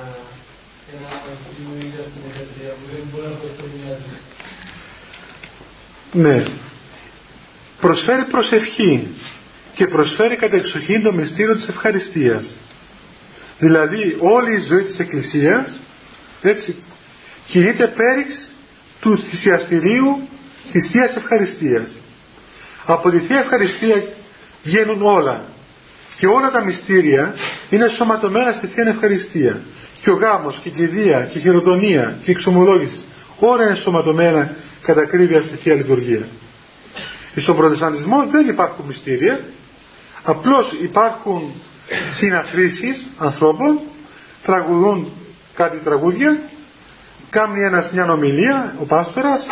για 0.90 0.98
να 1.04 1.10
δημιουργήσει 1.58 1.98
αυτή 2.04 2.18
την 2.24 2.32
λατρεία 2.40 2.72
που 2.78 2.86
δεν 2.94 3.04
μπορεί 3.12 3.28
να 3.34 3.38
προσφέρει 3.42 3.72
μια 3.82 3.98
Ναι. 6.24 6.44
Προσφέρει 7.82 8.24
προσευχή 8.24 9.08
και 9.74 9.88
προσφέρει 9.88 10.36
κατεξοχήν 10.36 11.02
το 11.04 11.14
μυστήριο 11.14 11.56
της 11.56 11.68
ευχαριστίας. 11.68 12.46
Δηλαδή 13.60 14.16
όλη 14.20 14.56
η 14.56 14.60
ζωή 14.70 14.84
της 14.84 15.00
Εκκλησίας 15.00 15.80
έτσι 16.42 16.76
κινείται 17.48 17.88
πέριξ 17.88 18.50
του 19.00 19.18
θυσιαστηρίου 19.18 20.28
της 20.72 20.90
Θείας 20.92 21.16
Ευχαριστίας. 21.16 22.00
Από 22.86 23.10
τη 23.10 23.20
Θεία 23.20 23.40
Ευχαριστία 23.40 24.04
βγαίνουν 24.64 25.02
όλα 25.02 25.44
και 26.18 26.28
όλα 26.28 26.52
τα 26.52 26.64
μυστήρια 26.64 27.34
είναι 27.70 27.88
σωματωμένα 27.88 28.52
στη 28.52 28.68
Θεία 28.68 28.88
Ευχαριστία. 28.88 29.62
Και 30.02 30.10
ο 30.10 30.14
γάμος 30.14 30.60
και 30.64 30.70
η 30.70 30.72
κηδεία 30.72 31.20
και 31.32 31.38
η 31.38 31.42
χειροτονία 31.42 32.18
και 32.24 32.32
η 32.32 32.34
εξομολόγηση 32.34 33.06
όλα 33.40 33.64
είναι 33.66 33.76
σωματωμένα 33.76 34.56
κατά 34.82 35.06
κρύβια 35.06 35.42
στη 35.42 35.56
Θεία 35.56 35.76
Λειτουργία. 35.76 36.28
Στον 37.36 37.56
Προτεσταντισμό 37.56 38.26
δεν 38.28 38.48
υπάρχουν 38.48 38.86
μυστήρια, 38.86 39.40
απλώς 40.24 40.72
υπάρχουν 40.82 41.54
συναθρήσεις 42.20 43.08
ανθρώπων, 43.18 43.80
τραγουδούν 44.44 45.12
κάτι 45.58 45.78
τραγούδια, 45.78 46.40
κάνει 47.30 47.60
ένας 47.60 47.92
μια 47.92 48.12
ομιλία, 48.12 48.76
ο 48.82 48.86
πάστορας, 48.86 49.46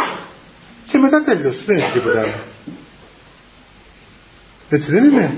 και 0.87 0.97
μετά 0.97 1.23
τέλειωσε, 1.23 1.63
δεν 1.65 1.77
έχει 1.77 1.91
τίποτα 1.91 2.19
άλλο. 2.19 2.43
Έτσι 4.69 4.91
δεν 4.91 5.03
είναι; 5.03 5.37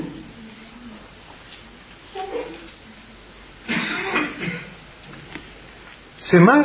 Σε 6.19 6.35
εμά 6.35 6.55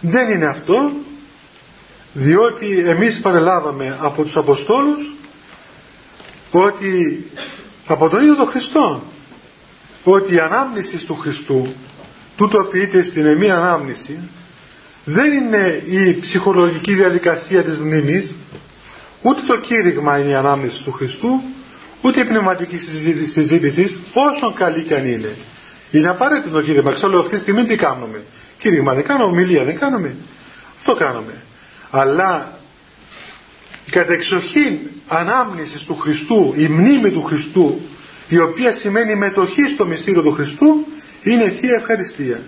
δεν 0.00 0.30
είναι 0.30 0.46
αυτό 0.46 0.92
διότι 2.12 2.78
εμείς 2.78 3.20
παρελάβαμε 3.20 3.98
από 4.00 4.22
τους 4.22 4.36
Αποστόλους 4.36 5.14
ότι 6.50 7.24
από 7.86 8.08
τον 8.08 8.20
ίδιο 8.20 8.36
τον 8.36 8.50
Χριστό 8.50 9.02
ότι 10.04 10.34
η 10.34 10.38
ανάμνηση 10.38 10.96
του 11.06 11.16
Χριστού 11.16 11.74
τούτο 12.42 12.64
ποιείται 12.64 13.04
στην 13.04 13.26
εμή 13.26 13.50
ανάμνηση 13.50 14.18
δεν 15.04 15.32
είναι 15.32 15.82
η 15.86 16.20
ψυχολογική 16.20 16.94
διαδικασία 16.94 17.62
της 17.62 17.78
μνήμης 17.80 18.34
ούτε 19.22 19.40
το 19.46 19.56
κήρυγμα 19.56 20.18
είναι 20.18 20.28
η 20.28 20.34
ανάμνηση 20.34 20.82
του 20.82 20.92
Χριστού 20.92 21.42
ούτε 22.00 22.20
η 22.20 22.24
πνευματική 22.24 22.78
συζήτηση 23.32 24.00
όσο 24.12 24.52
καλή 24.52 24.82
και 24.82 24.94
αν 24.94 25.06
είναι. 25.06 25.36
Είναι 25.90 26.08
απαραίτητο 26.08 26.50
το 26.50 26.62
κήρυγμα. 26.62 26.92
Ξέρω 26.92 27.20
αυτή 27.20 27.34
τη 27.34 27.40
στιγμή 27.40 27.66
τι 27.66 27.76
κάνουμε. 27.76 28.22
Κήρυγμα 28.58 28.94
δεν 28.94 29.04
κάνουμε 29.04 29.30
ομιλία 29.30 29.64
δεν 29.64 29.78
κάνουμε. 29.78 30.16
Αυτό 30.78 30.94
κάνουμε. 30.94 31.34
Αλλά 31.90 32.58
η 33.86 33.90
κατεξοχήν 33.90 34.78
ανάμνηση 35.08 35.86
του 35.86 35.94
Χριστού 35.94 36.54
η 36.56 36.68
μνήμη 36.68 37.10
του 37.10 37.22
Χριστού 37.22 37.80
η 38.28 38.38
οποία 38.38 38.76
σημαίνει 38.76 39.14
μετοχή 39.14 39.68
στο 39.74 39.86
μυστήριο 39.86 40.22
του 40.22 40.32
Χριστού 40.32 40.86
είναι 41.22 41.48
Θεία 41.48 41.74
Ευχαριστία 41.74 42.40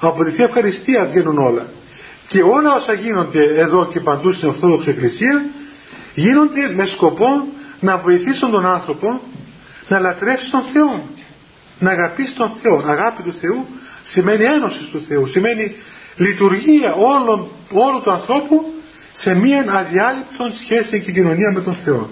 από 0.00 0.24
τη 0.24 0.30
Θεία 0.30 0.44
Ευχαριστία 0.44 1.04
βγαίνουν 1.04 1.38
όλα 1.38 1.66
και 2.28 2.42
όλα 2.42 2.74
όσα 2.74 2.92
γίνονται 2.92 3.42
εδώ 3.42 3.86
και 3.92 4.00
παντού 4.00 4.32
στην 4.32 4.48
Ορθόδοξη 4.48 4.90
Εκκλησία 4.90 5.46
γίνονται 6.14 6.72
με 6.74 6.86
σκοπό 6.86 7.26
να 7.80 7.96
βοηθήσουν 7.96 8.50
τον 8.50 8.66
άνθρωπο 8.66 9.20
να 9.88 10.00
λατρεύσει 10.00 10.50
τον 10.50 10.62
Θεό. 10.72 11.04
Να 11.78 11.90
αγαπήσει 11.90 12.34
τον 12.34 12.50
Θεό. 12.62 12.82
Αγάπη 12.86 13.22
του 13.22 13.34
Θεού 13.34 13.66
σημαίνει 14.02 14.44
ένωση 14.44 14.88
του 14.92 15.04
Θεού. 15.08 15.26
Σημαίνει 15.26 15.76
λειτουργία 16.16 16.94
όλων, 16.94 17.48
όλου 17.72 18.00
του 18.02 18.10
ανθρώπου 18.10 18.72
σε 19.12 19.34
μία 19.34 19.64
αδιάλειπτον 19.68 20.52
σχέση 20.62 21.00
και 21.00 21.12
κοινωνία 21.12 21.52
με 21.52 21.60
τον 21.60 21.74
Θεό. 21.74 22.10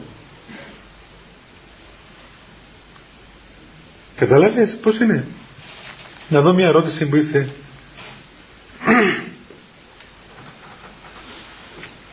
Καταλάβες 4.17 4.77
πώς 4.83 4.99
είναι; 5.01 5.27
Να 6.29 6.41
δω 6.41 6.53
μια 6.53 6.67
ερώτηση 6.67 7.07
που 7.07 7.17
ήρθε 7.17 7.49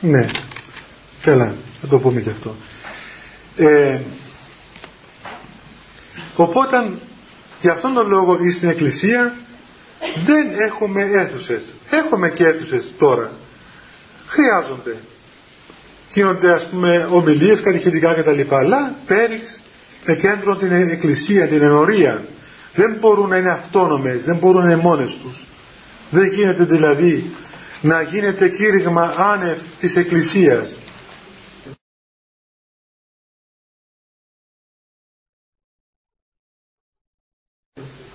Ναι, 0.01 0.25
καλά, 1.21 1.55
θα 1.81 1.87
το 1.87 1.99
πούμε 1.99 2.21
και 2.21 2.29
αυτό. 2.29 2.55
Ε, 3.55 3.99
οπότε, 6.35 6.89
για 7.61 7.71
αυτόν 7.71 7.93
τον 7.93 8.07
λόγο 8.09 8.37
στην 8.55 8.69
Εκκλησία 8.69 9.35
δεν 10.25 10.47
έχουμε 10.67 11.03
αίθουσες. 11.03 11.73
Έχουμε 11.89 12.29
και 12.29 12.43
αίθουσες 12.45 12.93
τώρα. 12.97 13.31
Χρειάζονται. 14.27 14.95
Γίνονται 16.13 16.51
ας 16.51 16.67
πούμε 16.69 17.07
ομιλίες, 17.11 17.61
κατηχητικά 17.61 18.13
κτλ. 18.13 18.55
Αλλά 18.55 18.95
πέριξ 19.05 19.61
με 20.05 20.15
κέντρο 20.15 20.55
την 20.55 20.71
Εκκλησία, 20.71 21.47
την 21.47 21.61
ενορία. 21.61 22.23
Δεν 22.75 22.97
μπορούν 22.99 23.29
να 23.29 23.37
είναι 23.37 23.51
αυτόνομες, 23.51 24.21
δεν 24.23 24.37
μπορούν 24.37 24.65
να 24.65 24.71
είναι 24.71 24.81
μόνες 24.81 25.17
τους. 25.21 25.45
Δεν 26.09 26.27
γίνεται 26.27 26.63
δηλαδή 26.63 27.35
να 27.81 28.01
γίνεται 28.01 28.49
κήρυγμα 28.49 29.13
άνευ 29.17 29.57
της 29.79 29.95
Εκκλησίας. 29.95 30.79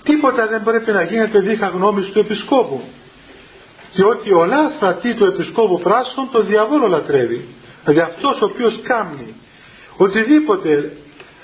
Τίποτα 0.03 0.47
δεν 0.47 0.63
πρέπει 0.63 0.93
να 0.93 1.03
γίνεται 1.03 1.41
δίχα 1.41 1.67
γνώμης 1.69 2.07
του 2.07 2.19
Επισκόπου. 2.19 2.83
Και 3.91 4.05
ότι 4.05 4.33
ο 4.33 4.45
λάθρατη 4.45 5.15
του 5.15 5.25
Επισκόπου 5.25 5.81
πράσων 5.81 6.29
το 6.33 6.43
διαβόλο 6.43 6.87
λατρεύει. 6.87 7.49
Δηλαδή 7.85 8.01
αυτός 8.01 8.41
ο 8.41 8.45
οποίος 8.45 8.81
κάμνει 8.83 9.35
οτιδήποτε 9.97 10.93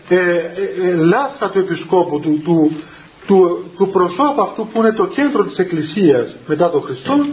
ε, 0.09 0.17
ε, 0.17 0.89
ε, 0.89 0.95
λάθρα 0.95 1.51
του 1.51 1.59
Επισκόπου, 1.59 2.21
του, 2.21 2.41
του, 2.45 2.77
του, 3.27 3.71
του 3.77 3.89
προσώπου 3.89 4.43
αυτού 4.43 4.67
που 4.67 4.79
είναι 4.79 4.93
το 4.93 5.07
κέντρο 5.07 5.45
της 5.45 5.59
Εκκλησίας 5.59 6.37
μετά 6.47 6.71
τον 6.71 6.83
Χριστό, 6.83 7.27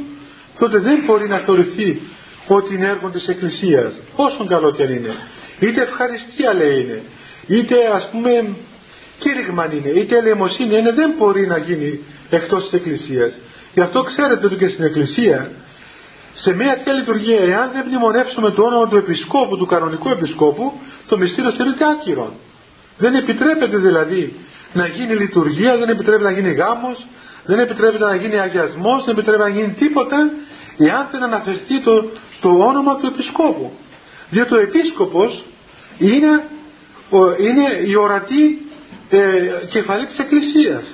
τότε 0.59 0.79
δεν 0.79 1.03
μπορεί 1.05 1.27
να 1.27 1.37
θεωρηθεί 1.37 2.01
ότι 2.47 2.75
είναι 2.75 2.87
έργο 2.87 3.09
της 3.09 3.27
Εκκλησίας. 3.27 3.93
Όσο 4.15 4.45
καλό 4.45 4.71
και 4.71 4.83
αν 4.83 4.89
είναι. 4.91 5.15
Είτε 5.59 5.81
ευχαριστία 5.81 6.53
λέει 6.53 6.81
είναι 6.81 7.03
είτε 7.47 7.75
ας 7.93 8.09
πούμε 8.11 8.55
κήρυγμα 9.19 9.73
είναι 9.73 9.89
είτε 9.89 10.17
ελεημοσύνη 10.17 10.77
είναι 10.77 10.91
δεν 10.91 11.13
μπορεί 11.17 11.47
να 11.47 11.57
γίνει 11.57 11.99
εκτός 12.29 12.63
της 12.63 12.73
Εκκλησίας. 12.73 13.33
Γι' 13.73 13.81
αυτό 13.81 14.03
ξέρετε 14.03 14.45
ότι 14.45 14.55
και 14.55 14.67
στην 14.67 14.83
Εκκλησία 14.83 15.51
σε 16.33 16.53
μια 16.53 16.75
τέτοια 16.75 16.93
λειτουργία 16.93 17.39
εάν 17.39 17.71
δεν 17.73 17.85
μνημονεύσουμε 17.87 18.51
το 18.51 18.63
όνομα 18.63 18.87
του 18.87 18.97
Επισκόπου 18.97 19.57
του 19.57 19.65
κανονικού 19.65 20.09
Επισκόπου 20.09 20.73
το 21.07 21.17
μυστήριο 21.17 21.51
θεωρείται 21.51 21.85
άκυρο. 21.85 22.33
Δεν 22.97 23.15
επιτρέπεται 23.15 23.77
δηλαδή 23.77 24.35
να 24.73 24.87
γίνει 24.87 25.13
λειτουργία 25.15 25.77
δεν 25.77 25.89
επιτρέπεται 25.89 26.23
να 26.23 26.31
γίνει 26.31 26.51
γάμος 26.53 27.07
δεν 27.45 27.59
επιτρέπεται 27.59 28.05
να 28.05 28.15
γίνει 28.15 28.39
αγιασμός, 28.39 29.05
δεν 29.05 29.13
επιτρέπεται 29.17 29.49
να 29.49 29.55
γίνει 29.55 29.73
τίποτα 29.73 30.31
εάν 30.77 31.07
δεν 31.11 31.23
αναφερθεί 31.23 31.79
το, 31.81 32.05
το 32.41 32.49
όνομα 32.49 32.95
του 32.97 33.05
Επισκόπου. 33.05 33.71
Διότι 34.29 34.53
ο 34.53 34.59
Επίσκοπος 34.59 35.45
είναι, 35.97 36.43
είναι 37.39 37.89
η 37.89 37.95
ορατή 37.95 38.65
ε, 39.09 39.19
κεφαλή 39.69 40.05
της 40.05 40.17
Εκκλησίας. 40.17 40.93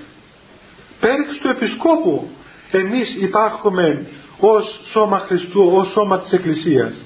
Πέριξ 1.00 1.38
του 1.38 1.48
Επισκόπου 1.48 2.30
εμείς 2.72 3.16
υπάρχουμε 3.16 4.06
ως 4.40 4.82
σώμα 4.92 5.20
Χριστού, 5.20 5.70
ως 5.74 5.88
σώμα 5.92 6.20
της 6.20 6.32
Εκκλησίας. 6.32 7.04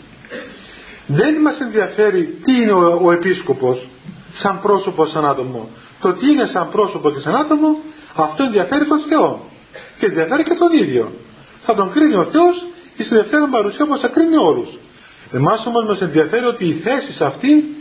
Δεν 1.07 1.35
μας 1.41 1.59
ενδιαφέρει 1.59 2.37
τι 2.43 2.51
είναι 2.61 2.71
ο, 2.71 2.99
ο 3.03 3.11
Επίσκοπος 3.11 3.87
σαν 4.33 4.59
πρόσωπος, 4.61 5.09
σαν 5.09 5.25
άτομο. 5.25 5.69
Το 6.03 6.13
τι 6.13 6.31
είναι 6.31 6.45
σαν 6.45 6.69
πρόσωπο 6.71 7.11
και 7.11 7.19
σαν 7.19 7.35
άτομο 7.35 7.81
αυτό 8.15 8.43
ενδιαφέρει 8.43 8.85
τον 8.85 9.01
Θεό 9.09 9.49
και 9.99 10.05
ενδιαφέρει 10.05 10.43
και 10.43 10.53
τον 10.53 10.71
ίδιο. 10.71 11.11
Θα 11.61 11.75
τον 11.75 11.91
κρίνει 11.91 12.15
ο 12.15 12.23
Θεός 12.23 12.65
και 12.95 13.03
στη 13.03 13.15
δεύτερη 13.15 13.47
παρουσία 13.51 13.85
όπως 13.85 13.99
θα 13.99 14.07
κρίνει 14.07 14.35
όλους. 14.35 14.69
Εμάς 15.31 15.65
όμως 15.65 15.85
μας 15.85 16.01
ενδιαφέρει 16.01 16.45
ότι 16.45 16.65
οι 16.65 16.73
θέσεις 16.73 17.21
αυτοί 17.21 17.75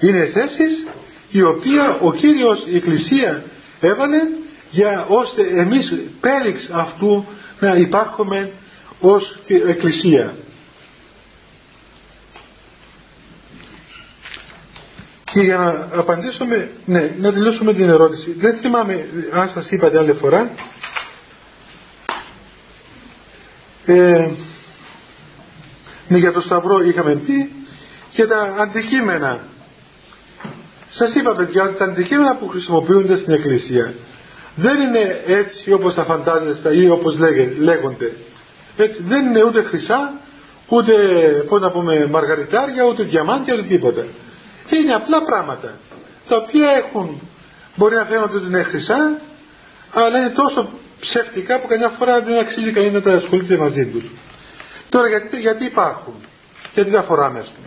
είναι 0.00 0.24
θέσεις 0.26 0.86
η 1.30 1.42
οποία 1.42 1.98
ο 2.02 2.12
Κύριος 2.12 2.64
η 2.66 2.76
Εκκλησία 2.76 3.44
έβαλε 3.80 4.18
για 4.70 5.06
ώστε 5.08 5.42
εμείς 5.42 5.94
πέριξ 6.20 6.70
αυτού 6.72 7.24
να 7.60 7.74
υπάρχουμε 7.74 8.52
ως 9.00 9.38
Εκκλησία. 9.46 10.34
Και 15.36 15.42
για 15.42 15.56
να 15.56 15.98
απαντήσουμε, 16.00 16.70
ναι, 16.84 17.14
να 17.20 17.32
τελειώσουμε 17.32 17.72
την 17.72 17.88
ερώτηση. 17.88 18.34
Δεν 18.38 18.58
θυμάμαι 18.58 19.08
αν 19.32 19.50
σας 19.54 19.70
είπατε 19.70 19.98
άλλη 19.98 20.12
φορά. 20.12 20.50
ε, 23.86 24.28
ναι, 26.08 26.18
για 26.18 26.32
το 26.32 26.40
Σταυρό 26.40 26.84
είχαμε 26.84 27.14
πει 27.14 27.52
και 28.12 28.26
τα 28.26 28.54
αντικείμενα 28.58 29.40
σας 30.90 31.14
είπα 31.14 31.34
παιδιά 31.34 31.62
ότι 31.62 31.78
τα 31.78 31.84
αντικείμενα 31.84 32.36
που 32.36 32.48
χρησιμοποιούνται 32.48 33.16
στην 33.16 33.32
Εκκλησία 33.32 33.94
δεν 34.54 34.80
είναι 34.80 35.22
έτσι 35.26 35.72
όπως 35.72 35.94
τα 35.94 36.04
φαντάζεστε 36.04 36.76
ή 36.76 36.88
όπως 36.88 37.18
λέγονται 37.58 38.12
έτσι, 38.76 39.02
δεν 39.08 39.26
είναι 39.26 39.44
ούτε 39.44 39.62
χρυσά 39.62 40.12
ούτε 40.68 40.92
πώς 41.48 41.60
να 41.60 41.70
πούμε 41.70 42.06
μαργαριτάρια 42.10 42.84
ούτε 42.84 43.02
διαμάντια 43.02 43.54
ούτε 43.54 43.62
τίποτα 43.62 44.04
είναι 44.74 44.94
απλά 44.94 45.22
πράγματα. 45.22 45.78
Τα 46.28 46.36
οποία 46.36 46.70
έχουν 46.70 47.20
μπορεί 47.76 47.94
να 47.94 48.04
φαίνονται 48.04 48.36
ότι 48.36 48.46
είναι 48.46 48.62
χρυσά 48.62 49.20
αλλά 49.92 50.18
είναι 50.18 50.30
τόσο 50.30 50.68
ψεύτικα 51.00 51.60
που 51.60 51.66
καμιά 51.66 51.88
φορά 51.88 52.20
δεν 52.20 52.38
αξίζει 52.38 52.72
κανεί 52.72 52.90
να 52.90 53.02
τα 53.02 53.12
ασχολείται 53.12 53.56
μαζί 53.56 53.86
τους. 53.86 54.04
Τώρα 54.88 55.08
γιατί, 55.08 55.40
γιατί 55.40 55.64
υπάρχουν; 55.64 56.14
Γιατί 56.74 56.90
τα 56.90 57.02
φοράμε 57.02 57.38
ας 57.38 57.46
πούμε. 57.46 57.66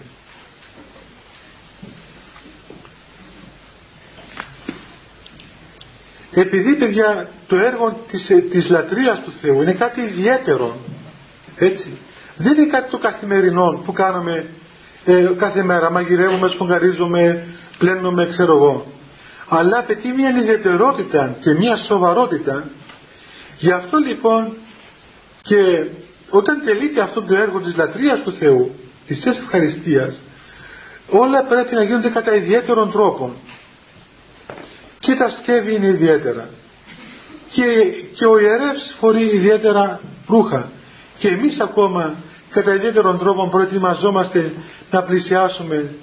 Επειδή 6.32 6.76
παιδιά 6.76 7.30
το 7.48 7.56
έργο 7.56 8.06
της, 8.08 8.32
της 8.50 8.70
λατρείας 8.70 9.22
του 9.24 9.32
Θεού 9.32 9.62
είναι 9.62 9.74
κάτι 9.74 10.02
ιδιαίτερο 10.02 10.78
έτσι. 11.56 11.98
Δεν 12.38 12.58
είναι 12.58 12.66
κάτι 12.66 12.90
το 12.92 12.98
καθημερινό 12.98 13.82
που 13.86 13.94
κάνουμε 13.94 14.46
ε, 15.14 15.34
κάθε 15.38 15.64
μέρα 15.64 15.92
μαγειρεύουμε, 15.92 16.50
σφογγαρίζουμε 16.50 17.46
πλένουμε 17.78 18.28
ξέρω 18.28 18.56
εγώ. 18.56 18.86
Αλλά 19.48 19.78
απαιτεί 19.80 20.12
μια 20.12 20.30
ιδιαιτερότητα 20.30 21.36
και 21.42 21.54
μια 21.54 21.76
σοβαρότητα. 21.76 22.64
Γι' 23.58 23.72
αυτό 23.72 23.98
λοιπόν 23.98 24.54
και 25.42 25.86
όταν 26.30 26.62
τελείται 26.66 27.02
αυτό 27.02 27.22
το 27.22 27.36
έργο 27.36 27.60
της 27.60 27.76
λατρείας 27.76 28.22
του 28.24 28.32
Θεού 28.32 28.72
της 29.08 29.26
ευχαριστίας 29.26 30.20
όλα 31.10 31.44
πρέπει 31.44 31.76
να 31.76 31.84
γίνονται 31.84 32.10
κατά 32.10 32.36
ιδιαίτερον 32.36 32.92
τρόπο 32.92 33.34
και 35.00 35.14
τα 35.14 35.30
σκεύη 35.30 35.76
είναι 35.76 35.88
ιδιαίτερα. 35.88 36.50
Και, 37.52 37.64
και 38.16 38.26
ο 38.26 38.40
ιερεύς 38.40 38.96
φορεί 39.00 39.26
ιδιαίτερα 39.26 40.00
ρούχα. 40.28 40.72
Και 41.18 41.28
εμείς 41.28 41.60
ακόμα 41.60 42.16
κατά 42.50 42.74
ιδιαίτερον 42.74 43.18
τρόπο 43.18 43.48
προετοιμαζόμαστε 43.48 44.54
να 44.92 45.02
πλησιάσουμε 45.04 45.94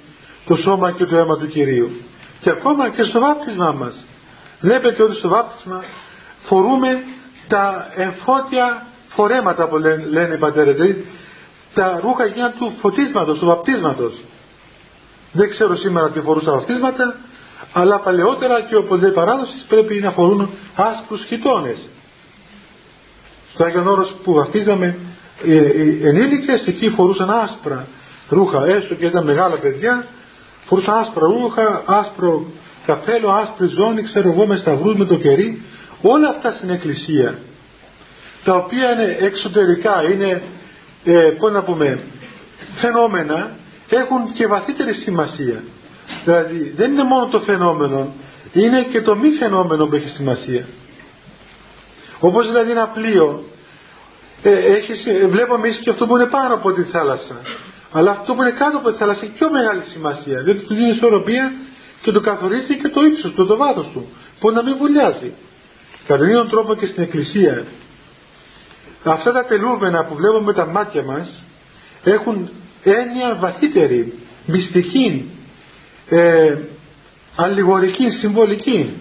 το 0.47 0.57
σώμα 0.57 0.91
και 0.91 1.07
το 1.07 1.17
αίμα 1.17 1.37
του 1.37 1.49
Κυρίου. 1.49 1.91
Και 2.41 2.51
ακόμα 2.51 2.89
και 2.91 3.03
στο 3.03 3.21
βάπτισμά 3.21 3.73
μας. 3.73 4.07
Βλέπετε 4.61 5.03
ότι 5.03 5.15
στο 5.15 5.29
βάπτισμα 5.29 5.85
φορούμε 6.43 7.05
τα 7.49 7.91
εμφώτια 7.95 8.87
φορέματα 9.09 9.69
που 9.69 9.77
λένε, 9.77 10.05
λένε 10.07 10.35
οι 10.35 10.39
πατέρες 10.39 10.75
δηλαδή 10.75 11.07
τα 11.75 11.99
ρούχα 12.03 12.25
εκείνα 12.25 12.51
του 12.51 12.73
φωτίσματος, 12.81 13.39
του 13.39 13.47
βαπτίσματος. 13.47 14.15
Δεν 15.33 15.51
ξέρω 15.51 15.77
σήμερα 15.77 16.11
τι 16.11 16.21
φορούσα 16.21 16.53
βαπτίσματα 16.53 17.17
αλλά 17.73 17.99
παλαιότερα 17.99 18.61
και 18.61 18.77
οπουδήποτε 18.77 19.11
παράδοσης 19.11 19.65
πρέπει 19.69 20.01
να 20.01 20.13
φορούν 20.13 20.51
άσπρους 20.75 21.25
χιτώνες. 21.25 21.89
Στο 23.55 23.65
Άγιον 23.65 23.87
Όρος 23.87 24.15
που 24.23 24.33
βαφτίζαμε 24.33 24.99
οι 25.45 26.07
ενήλικες 26.07 26.67
εκεί 26.67 26.91
φορούσαν 26.91 27.31
άσπρα 27.31 27.87
ρούχα, 28.29 28.67
έστω 28.67 28.95
και 28.95 29.07
ήταν 29.07 29.25
μεγάλα 29.25 29.57
παιδιά, 29.57 30.07
φορούσαν 30.65 30.95
άσπρα 30.95 31.27
ρούχα, 31.27 31.83
άσπρο 31.87 32.47
καπέλο, 32.87 33.31
άσπρη 33.31 33.67
ζώνη, 33.67 34.03
ξέρω 34.03 34.31
εγώ 34.31 34.47
με 34.47 34.57
σταυρούς, 34.57 34.97
με 34.97 35.05
το 35.05 35.17
κερί, 35.17 35.63
όλα 36.03 36.29
αυτά 36.29 36.53
στην 36.53 36.71
εκκλησία, 36.71 37.39
τα 38.45 38.55
οποία 38.55 38.93
είναι 38.93 39.17
εξωτερικά, 39.21 40.11
είναι, 40.13 40.43
ε, 41.05 41.31
πώς 41.39 41.53
να 41.53 41.63
πούμε, 41.63 42.01
φαινόμενα, 42.75 43.57
έχουν 43.89 44.33
και 44.33 44.47
βαθύτερη 44.47 44.95
σημασία. 44.95 45.65
Δηλαδή 46.25 46.73
δεν 46.77 46.93
είναι 46.93 47.05
μόνο 47.05 47.27
το 47.27 47.41
φαινόμενο, 47.41 48.15
είναι 48.53 48.83
και 48.83 49.01
το 49.01 49.17
μη 49.17 49.31
φαινόμενο 49.31 49.87
που 49.87 49.95
έχει 49.95 50.09
σημασία. 50.09 50.67
Όπως 52.21 52.47
δηλαδή 52.47 52.71
ένα 52.71 52.87
πλοίο, 52.87 53.45
ε, 54.43 54.59
έχει, 54.59 55.27
βλέπουμε 55.27 55.69
και 55.69 55.91
αυτό 55.91 56.07
που 56.07 56.17
είναι 56.17 56.27
πάνω 56.27 56.55
από 56.55 56.73
τη 56.73 56.83
θάλασσα. 56.83 57.41
Αλλά 57.93 58.11
αυτό 58.11 58.35
που 58.35 58.43
είναι 58.43 58.51
κάτω 58.51 58.79
από 58.79 58.91
τη 58.91 58.97
θάλασσα 58.97 59.25
έχει 59.25 59.33
πιο 59.33 59.51
μεγάλη 59.51 59.83
σημασία. 59.83 60.41
Διότι 60.43 60.61
του 60.61 60.75
δίνει 60.75 60.91
ισορροπία 60.91 61.53
και 62.03 62.11
το 62.11 62.21
καθορίζει 62.21 62.77
και 62.77 62.89
το 62.89 63.03
ύψος 63.03 63.33
του, 63.33 63.47
το 63.47 63.57
βάθος 63.57 63.89
του. 63.93 64.09
Που 64.41 64.51
να 64.51 64.63
μην 64.63 64.77
βουλιάζει. 64.77 65.33
Κατά 66.07 66.27
τον 66.33 66.49
τρόπο 66.49 66.75
και 66.75 66.87
στην 66.87 67.03
εκκλησία. 67.03 67.65
Αυτά 69.05 69.33
τα 69.33 69.45
τελούμενα 69.45 70.05
που 70.05 70.15
βλέπουμε 70.15 70.41
με 70.45 70.53
τα 70.53 70.67
μάτια 70.67 71.03
μας 71.03 71.43
έχουν 72.05 72.51
έννοια 72.83 73.37
βαθύτερη, 73.41 74.19
μυστική, 74.47 75.31
ε, 76.09 76.55
αλληγορική, 77.37 78.11
συμβολική 78.11 78.93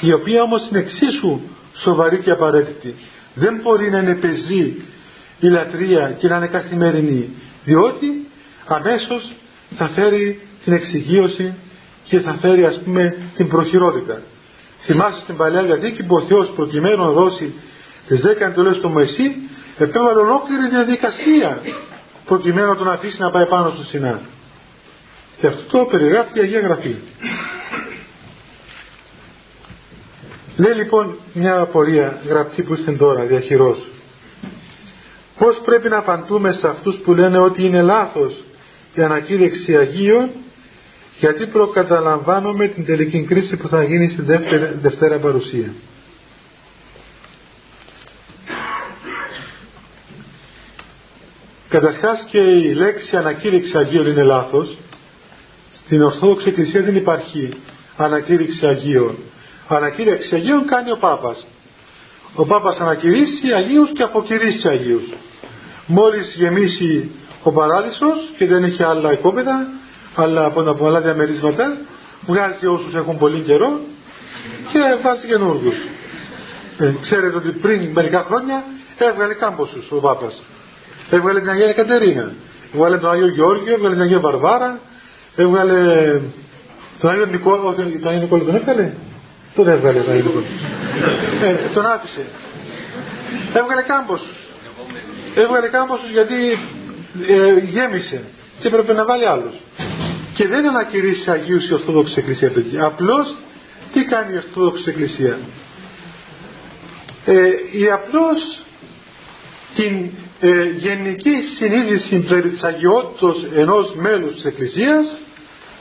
η 0.00 0.12
οποία 0.12 0.42
όμως 0.42 0.68
είναι 0.68 0.78
εξίσου 0.78 1.40
σοβαρή 1.74 2.18
και 2.18 2.30
απαραίτητη 2.30 2.94
δεν 3.34 3.60
μπορεί 3.62 3.90
να 3.90 3.98
είναι 3.98 4.14
πεζή 4.14 4.82
η 5.40 5.48
λατρεία 5.48 6.16
και 6.18 6.28
να 6.28 6.36
είναι 6.36 6.46
καθημερινή 6.46 7.28
διότι 7.64 8.26
αμέσως 8.66 9.32
θα 9.76 9.88
φέρει 9.88 10.40
την 10.64 10.72
εξοικείωση 10.72 11.54
και 12.04 12.20
θα 12.20 12.36
φέρει 12.40 12.64
ας 12.64 12.80
πούμε 12.84 13.16
την 13.36 13.48
προχειρότητα 13.48 14.22
θυμάστε 14.80 15.20
στην 15.20 15.36
Παλιά 15.36 15.62
Διαθήκη 15.62 16.02
που 16.02 16.14
ο 16.14 16.20
Θεός 16.20 16.50
προκειμένου 16.50 17.04
να 17.04 17.10
δώσει 17.10 17.52
τις 18.06 18.20
δέκα 18.20 18.46
εντολές 18.46 18.78
του 18.78 18.88
Μωυσή 18.88 19.36
επέβαλε 19.78 20.20
ολόκληρη 20.20 20.68
διαδικασία 20.68 21.62
προκειμένου 22.24 22.68
να 22.68 22.76
τον 22.76 22.90
αφήσει 22.90 23.20
να 23.20 23.30
πάει 23.30 23.46
πάνω 23.46 23.70
στο 23.70 23.84
Σινά 23.84 24.20
και 25.40 25.46
αυτό 25.46 25.78
το 25.78 25.84
περιγράφει 25.84 26.38
η 26.38 26.40
Αγία 26.40 26.60
Γραφή. 26.60 26.94
Λέει 30.60 30.74
λοιπόν 30.74 31.16
μια 31.32 31.60
απορία 31.60 32.20
γραπτή 32.26 32.62
που 32.62 32.74
είστε 32.74 32.92
τώρα 32.92 33.22
διαχειρός. 33.24 33.86
Πώς 35.38 35.60
πρέπει 35.64 35.88
να 35.88 35.98
απαντούμε 35.98 36.52
σε 36.52 36.68
αυτούς 36.68 36.96
που 36.96 37.14
λένε 37.14 37.38
ότι 37.38 37.64
είναι 37.64 37.82
λάθος 37.82 38.44
η 38.94 39.02
ανακήρυξη 39.02 39.76
Αγίων 39.76 40.30
γιατί 41.18 41.46
προκαταλαμβάνουμε 41.46 42.66
την 42.66 42.84
τελική 42.84 43.22
κρίση 43.22 43.56
που 43.56 43.68
θα 43.68 43.82
γίνει 43.84 44.08
στην 44.08 44.24
δεύτερη, 44.24 44.78
Δευτέρα 44.82 45.16
Παρουσία. 45.18 45.72
Καταρχάς 51.68 52.26
και 52.30 52.38
η 52.38 52.72
λέξη 52.72 53.16
ανακήρυξη 53.16 53.76
Αγίων 53.78 54.06
είναι 54.06 54.22
λάθος 54.22 54.78
στην 55.72 56.02
Ορθόδοξη 56.02 56.48
Εκκλησία 56.48 56.82
δεν 56.82 56.96
υπάρχει 56.96 57.48
ανακήρυξη 57.96 58.66
Αγίων. 58.66 59.16
Ανακήρυξη 59.76 60.34
Αγίων 60.34 60.66
κάνει 60.66 60.90
ο 60.90 60.96
Πάπας. 60.96 61.46
Ο 62.34 62.46
Πάπας 62.46 62.80
ανακηρύσει 62.80 63.52
Αγίους 63.56 63.90
και 63.92 64.02
αποκηρύσει 64.02 64.68
Αγίους. 64.68 65.14
Μόλις 65.86 66.34
γεμίσει 66.34 67.10
ο 67.42 67.52
παράδεισος 67.52 68.32
και 68.38 68.46
δεν 68.46 68.64
έχει 68.64 68.82
άλλα 68.82 69.12
οικόπεδα, 69.12 69.68
άλλα, 70.14 70.44
από 70.44 70.86
άλλα 70.86 71.00
διαμερίσματα, 71.00 71.76
βγάζει 72.26 72.66
όσους 72.66 72.94
έχουν 72.94 73.18
πολύ 73.18 73.40
καιρό 73.40 73.80
και 74.72 74.78
βάζει 75.02 75.26
καινούργιους. 75.26 75.86
Ε, 76.78 76.92
ξέρετε 77.00 77.36
ότι 77.36 77.48
πριν 77.50 77.90
μερικά 77.92 78.24
χρόνια 78.28 78.64
έβγαλε 78.98 79.34
κάμποσους 79.34 79.90
ο 79.90 79.96
Πάπας. 79.96 80.42
Έβγαλε 81.10 81.40
την 81.40 81.48
Αγία 81.48 81.72
Κατερίνα. 81.72 82.32
Έβγαλε 82.74 82.98
τον 82.98 83.10
Άγιο 83.10 83.28
Γεώργιο, 83.28 83.74
έβγαλε 83.74 83.94
την 83.94 84.02
Αγία 84.02 84.20
Βαρβάρα, 84.20 84.80
έβγαλε 85.36 85.74
τον 87.00 87.10
Άγιο 87.10 87.26
Νικόλα, 87.26 87.74
τον 87.74 88.08
Άγιο 88.08 88.20
Νικόλα 88.20 88.44
τον 88.44 88.54
έβγαλε, 88.54 88.92
τον 89.54 89.68
έβγαλε 89.68 90.00
τον 90.00 90.12
Άγιο 90.12 90.24
Νικόλα. 90.24 90.46
Ε, 91.42 91.70
τον 91.74 91.86
άφησε. 91.86 92.26
Έβγαλε 93.54 93.82
κάμποσους. 93.82 94.36
Έβγαλε 95.34 95.68
κάμποσους 95.68 96.10
γιατί 96.10 96.58
ε, 97.28 97.58
γέμισε 97.58 98.22
και 98.58 98.66
έπρεπε 98.66 98.92
να 98.92 99.04
βάλει 99.04 99.26
άλλους. 99.26 99.54
Και 100.34 100.46
δεν 100.46 100.68
ανακηρύσσει 100.68 101.30
Αγίους 101.30 101.68
η 101.68 101.72
Ορθόδοξη 101.72 102.14
Εκκλησία, 102.18 102.50
παιδιά. 102.50 102.84
Απλώς 102.84 103.34
τι 103.92 104.04
κάνει 104.04 104.32
η 104.32 104.36
Ορθόδοξη 104.36 104.84
Εκκλησία; 104.86 105.38
Ε, 107.24 107.50
η 107.72 107.90
απλώς 107.90 108.62
την 109.74 110.10
ε, 110.40 110.64
γενική 110.64 111.44
συνείδηση 111.56 112.18
περί 112.18 112.48
της 112.48 112.62
αγιότητος 112.62 113.46
ενός 113.56 113.94
μέλους 113.94 114.34
της 114.34 114.44
Εκκλησίας 114.44 115.16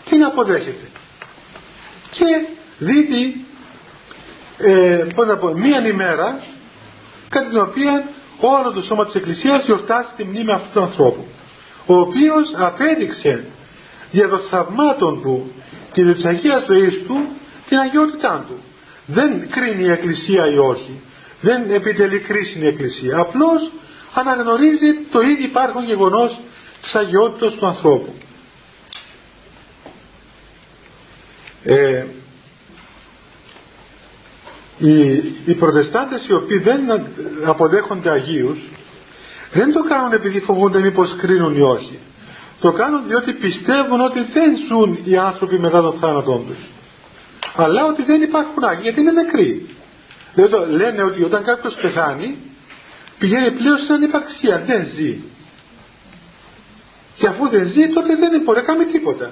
την 0.09 0.23
αποδέχεται 0.23 0.87
και 2.11 2.45
δίδει 2.77 3.45
ε, 4.59 5.05
πώς 5.15 5.27
να 5.27 5.37
πω, 5.37 5.47
μία 5.47 5.87
ημέρα 5.87 6.43
κατά 7.29 7.47
την 7.49 7.57
οποία 7.57 8.09
όλο 8.39 8.71
το 8.71 8.81
σώμα 8.81 9.05
της 9.05 9.15
Εκκλησίας 9.15 9.65
γιορτάζει 9.65 10.07
τη 10.15 10.23
μνήμη 10.23 10.51
αυτού 10.51 10.69
του 10.73 10.81
ανθρώπου 10.81 11.25
ο 11.85 11.99
οποίος 11.99 12.53
απέδειξε 12.55 13.43
για 14.11 14.27
των 14.27 14.39
θαυμάτων 14.39 15.21
του 15.21 15.51
και 15.91 16.03
της 16.03 16.25
Αγίας 16.25 16.65
ζωής 16.65 17.03
του 17.07 17.27
την 17.67 17.77
αγιότητά 17.77 18.45
του 18.47 18.59
δεν 19.05 19.49
κρίνει 19.49 19.83
η 19.83 19.91
Εκκλησία 19.91 20.47
ή 20.51 20.57
όχι 20.57 21.01
Δεν 21.41 21.71
επιτελεί 21.71 22.19
κρίση 22.19 22.59
η 22.59 22.67
Εκκλησία. 22.67 23.17
Απλώς 23.17 23.71
αναγνωρίζει 24.13 24.93
το 25.11 25.21
ήδη 25.21 25.43
υπάρχον 25.43 25.85
γεγονός 25.85 26.39
της 26.81 26.95
αγιότητας 26.95 27.53
του 27.53 27.65
ανθρώπου. 27.65 28.13
Ε, 31.63 32.05
οι, 34.79 35.09
οι 35.45 35.53
προτεστάντες 35.59 36.27
οι 36.27 36.33
οποίοι 36.33 36.59
δεν 36.59 36.79
αποδέχονται 37.45 38.09
Αγίους 38.09 38.59
δεν 39.51 39.73
το 39.73 39.83
κάνουν 39.83 40.11
επειδή 40.11 40.39
φοβούνται 40.39 40.79
μήπως 40.79 41.15
κρίνουν 41.15 41.57
ή 41.57 41.61
όχι. 41.61 41.99
Το 42.59 42.71
κάνουν 42.71 43.07
διότι 43.07 43.33
πιστεύουν 43.33 44.01
ότι 44.01 44.23
δεν 44.23 44.55
ζουν 44.67 44.99
οι 45.03 45.17
άνθρωποι 45.17 45.59
μετά 45.59 45.81
τον 45.81 45.93
θάνατό 45.93 46.43
τους. 46.47 46.57
Αλλά 47.55 47.85
ότι 47.85 48.03
δεν 48.03 48.21
υπάρχουν 48.21 48.63
Άγιοι 48.63 48.79
γιατί 48.83 48.99
είναι 48.99 49.11
νεκροί. 49.11 49.75
Δηλαδή 50.33 50.71
λένε 50.71 51.03
ότι 51.03 51.23
όταν 51.23 51.43
κάποιος 51.43 51.75
πεθάνει 51.81 52.37
πηγαίνει 53.19 53.51
πλέον 53.51 53.77
στην 53.77 53.93
ανυπαρξία, 53.93 54.61
δεν 54.65 54.85
ζει. 54.85 55.17
Και 57.15 57.27
αφού 57.27 57.49
δεν 57.49 57.67
ζει 57.67 57.87
τότε 57.87 58.15
δεν 58.15 58.41
μπορεί 58.41 58.59
να 58.59 58.65
κάνει 58.65 58.85
τίποτα. 58.85 59.31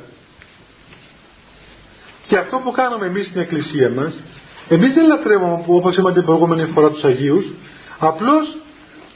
Και 2.28 2.38
αυτό 2.38 2.60
που 2.60 2.72
κάνουμε 2.72 3.06
εμείς 3.06 3.28
στην 3.28 3.42
εκκλησία 3.42 3.90
μας, 3.90 4.22
εμείς 4.70 4.94
δεν 4.94 5.08
λατρεύουμε 5.08 5.64
όπως 5.68 5.98
είπαμε 5.98 6.14
την 6.14 6.24
προηγούμενη 6.24 6.66
φορά 6.66 6.92
τους 6.92 7.04
Αγίους, 7.04 7.54
απλώς 8.00 8.58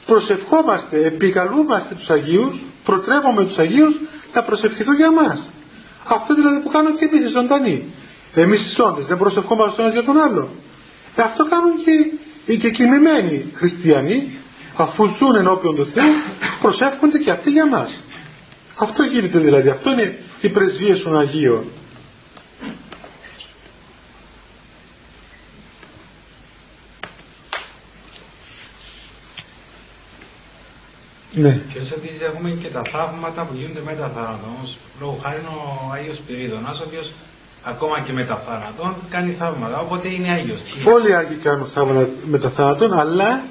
προσευχόμαστε, 0.06 1.04
επικαλούμαστε 1.04 1.94
τους 1.94 2.10
Αγίους, 2.10 2.60
προτρέπουμε 2.84 3.44
τους 3.44 3.58
Αγίους 3.58 3.94
να 4.34 4.42
προσευχηθούν 4.42 4.96
για 4.96 5.12
μας. 5.12 5.50
Αυτό 6.04 6.34
δηλαδή 6.34 6.60
που 6.60 6.68
κάνουν 6.68 6.96
και 6.96 7.04
εμείς 7.04 7.26
οι 7.26 7.30
ζωντανοί. 7.30 7.84
Εμείς 8.34 8.60
οι 8.62 8.74
σώντες 8.74 9.06
δεν 9.06 9.18
προσευχόμαστε 9.18 9.82
ένας 9.82 9.94
για 9.94 10.04
τον 10.04 10.18
άλλο. 10.18 10.48
Ε, 11.16 11.22
αυτό 11.22 11.46
κάνουν 11.46 11.72
και 11.84 11.92
οι 12.52 12.56
κεκοιμημένοι 12.56 13.52
χριστιανοί, 13.54 14.38
αφού 14.76 15.04
ζουν 15.18 15.34
ενώπιον 15.34 15.76
του 15.76 15.86
Θεού, 15.86 16.12
προσεύχονται 16.60 17.18
και 17.18 17.30
αυτοί 17.30 17.50
για 17.50 17.66
μας. 17.66 18.02
Αυτό 18.78 19.02
γίνεται 19.02 19.38
δηλαδή, 19.38 19.68
αυτό 19.68 19.90
είναι 19.90 20.18
η 20.40 20.48
πρεσβεία 20.48 21.02
των 21.02 21.18
Αγίων. 21.18 21.64
Ναι. 31.42 31.52
Και 31.72 31.78
όσο 31.84 31.94
επίσης 31.98 32.20
έχουμε 32.20 32.50
και 32.62 32.68
τα 32.76 32.82
θαύματα 32.92 33.40
που 33.46 33.54
γίνονται 33.58 33.82
μετά 33.90 34.06
θάνατον. 34.14 34.62
Λόγω 35.00 35.18
χάρη 35.22 35.40
ο 35.56 35.92
Άγιος 35.96 36.18
Πυρίδωνας, 36.26 36.80
ο 36.80 36.84
οποίος 36.86 37.12
ακόμα 37.62 37.96
και 38.00 38.12
μετά 38.12 38.36
θάνατον 38.46 38.94
κάνει 39.10 39.30
θαύματα. 39.38 39.78
Οπότε 39.78 40.08
είναι 40.08 40.30
Άγιος. 40.30 40.60
Όλοι 40.94 41.08
οι 41.10 41.14
Άγιοι 41.14 41.36
κάνουν 41.36 41.66
θαύματα 41.74 42.08
μετά 42.34 42.50
θάνατον, 42.50 42.92
αλλά 43.02 43.42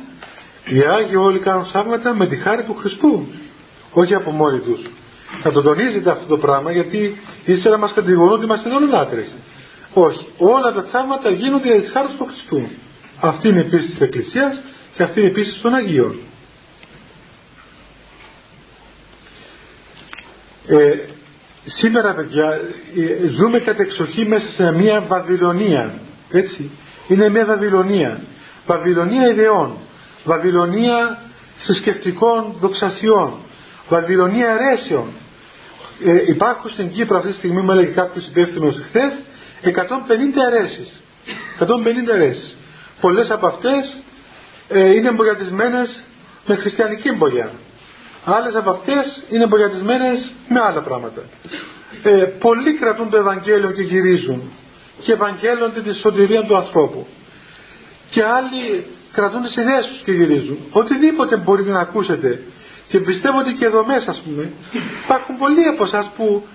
οι 0.66 0.80
Άγιοι 0.96 1.16
όλοι 1.16 1.40
κάνουν 1.40 1.66
θαύματα 1.66 2.14
με 2.14 2.26
τη 2.28 2.36
χάρη 2.36 2.64
του 2.64 2.76
Χριστού. 2.80 3.28
Όχι 3.94 4.14
από 4.14 4.32
μόνοι 4.32 4.60
τους. 4.60 4.82
Θα 5.42 5.52
το 5.52 5.62
τονίζετε 5.62 6.10
αυτό 6.12 6.26
το 6.26 6.38
πράγμα 6.38 6.72
γιατί 6.72 7.22
ύστερα 7.46 7.78
μας 7.78 7.94
κατηγορούν 7.94 8.34
ότι 8.34 8.46
είμαστε 8.46 8.70
λάτρες. 8.90 9.34
Όχι. 9.94 10.28
Όλα 10.38 10.72
τα 10.72 10.84
θαύματα 10.84 11.30
γίνονται 11.30 11.68
για 11.68 11.80
της 11.80 11.92
χάρης 11.92 12.12
του 12.18 12.26
Χριστού. 12.26 12.70
Αυτή 13.20 13.48
είναι 13.48 13.60
η 13.60 13.64
πίστη 13.64 13.92
της 13.92 14.02
Εκκλησίας 14.02 14.62
και 14.96 15.04
αυτή 15.04 15.20
είναι 15.20 15.30
η 15.30 15.32
πίστη 15.32 15.62
των 15.62 15.74
Αγίων. 15.74 16.20
Ε, 20.72 20.94
σήμερα 21.66 22.14
παιδιά 22.14 22.60
ε, 23.24 23.28
ζούμε 23.28 23.60
κατεξοχή 23.60 24.26
μέσα 24.26 24.50
σε 24.50 24.72
μια 24.72 25.02
Βαβυλωνία 25.02 25.94
έτσι. 26.32 26.70
Είναι 27.08 27.30
μια 27.30 27.46
Βαβυλωνία. 27.46 28.22
Βαβυλωνία 28.66 29.28
ιδεών. 29.30 29.78
Βαβυλωνία 30.24 31.22
θρησκευτικών 31.56 32.56
δοξασιών. 32.60 33.34
Βαβυλωνία 33.90 34.50
αιρέσεων. 34.50 35.06
Ε, 36.06 36.24
υπάρχουν 36.28 36.70
στην 36.70 36.92
Κύπρο 36.92 37.18
αυτή 37.18 37.32
τη 37.32 37.38
στιγμή 37.38 37.62
μου 37.62 37.72
έλεγε 37.72 37.92
κάποιος 37.92 38.28
υπεύθυνος 38.28 38.76
χθες 38.86 39.22
150 39.64 39.70
αιρέσεις. 40.52 41.02
150 41.60 42.14
αιρέσεις. 42.14 42.58
Πολλές 43.02 43.30
από 43.30 43.48
αυτές 43.48 44.00
ε, 44.68 44.96
είναι 44.96 45.08
εμπογιατισμένες 45.08 46.04
με 46.46 46.56
χριστιανική 46.56 47.08
εμπογιά 47.08 47.52
Άλλες 48.26 48.56
από 48.56 48.70
αυτές 48.70 49.24
είναι 49.30 49.48
μπογιατισμένες 49.48 50.32
με 50.48 50.60
άλλα 50.62 50.82
πράγματα. 50.82 51.22
Ε, 52.04 52.10
πολλοί 52.40 52.74
κρατούν 52.74 53.10
το 53.10 53.18
Ευαγγέλιο 53.18 53.72
και 53.72 53.82
γυρίζουν 53.82 54.52
και 55.02 55.12
ευαγγέλλονται 55.12 55.82
τη 55.82 55.94
σωτηρία 55.94 56.44
του 56.46 56.56
ανθρώπου. 56.56 57.08
Και 58.10 58.24
άλλοι 58.24 58.86
κρατούν 59.12 59.42
τις 59.42 59.56
ιδέες 59.56 59.88
τους 59.88 60.02
και 60.02 60.12
γυρίζουν. 60.12 60.58
Οτιδήποτε 60.72 61.38
μπορείτε 61.38 61.72
να 61.72 61.80
ακούσετε. 61.80 62.44
Και 62.88 63.00
πιστεύω 63.00 63.40
ότι 63.40 63.54
και 63.54 63.66
εδώ 63.66 63.86
μέσα, 63.86 64.12
ας 64.12 64.22
πούμε, 64.26 64.52
υπάρχουν 65.04 65.38
πολλοί 65.38 65.64
από 65.68 65.84
εσάς 65.84 66.12
που 66.16 66.48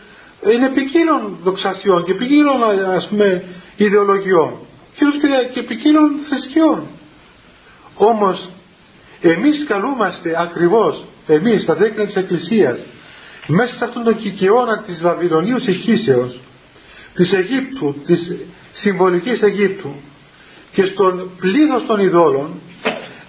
είναι 0.52 0.68
ποικίλων 0.68 1.38
δοξασιών 1.42 2.04
και 2.04 2.14
ποικίλων, 2.14 2.62
ας 2.96 3.08
πούμε, 3.08 3.44
ιδεολογιών. 3.76 4.52
Και, 4.94 5.04
και 5.52 5.62
ποικίλων 5.62 6.20
θρησκειών. 6.28 6.86
Όμως, 7.94 8.50
εμείς 9.20 9.64
καλούμαστε 9.68 10.34
ακριβώς 10.38 11.04
εμείς 11.26 11.64
τα 11.64 11.74
δέκνα 11.74 12.04
της 12.04 12.16
Εκκλησίας 12.16 12.86
μέσα 13.46 13.74
σε 13.74 13.84
αυτόν 13.84 14.04
τον 14.04 14.16
κικαιώνα 14.16 14.78
της 14.78 15.02
Βαβυλωνίου 15.02 15.56
ηχήσεως 15.66 16.40
της 17.14 17.32
Αιγύπτου, 17.32 17.94
της 18.06 18.32
συμβολικής 18.72 19.40
Αιγύπτου 19.40 19.94
και 20.72 20.86
στον 20.86 21.30
πλήθος 21.40 21.86
των 21.86 22.00
ειδόλων 22.00 22.60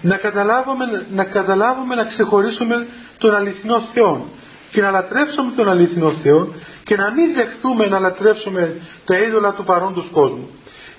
να 0.00 0.16
καταλάβουμε, 0.16 1.06
να 1.14 1.24
καταλάβουμε 1.24 1.94
να 1.94 2.04
ξεχωρίσουμε 2.04 2.86
τον 3.18 3.34
αληθινό 3.34 3.80
Θεό 3.92 4.28
και 4.70 4.80
να 4.80 4.90
λατρεύσουμε 4.90 5.52
τον 5.56 5.68
αληθινό 5.68 6.10
Θεό 6.10 6.54
και 6.84 6.96
να 6.96 7.10
μην 7.10 7.34
δεχθούμε 7.34 7.86
να 7.86 7.98
λατρεύσουμε 7.98 8.76
τα 9.04 9.18
είδωλα 9.18 9.52
του 9.52 9.64
παρόντος 9.64 10.08
κόσμου. 10.12 10.50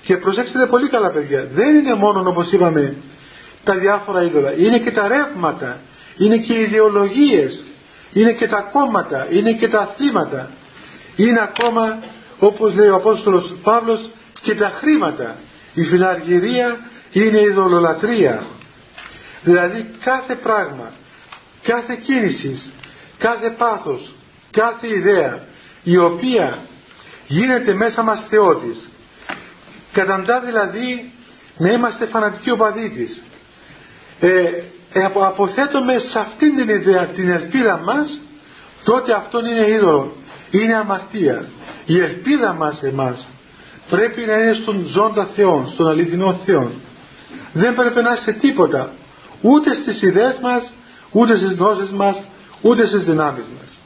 Και 0.02 0.16
προσέξτε 0.16 0.66
πολύ 0.66 0.88
καλά 0.88 1.10
παιδιά, 1.10 1.48
δεν 1.52 1.74
είναι 1.74 1.94
μόνο 1.94 2.28
όπως 2.28 2.52
είπαμε 2.52 2.94
τα 3.64 3.74
διάφορα 3.74 4.22
είδωλα, 4.22 4.52
είναι 4.58 4.78
και 4.78 4.90
τα 4.90 5.08
ρεύματα 5.08 5.80
είναι 6.20 6.38
και 6.38 6.52
οι 6.52 6.62
ιδεολογίες, 6.62 7.64
είναι 8.12 8.32
και 8.32 8.48
τα 8.48 8.60
κόμματα, 8.72 9.26
είναι 9.30 9.52
και 9.52 9.68
τα 9.68 9.86
θύματα, 9.86 10.50
είναι 11.16 11.40
ακόμα 11.40 11.98
όπως 12.38 12.74
λέει 12.74 12.88
ο 12.88 12.94
Απόστολος 12.94 13.52
Παύλος 13.62 14.10
και 14.42 14.54
τα 14.54 14.68
χρήματα. 14.68 15.36
Η 15.74 15.84
φιλαργυρία 15.84 16.78
είναι 17.12 17.40
η 17.40 17.50
δολολατρία. 17.50 18.44
Δηλαδή 19.42 19.94
κάθε 20.04 20.34
πράγμα, 20.34 20.90
κάθε 21.62 21.98
κίνηση, 22.04 22.62
κάθε 23.18 23.50
πάθος, 23.50 24.12
κάθε 24.50 24.88
ιδέα 24.88 25.38
η 25.82 25.96
οποία 25.96 26.58
γίνεται 27.26 27.74
μέσα 27.74 28.02
μας 28.02 28.24
θεότης 28.28 28.88
καταντά 29.92 30.40
δηλαδή 30.40 31.12
να 31.56 31.70
είμαστε 31.70 32.06
φανατικοί 32.06 32.50
οπαδοί 32.50 32.90
της 32.90 33.22
ε, 34.20 34.62
ε, 34.92 35.04
αποθέτουμε 35.04 35.98
σε 35.98 36.18
αυτήν 36.18 36.56
την 36.56 36.68
ιδέα 36.68 37.06
την 37.06 37.28
ελπίδα 37.28 37.78
μας 37.78 38.20
τότε 38.84 39.12
αυτόν 39.12 39.44
είναι 39.46 39.70
είδωλο 39.70 40.14
είναι 40.50 40.74
αμαρτία. 40.74 41.48
Η 41.86 42.00
ελπίδα 42.00 42.52
μας 42.52 42.82
εμάς 42.82 43.28
πρέπει 43.90 44.20
να 44.20 44.34
είναι 44.34 44.52
στον 44.52 44.84
ζώντα 44.86 45.26
Θεό 45.26 45.70
στον 45.72 45.88
αληθινό 45.88 46.34
Θεό 46.44 46.70
δεν 47.52 47.74
πρέπει 47.74 48.02
να 48.02 48.08
είναι 48.08 48.18
σε 48.18 48.32
τίποτα 48.32 48.92
ούτε 49.40 49.74
στις 49.74 50.02
ιδέες 50.02 50.38
μας 50.38 50.72
ούτε 51.10 51.36
στις 51.36 51.52
γνώσεις 51.52 51.90
μας 51.90 52.24
ούτε 52.60 52.86
στις 52.86 53.04
δυνάμεις 53.04 53.44
μας. 53.58 53.78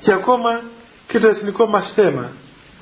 Και 0.00 0.12
ακόμα 0.12 0.60
και 1.06 1.18
το 1.18 1.26
εθνικό 1.26 1.66
μας 1.66 1.92
θέμα 1.94 2.32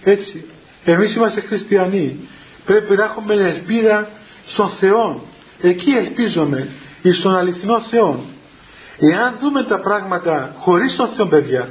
έτσι. 0.05 0.45
Εμείς 0.85 1.15
είμαστε 1.15 1.41
χριστιανοί. 1.41 2.29
Πρέπει 2.65 2.97
να 2.97 3.05
έχουμε 3.05 3.35
ελπίδα 3.35 4.11
στον 4.47 4.69
Θεό 4.69 5.23
εκεί 5.63 5.91
ελπίζομαι 5.91 6.69
εις 7.03 7.21
τον 7.21 7.37
αληθινό 7.37 7.81
Θεό 7.91 8.25
εάν 8.99 9.37
δούμε 9.41 9.63
τα 9.63 9.81
πράγματα 9.81 10.55
χωρίς 10.59 10.97
τον 10.97 11.09
Θεό 11.09 11.27
παιδιά 11.27 11.69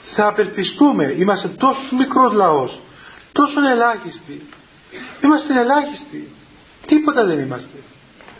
θα 0.00 0.26
απελπιστούμε. 0.26 1.14
Είμαστε 1.18 1.48
τόσο 1.48 1.96
μικρός 1.98 2.32
λαός 2.32 2.80
τόσο 3.32 3.60
ελάχιστοι. 3.70 4.46
Είμαστε 5.22 5.60
ελάχιστοι. 5.60 6.28
Τίποτα 6.86 7.24
δεν 7.24 7.38
είμαστε. 7.38 7.76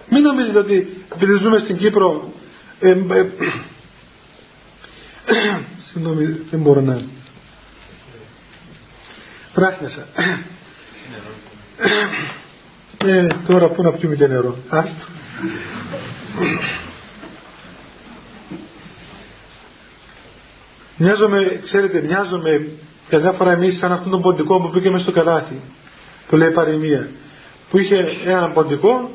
Μην 0.08 0.22
νομίζετε 0.22 0.58
ότι 0.58 1.04
επειδή 1.14 1.38
ζούμε 1.38 1.58
στην 1.58 1.76
Κύπρο 1.76 2.32
ε, 2.80 2.90
ε, 2.90 2.96
συγγνώμη 5.88 6.24
δεν 6.24 6.60
μπορώ 6.60 6.80
να 6.80 7.02
πράχνασα 9.52 10.06
ε, 13.06 13.26
τώρα 13.46 13.68
πού 13.68 13.82
να 13.82 13.92
πιούμε 13.92 14.16
το 14.16 14.26
νερό. 14.26 14.56
Άστο. 14.68 15.06
Μοιάζομαι, 20.96 21.60
ξέρετε, 21.62 22.02
μοιάζομαι 22.06 22.68
καμιά 23.08 23.32
φορά 23.32 23.52
εμείς 23.52 23.78
σαν 23.78 23.92
αυτόν 23.92 24.10
τον 24.10 24.22
ποντικό 24.22 24.60
που 24.60 24.70
πήγε 24.70 24.90
μέσα 24.90 25.02
στο 25.02 25.12
καλάθι 25.12 25.60
που 26.28 26.36
λέει 26.36 26.50
παροιμία 26.50 27.08
που 27.70 27.78
είχε 27.78 28.06
ένα 28.24 28.50
ποντικό 28.50 29.10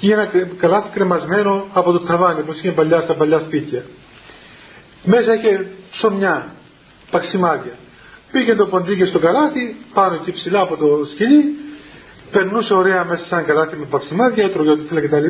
και 0.00 0.12
ένα 0.12 0.30
καλάθι 0.58 0.88
κρεμασμένο 0.92 1.66
από 1.72 1.92
το 1.92 2.00
ταβάνι 2.00 2.42
που 2.42 2.52
είχε 2.52 2.72
παλιά 2.72 3.00
στα 3.00 3.14
παλιά 3.14 3.40
σπίτια. 3.40 3.82
Μέσα 5.04 5.34
είχε 5.34 5.70
ψωμιά, 5.90 6.54
παξιμάδια. 7.10 7.72
Πήγε 8.32 8.54
το 8.54 8.66
ποντίκι 8.66 9.04
στο 9.04 9.18
καλάθι, 9.18 9.76
πάνω 9.94 10.16
και 10.16 10.32
ψηλά 10.32 10.60
από 10.60 10.76
το 10.76 11.04
σκηνή, 11.04 11.44
περνούσε 12.30 12.74
ωραία 12.74 13.04
μέσα 13.04 13.22
σαν 13.22 13.44
καλάθι 13.44 13.76
με 13.76 13.84
παξιμάδια, 13.84 14.44
έτρωγε 14.44 14.70
ό,τι 14.70 14.84
θέλει 14.84 15.00
κτλ. 15.00 15.26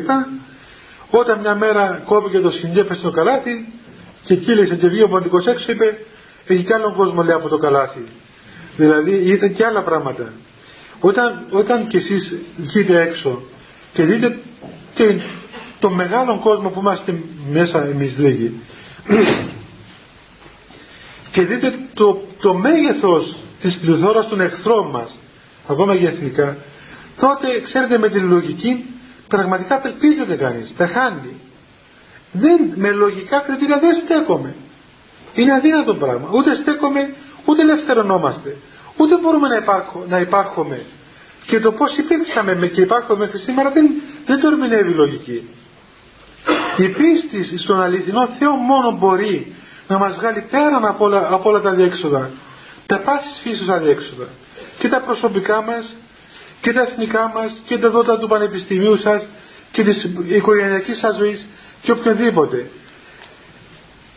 Όταν 1.09 1.39
μια 1.39 1.55
μέρα 1.55 2.01
κόπηκε 2.05 2.39
το 2.39 2.51
σκηνή, 2.51 2.79
έφεσε 2.79 2.99
στο 2.99 3.11
καλάθι 3.11 3.73
και 4.23 4.35
κύλησε 4.35 4.75
και 4.75 4.87
βγήκε 4.87 5.03
ο 5.03 5.09
ποντικός 5.09 5.45
έξω, 5.45 5.71
είπε: 5.71 6.05
Έχει 6.47 6.63
κι 6.63 6.73
άλλο 6.73 6.93
κόσμο 6.97 7.23
λέει 7.23 7.35
από 7.35 7.47
το 7.47 7.57
καλάθι. 7.57 8.03
Δηλαδή 8.77 9.11
ήταν 9.11 9.53
και 9.53 9.65
άλλα 9.65 9.81
πράγματα. 9.81 10.33
Όταν, 10.99 11.45
όταν 11.51 11.87
κι 11.87 11.97
εσείς 11.97 12.35
βγείτε 12.57 13.01
έξω 13.01 13.41
και 13.93 14.03
δείτε 14.03 14.39
και 14.93 15.15
το 15.79 15.89
μεγάλο 15.89 16.39
κόσμο 16.43 16.69
που 16.69 16.79
είμαστε 16.79 17.19
μέσα 17.51 17.85
εμείς 17.85 18.17
λίγοι 18.17 18.61
και 21.31 21.41
δείτε 21.41 21.79
το, 21.93 22.21
το 22.41 22.53
μέγεθος 22.53 23.35
της 23.61 23.77
πληθώρας 23.77 24.27
των 24.27 24.41
εχθρών 24.41 24.89
μας 24.89 25.19
ακόμα 25.67 25.97
και 25.97 26.07
εθνικά 26.07 26.57
τότε 27.19 27.61
ξέρετε 27.63 27.97
με 27.97 28.09
τη 28.09 28.19
λογική 28.19 28.85
πραγματικά 29.27 29.75
απελπίζεται 29.75 30.35
κανείς, 30.35 30.75
τα 30.77 30.87
χάνει. 30.87 31.41
Δεν, 32.31 32.73
με 32.75 32.91
λογικά 32.91 33.39
κριτήρια 33.39 33.79
δεν 33.79 33.93
στέκομαι. 33.93 34.55
Είναι 35.33 35.53
αδύνατο 35.53 35.95
πράγμα. 35.95 36.29
Ούτε 36.31 36.55
στέκομαι 36.55 37.13
ούτε 37.45 37.61
ελευθερωνόμαστε. 37.61 38.57
Ούτε 38.97 39.17
μπορούμε 39.17 39.47
να, 39.47 39.55
υπάρχω, 39.55 40.05
να 40.07 40.17
υπάρχουμε 40.17 40.85
και 41.45 41.59
το 41.59 41.71
πως 41.71 41.97
υπήρξαμε 41.97 42.67
και 42.67 42.81
υπάρχουμε 42.81 43.17
μέχρι 43.17 43.37
σήμερα 43.37 43.71
δεν, 43.71 43.91
δεν 44.25 44.39
το 44.39 44.47
ερμηνεύει 44.47 44.91
η 44.91 44.95
λογική. 44.95 45.49
Η 46.77 46.89
πίστη 46.89 47.57
στον 47.57 47.81
αληθινό 47.81 48.27
Θεό 48.39 48.51
μόνο 48.51 48.91
μπορεί 48.91 49.55
να 49.87 49.97
μας 49.97 50.15
βγάλει 50.15 50.47
πέραν 50.51 50.85
από 50.85 51.05
όλα, 51.05 51.27
από 51.31 51.49
όλα 51.49 51.59
τα 51.59 51.73
διέξοδα. 51.73 52.31
Τα 52.85 52.99
πάσης 52.99 53.39
φύσης 53.41 53.69
αδιέξοδα. 53.69 54.25
Και 54.79 54.87
τα 54.87 55.01
προσωπικά 55.01 55.61
μας 55.61 55.95
και 56.61 56.73
τα 56.73 56.81
εθνικά 56.81 57.31
μας 57.35 57.61
και 57.65 57.77
τα 57.77 57.89
δότα 57.89 58.19
του 58.19 58.27
πανεπιστημίου 58.27 58.97
σας 58.97 59.27
και 59.71 59.83
της 59.83 60.09
οικογενειακής 60.27 60.97
σας 60.97 61.15
ζωής 61.15 61.47
και 61.81 61.91
οποιοδήποτε 61.91 62.69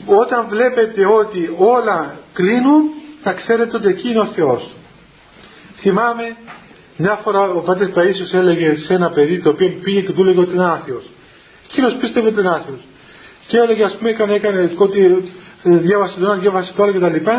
όταν 0.07 0.47
βλέπετε 0.49 1.07
ότι 1.07 1.55
όλα 1.57 2.19
κλείνουν 2.33 2.83
θα 3.23 3.33
ξέρετε 3.33 3.77
ότι 3.77 3.89
εκεί 3.89 4.09
είναι 4.09 4.21
ο 4.21 4.27
Θεός. 4.27 4.75
Θυμάμαι 5.77 6.37
μια 6.97 7.15
φορά 7.15 7.41
ο 7.41 7.61
Πατέρ 7.61 7.89
Παΐσιος 7.89 8.33
έλεγε 8.33 8.77
σε 8.77 8.95
ένα 8.95 9.11
παιδί 9.11 9.39
το 9.39 9.51
οποίο 9.51 9.79
πήγε 9.83 10.01
και 10.01 10.13
του 10.13 10.23
έλεγε 10.23 10.41
ότι 10.41 10.55
είναι 10.55 10.65
άθεος. 10.65 11.11
Εκείνος 11.71 11.97
πίστευε 11.97 12.29
ότι 12.29 12.41
είναι 12.41 12.49
άθεος. 12.49 12.81
Και 13.47 13.59
έλεγε 13.59 13.85
ας 13.85 13.97
πούμε 13.97 14.11
έκανε, 14.11 14.35
έκανε 14.35 14.73
ότι 14.77 15.23
ε, 15.63 15.77
διάβασε 15.77 16.21
το 16.21 16.25
ένα, 16.25 16.35
διάβασε 16.35 16.73
το 16.77 16.83
άλλο 16.83 16.93
κτλ. 16.93 17.31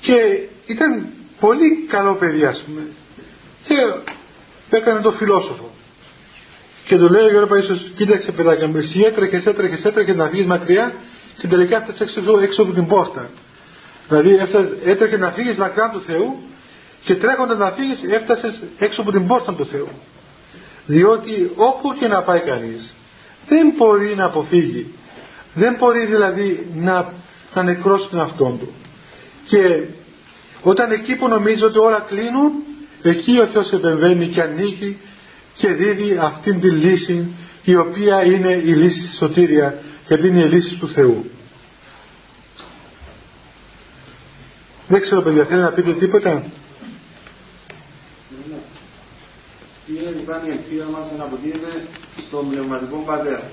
Και 0.00 0.14
ήταν 0.66 1.06
πολύ 1.40 1.86
καλό 1.88 2.14
παιδί 2.14 2.44
ας 2.44 2.62
πούμε. 2.62 2.82
Και 3.64 3.74
έκανε 4.76 5.00
το 5.00 5.12
φιλόσοφο. 5.12 5.70
Και 6.86 6.96
του 6.96 7.10
λέει 7.10 7.24
ο 7.24 7.30
Γιώργος 7.30 7.58
Παΐσιος, 7.58 7.92
κοίταξε 7.96 8.32
παιδάκι 8.32 8.66
μου, 8.66 8.76
εσύ 8.76 9.00
έτρεχες, 9.00 9.46
έτρεχες, 9.46 9.84
έτρεχες 9.84 10.16
να 10.16 10.28
φύγεις 10.28 10.46
μακριά 10.46 10.94
και 11.38 11.46
τελικά 11.46 11.76
έφτασες 11.76 12.16
έξω, 12.16 12.38
έξω 12.38 12.62
από 12.62 12.72
την 12.72 12.86
πόρτα. 12.86 13.30
Δηλαδή 14.08 14.34
έφτασες, 14.34 14.70
έτρεχες 14.84 15.18
να 15.18 15.30
φύγεις 15.30 15.56
μακριά 15.56 15.90
του 15.92 16.00
Θεού 16.00 16.36
και 17.04 17.14
τρέχοντας 17.14 17.58
να 17.58 17.70
φύγεις 17.70 18.02
έφτασες 18.12 18.62
έξω 18.78 19.00
από 19.00 19.10
την 19.10 19.26
πόρτα 19.26 19.54
του 19.54 19.66
Θεού. 19.66 19.88
Διότι 20.86 21.52
όπου 21.54 21.94
και 21.98 22.08
να 22.08 22.22
πάει 22.22 22.40
κανείς 22.40 22.94
δεν 23.48 23.72
μπορεί 23.76 24.14
να 24.16 24.24
αποφύγει 24.24 24.92
δεν 25.58 25.76
μπορεί 25.78 26.06
δηλαδή 26.06 26.66
να, 26.74 27.12
να 27.54 27.62
νεκρώσει 27.62 28.08
τον 28.08 28.20
αυτόν 28.20 28.58
του. 28.58 28.72
Και 29.46 29.82
όταν 30.62 30.90
εκεί 30.90 31.16
που 31.16 31.28
νομίζω 31.28 31.66
ότι 31.66 31.78
όλα 31.78 32.00
κλείνουν, 32.00 32.52
εκεί 33.02 33.38
ο 33.38 33.46
Θεός 33.46 33.72
επεμβαίνει 33.72 34.26
και 34.26 34.40
ανοίγει 34.40 34.98
και 35.54 35.68
δίδει 35.68 36.16
αυτήν 36.20 36.60
τη 36.60 36.70
λύση 36.70 37.34
η 37.64 37.76
οποία 37.76 38.24
είναι 38.24 38.52
η 38.52 38.72
λύση 38.74 39.06
στη 39.06 39.16
σωτήρια 39.16 39.78
γιατί 40.06 40.26
είναι 40.26 40.44
η 40.44 40.48
λύση 40.48 40.76
του 40.76 40.88
Θεού. 40.88 41.30
Δεν 44.88 45.00
ξέρω 45.00 45.20
παιδιά, 45.20 45.44
θέλει 45.44 45.60
να 45.60 45.70
πείτε 45.70 45.92
τίποτα; 45.92 46.30
Είναι 49.88 50.12
λοιπόν 50.16 50.36
η 50.46 50.50
ελπίδα 50.50 50.84
μας 50.84 51.06
να 51.18 51.24
αποτείνεται 51.24 51.86
στον 52.26 52.50
πνευματικό 52.50 52.96
πατέρα; 53.06 53.50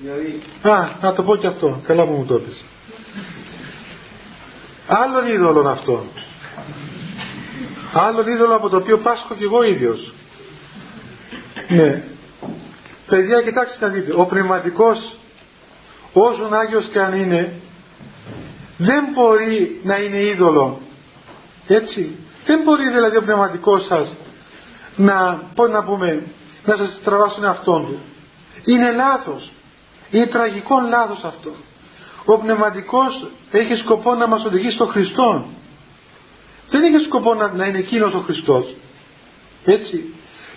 Δηλαδή... 0.00 0.42
Α, 0.62 0.88
να 1.02 1.12
το 1.12 1.22
πω 1.22 1.36
και 1.36 1.46
αυτό. 1.46 1.80
Καλά 1.86 2.06
που 2.06 2.12
μου 2.12 2.24
το 2.24 2.34
πεις. 2.34 2.64
Άλλον 4.86 5.26
είδωλο 5.26 5.68
αυτό. 5.68 6.04
Άλλον 7.92 8.26
είδωλο 8.26 8.54
από 8.54 8.68
το 8.68 8.76
οποίο 8.76 8.98
πάσχω 8.98 9.34
κι 9.34 9.44
εγώ 9.44 9.62
ίδιος. 9.62 10.12
Ναι. 11.68 12.02
Παιδιά 13.06 13.42
κοιτάξτε 13.42 13.86
να 13.86 13.92
δείτε. 13.92 14.12
Ο 14.16 14.26
πνευματικός 14.26 15.16
όσον 16.12 16.54
Άγιος 16.54 16.86
και 16.86 17.00
αν 17.00 17.20
είναι 17.20 17.52
δεν 18.78 19.04
μπορεί 19.14 19.80
να 19.82 19.96
είναι 19.96 20.22
είδωλο. 20.22 20.80
Έτσι. 21.66 22.16
Δεν 22.44 22.60
μπορεί 22.62 22.88
δηλαδή 22.88 23.16
ο 23.16 23.22
πνευματικός 23.22 23.86
σας 23.86 24.16
να, 24.96 25.42
πώς 25.54 25.70
να 25.70 25.84
πούμε, 25.84 26.22
να 26.64 26.76
σας 26.76 27.00
τραβάσουν 27.04 27.44
αυτόν 27.44 27.86
του. 27.86 28.00
Είναι 28.64 28.92
λάθος. 28.92 29.52
Είναι 30.10 30.26
τραγικό 30.26 30.80
λάθος 30.88 31.24
αυτό. 31.24 31.50
Ο 32.26 32.38
πνευματικός 32.38 33.26
έχει 33.50 33.74
σκοπό 33.74 34.14
να 34.14 34.26
μας 34.26 34.44
οδηγήσει 34.44 34.74
στο 34.74 34.86
Χριστό. 34.86 35.44
Δεν 36.70 36.82
έχει 36.82 37.04
σκοπό 37.04 37.34
να, 37.34 37.52
να 37.52 37.66
είναι 37.66 37.78
εκείνος 37.78 38.14
ο 38.14 38.18
Χριστός. 38.18 38.74
Έτσι. 39.64 40.14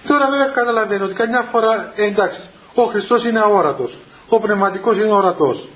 Τώρα 0.08 0.30
βέβαια 0.30 0.48
καταλαβαίνω 0.48 1.06
ότι 1.06 1.14
καμιά 1.14 1.42
φορά 1.52 1.94
ε, 1.96 2.04
εντάξει, 2.06 2.42
ο 2.74 2.84
Χριστός 2.84 3.24
είναι 3.24 3.40
αόρατος. 3.40 3.98
Ο 4.30 4.40
πνευματικός 4.40 4.98
είναι 4.98 5.12
ορατός. 5.12 5.68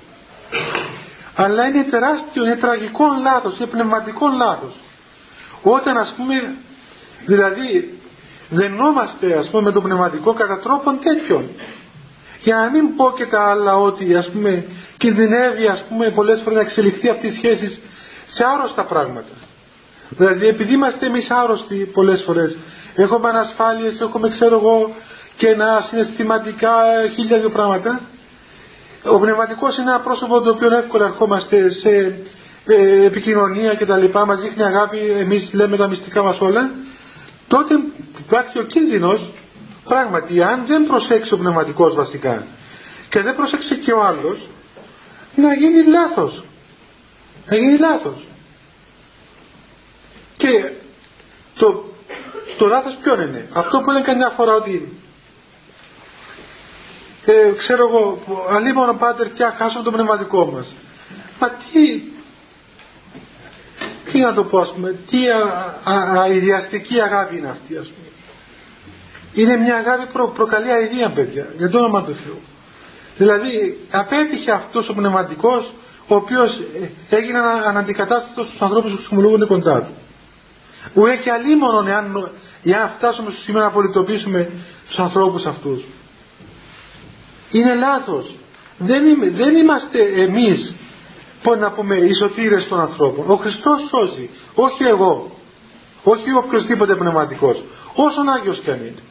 Αλλά 1.34 1.66
είναι 1.66 1.82
τεράστιο, 1.82 2.44
είναι 2.44 2.56
τραγικό 2.56 3.04
λάθος, 3.22 3.56
είναι 3.56 3.66
πνευματικό 3.66 4.28
λάθος. 4.28 4.74
Όταν 5.62 5.96
ας 5.96 6.14
πούμε, 6.16 6.54
δηλαδή 7.26 7.98
δενόμαστε 8.48 9.38
ας 9.38 9.50
πούμε 9.50 9.62
με 9.62 9.72
το 9.72 9.80
πνευματικό 9.80 10.32
κατά 10.32 10.58
τρόπον 10.58 10.98
τέτοιον 11.00 11.50
για 12.44 12.56
να 12.56 12.70
μην 12.70 12.96
πω 12.96 13.12
και 13.16 13.26
τα 13.26 13.50
άλλα 13.50 13.76
ότι 13.76 14.14
ας 14.14 14.30
πούμε 14.30 14.64
κινδυνεύει 14.96 15.66
ας 15.66 15.84
πούμε 15.88 16.10
πολλές 16.10 16.40
φορές 16.42 16.54
να 16.58 16.64
εξελιχθεί 16.64 17.08
αυτή 17.08 17.26
η 17.26 17.30
σχέση 17.30 17.78
σε 18.26 18.44
άρρωστα 18.44 18.84
πράγματα. 18.84 19.34
Δηλαδή 20.08 20.46
επειδή 20.46 20.72
είμαστε 20.72 21.06
εμείς 21.06 21.30
άρρωστοι 21.30 21.74
πολλές 21.74 22.22
φορές 22.22 22.56
έχουμε 22.94 23.28
ανασφάλειες, 23.28 24.00
έχουμε 24.00 24.28
ξέρω 24.28 24.54
εγώ 24.54 24.94
και 25.36 25.48
ένα 25.48 25.86
συναισθηματικά 25.88 26.72
χίλια 27.14 27.38
δύο 27.38 27.50
πράγματα 27.50 28.00
ο 29.06 29.18
πνευματικός 29.18 29.76
είναι 29.76 29.90
ένα 29.90 30.00
πρόσωπο 30.00 30.40
το 30.40 30.50
οποίο 30.50 30.76
εύκολα 30.76 31.06
ερχόμαστε 31.06 31.70
σε 31.70 32.18
ε, 32.66 33.04
επικοινωνία 33.04 33.74
και 33.74 33.86
τα 33.86 33.96
λοιπά, 33.96 34.26
μας 34.26 34.40
δείχνει 34.40 34.62
αγάπη, 34.62 34.98
εμείς 34.98 35.50
λέμε 35.52 35.76
τα 35.76 35.88
μυστικά 35.88 36.22
μας 36.22 36.40
όλα 36.40 36.70
τότε 37.48 37.74
υπάρχει 38.18 38.58
ο 38.58 38.62
κίνδυνος 38.62 39.32
Πράγματι, 39.84 40.42
αν 40.42 40.66
δεν 40.66 40.84
προσέξει 40.86 41.34
ο 41.34 41.38
πνευματικός 41.38 41.94
βασικά 41.94 42.46
και 43.08 43.20
δεν 43.20 43.36
προσέξει 43.36 43.76
και 43.78 43.92
ο 43.92 44.02
άλλος, 44.04 44.48
να 45.34 45.54
γίνει 45.54 45.86
λάθος. 45.86 46.44
Να 47.46 47.56
γίνει 47.56 47.78
λάθος. 47.78 48.26
Και 50.36 50.72
το, 51.56 51.84
το 52.58 52.66
λάθος 52.66 52.96
ποιον 53.02 53.20
είναι; 53.20 53.48
Αυτό 53.52 53.80
που 53.80 53.90
λένε 53.90 54.04
καμιά 54.04 54.30
φορά 54.30 54.54
ότι 54.54 54.98
ε, 57.24 57.52
ξέρω 57.56 57.88
εγώ, 57.88 58.22
αλίμονο 58.50 58.94
πάτερ 58.94 59.32
και 59.32 59.44
χάσουμε 59.44 59.84
το 59.84 59.90
πνευματικό 59.90 60.44
μας. 60.44 60.74
Μα 61.40 61.48
τι, 61.50 62.02
τι 64.12 64.18
να 64.18 64.34
το 64.34 64.44
πω 64.44 64.58
ας 64.58 64.72
πούμε, 64.72 64.90
τι 65.10 65.18
αειδιαστική 66.24 67.00
αγάπη 67.00 67.36
είναι 67.36 67.48
αυτή 67.48 67.76
ας 67.76 67.86
πούμε. 67.86 68.03
Είναι 69.34 69.56
μια 69.56 69.76
αγάπη 69.76 70.06
που 70.12 70.32
προκαλεί 70.32 70.72
αηδία 70.72 71.10
παιδιά, 71.10 71.46
για 71.58 71.68
το 71.68 71.78
όνομα 71.78 72.02
του 72.02 72.14
Θεού. 72.14 72.38
Δηλαδή 73.16 73.78
απέτυχε 73.90 74.50
αυτός 74.50 74.88
ο 74.88 74.94
πνευματικός 74.94 75.72
ο 76.06 76.14
οποίος 76.14 76.60
ε, 77.10 77.16
έγινε 77.16 77.38
αναντικατάστατος 77.66 78.46
στους 78.46 78.60
ανθρώπους 78.60 78.90
που 78.90 78.96
χρησιμοποιούνται 78.96 79.46
κοντά 79.46 79.82
του. 79.82 79.92
Ουέ 80.94 81.16
και 81.16 81.30
αλίμονον 81.30 81.88
εάν, 81.88 82.30
εάν 82.64 82.90
φτάσουμε 82.96 83.30
στο 83.30 83.40
σημείο 83.40 83.60
να 83.60 83.70
πολιτοποιήσουμε 83.70 84.50
τους 84.86 84.98
ανθρώπους 84.98 85.46
αυτούς. 85.46 85.84
Είναι 87.50 87.74
λάθος. 87.74 88.34
Δεν, 88.78 89.06
είμαι, 89.06 89.30
δεν 89.30 89.56
είμαστε 89.56 89.98
εμείς 90.16 90.74
πώς 91.42 91.58
να 91.58 91.70
πούμε 91.70 91.94
οι 91.94 92.12
σωτήρες 92.12 92.68
των 92.68 92.80
ανθρώπων. 92.80 93.30
Ο 93.30 93.36
Χριστός 93.36 93.88
σώζει, 93.90 94.30
όχι 94.54 94.84
εγώ. 94.84 95.30
όχι 96.02 96.24
οποιοδήποτε 96.44 96.94
πνευματικός 96.94 97.62
όσον 97.94 98.28
Άγιος 98.28 98.60
κι 98.60 98.70
αν 98.70 98.80
είναι 98.80 99.02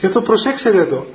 γι' 0.00 0.06
αυτό 0.06 0.22
προσέξτε 0.22 0.68
εδώ 0.68 1.06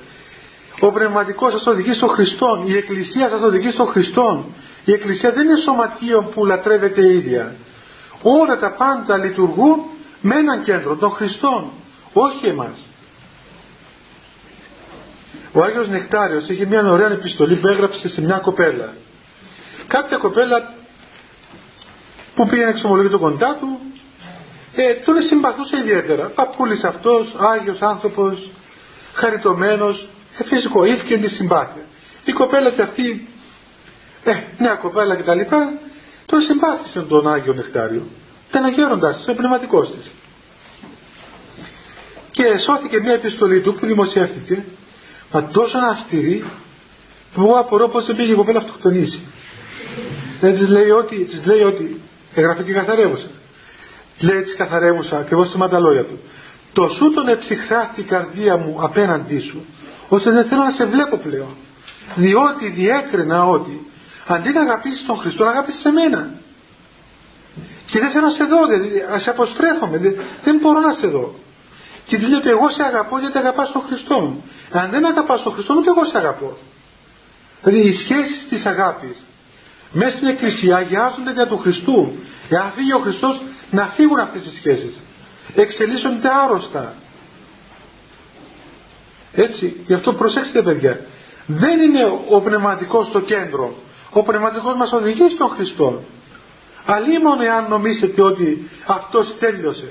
ο 0.80 0.92
πνευματικός 0.92 1.52
σας 1.52 1.66
οδηγεί 1.66 1.94
στον 1.94 2.10
Χριστό 2.10 2.64
η 2.66 2.78
Εκκλησία 2.78 3.30
σας 3.30 3.42
οδηγεί 3.42 3.72
στον 3.72 3.88
Χριστό 3.88 4.46
η 4.86 4.92
Εκκλησία 4.92 5.32
δεν 5.32 5.48
είναι 5.48 5.60
σωματείο 5.60 6.24
που 6.24 6.46
λατρεύεται 6.46 7.02
η 7.02 7.16
ίδια. 7.16 7.56
Όλα 8.22 8.58
τα 8.58 8.72
πάντα 8.72 9.18
λειτουργούν 9.18 9.80
με 10.22 10.36
έναν 10.36 10.64
κέντρο, 10.64 10.96
τον 10.96 11.12
Χριστόν 11.12 11.70
όχι 12.14 12.48
εμάς. 12.48 12.86
Ο 15.52 15.62
Άγιος 15.64 15.88
Νεκτάριος 15.88 16.50
είχε 16.50 16.66
μια 16.66 16.92
ωραία 16.92 17.12
επιστολή 17.12 17.56
που 17.56 17.68
έγραψε 17.68 18.08
σε 18.08 18.22
μια 18.22 18.38
κοπέλα. 18.38 18.94
Κάποια 19.88 20.18
κοπέλα 20.18 20.74
που 22.36 22.48
πήγαινε 22.48 22.70
εξομολογεί 22.70 23.10
κοντά 23.10 23.58
του 23.60 23.80
ε, 24.76 24.94
τον 24.94 25.22
συμπαθούσε 25.22 25.78
ιδιαίτερα. 25.78 26.24
Παππούλης 26.26 26.84
αυτός, 26.84 27.36
Άγιος 27.38 27.82
άνθρωπος 27.82 28.50
χαριτωμένος 29.16 30.08
ε, 30.38 30.44
φυσικό, 30.44 30.86
ήθηκε 30.86 31.18
τη 31.18 31.30
συμπάθεια. 31.30 31.82
Η 32.26 32.32
κοπέλα 32.32 32.70
και 32.72 32.82
αυτή 32.82 33.28
ε, 34.24 34.34
νέα 34.58 34.76
κοπέλα 34.76 35.16
κτλ 35.16 35.40
τον 36.26 36.42
συμπάθησε 36.42 37.02
τον 37.02 37.28
Άγιο 37.28 37.54
Νεκτάριο. 37.54 38.08
Ήταν 38.50 38.64
αγέροντας, 38.64 39.26
ο 39.28 39.34
πνευματικός 39.36 39.92
της. 39.92 40.12
Και 42.32 42.58
σώθηκε 42.58 43.00
μια 43.00 43.14
επιστολή 43.14 43.62
του 43.62 43.74
που 43.74 43.86
δημοσιεύτηκε 43.86 44.64
μα 45.32 45.44
τόσο 45.44 45.78
αυστηρή 45.78 46.46
που 47.34 47.42
εγώ 47.42 47.54
απορώ 47.60 47.88
πως 47.88 48.06
δεν 48.06 48.16
πήγε 48.16 48.32
η 48.32 48.36
κοπέλα 48.36 48.60
αυτοκτονήσει 48.60 49.22
δεν 50.40 50.54
της 50.54 50.68
λέει 50.68 50.90
ότι, 50.90 51.16
της 51.16 51.46
λέει 51.46 51.62
ότι 51.62 52.02
εγγραφή 52.34 52.64
και 52.64 52.74
καθαρεύουσα 52.74 53.28
λέει 54.20 54.42
της 54.42 54.56
καθαρεύουσα 54.56 55.18
ακριβώς 55.18 55.48
στη 55.50 55.58
τα 55.70 55.80
λόγια 55.80 56.04
του 56.04 56.20
το 56.76 56.88
σου 56.88 57.12
τον 57.12 57.28
εψυχράθη 57.28 58.02
η 58.02 58.04
καρδία 58.04 58.58
μου 58.58 58.78
απέναντί 58.80 59.40
σου 59.40 59.66
ώστε 60.10 60.32
δεν 60.32 60.46
θέλω 60.46 60.64
να 60.64 60.72
σε 60.72 60.86
βλέπω 60.86 61.18
πλέον 61.18 61.56
διότι 62.16 62.70
διέκρινα 62.70 63.46
ότι 63.46 63.88
αντί 64.28 64.52
να 64.52 64.62
αγαπήσεις 64.62 65.06
τον 65.06 65.18
Χριστό 65.18 65.44
να 65.44 65.50
αγαπήσεις 65.50 65.82
σε 65.82 65.92
μένα 65.92 66.30
και 67.86 68.00
δεν 68.00 68.10
θέλω 68.12 68.26
να 68.26 68.32
σε 68.32 68.44
δω 68.44 68.68
δεν, 68.68 68.82
σε 69.20 69.30
αποστρέφομαι 69.30 69.98
δεν, 69.98 70.16
δεν 70.44 70.58
μπορώ 70.58 70.80
να 70.80 70.94
σε 70.94 71.08
δω. 71.08 71.36
Και 72.06 72.18
τη 72.18 72.26
λέει 72.26 72.38
ότι 72.38 72.50
εγώ 72.50 72.70
σε 72.70 72.84
αγαπώ 72.84 73.20
γιατί 73.20 73.38
αγαπάς 73.38 73.72
τον 73.72 73.82
Χριστό 73.88 74.38
αν 74.72 74.90
δεν 74.90 75.06
αγαπάς 75.06 75.44
τον 75.44 75.52
Χριστό 75.54 75.74
ούτε 75.74 75.90
εγώ 75.90 76.06
σε 76.06 76.18
αγαπώ. 76.18 76.58
Δηλαδή 77.64 77.88
οι 77.88 77.96
σχέσεις 77.96 78.46
της 78.50 78.66
αγάπης 78.66 79.26
μέσα 79.92 80.16
στην 80.16 80.28
Εκκλησία 80.28 80.76
αγιάζονται 80.76 81.32
για 81.32 81.48
του 81.48 81.58
Χριστού. 81.58 82.12
Εάν 82.50 82.72
φύγει 82.76 82.94
ο 82.94 83.00
Χριστός 83.00 83.42
να 83.72 83.86
φύγουν 83.88 84.20
αυτές 84.20 84.46
οι 84.46 84.56
σχέσεις 84.56 85.02
εξελίσσονται 85.56 86.28
άρρωστα. 86.46 86.94
Έτσι 89.34 89.84
γι' 89.88 89.94
αυτό 89.94 90.14
προσέξτε 90.14 90.62
παιδιά. 90.62 91.06
Δεν 91.46 91.80
είναι 91.80 92.04
ο 92.30 92.42
πνευματικός 92.42 93.08
στο 93.08 93.22
κέντρο. 93.22 93.76
Ο 94.10 94.24
πνευματικός 94.24 94.76
μας 94.76 94.92
οδηγεί 94.92 95.30
στον 95.30 95.50
Χριστό. 95.50 96.04
Μόνο 97.22 97.44
εάν 97.44 97.66
νομίζετε 97.70 98.22
ότι 98.22 98.70
αυτός 98.86 99.36
τέλειωσε. 99.40 99.88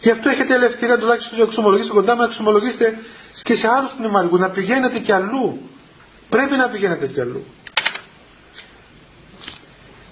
Γι' 0.00 0.10
αυτό 0.10 0.28
έχετε 0.28 0.54
ελευθερία 0.54 0.98
τουλάχιστον 0.98 1.38
να 1.38 1.44
εξομολογήσετε 1.44 1.94
κοντά 1.94 2.12
μου, 2.14 2.18
να 2.20 2.24
εξομολογήσετε 2.24 2.98
και 3.42 3.54
σε 3.54 3.68
άλλους 3.68 3.92
πνευματικούς, 3.96 4.40
να 4.40 4.50
πηγαίνετε 4.50 4.98
κι 4.98 5.12
αλλού. 5.12 5.58
Πρέπει 6.28 6.56
να 6.56 6.68
πηγαίνετε 6.68 7.06
κι 7.06 7.20
αλλού. 7.20 7.44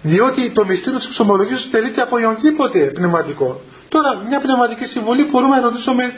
Διότι 0.03 0.51
το 0.51 0.65
μυστήριο 0.65 0.99
της 0.99 1.07
εξομολογήσεως 1.09 1.71
τελείται 1.71 2.01
από 2.03 2.17
οποιονδήποτε 2.17 2.79
πνευματικό. 2.79 3.61
Τώρα, 3.89 4.17
μια 4.29 4.41
πνευματική 4.41 4.85
συμβολή 4.85 5.25
μπορούμε 5.31 5.57
να 5.57 5.63
ρωτήσουμε, 5.63 6.15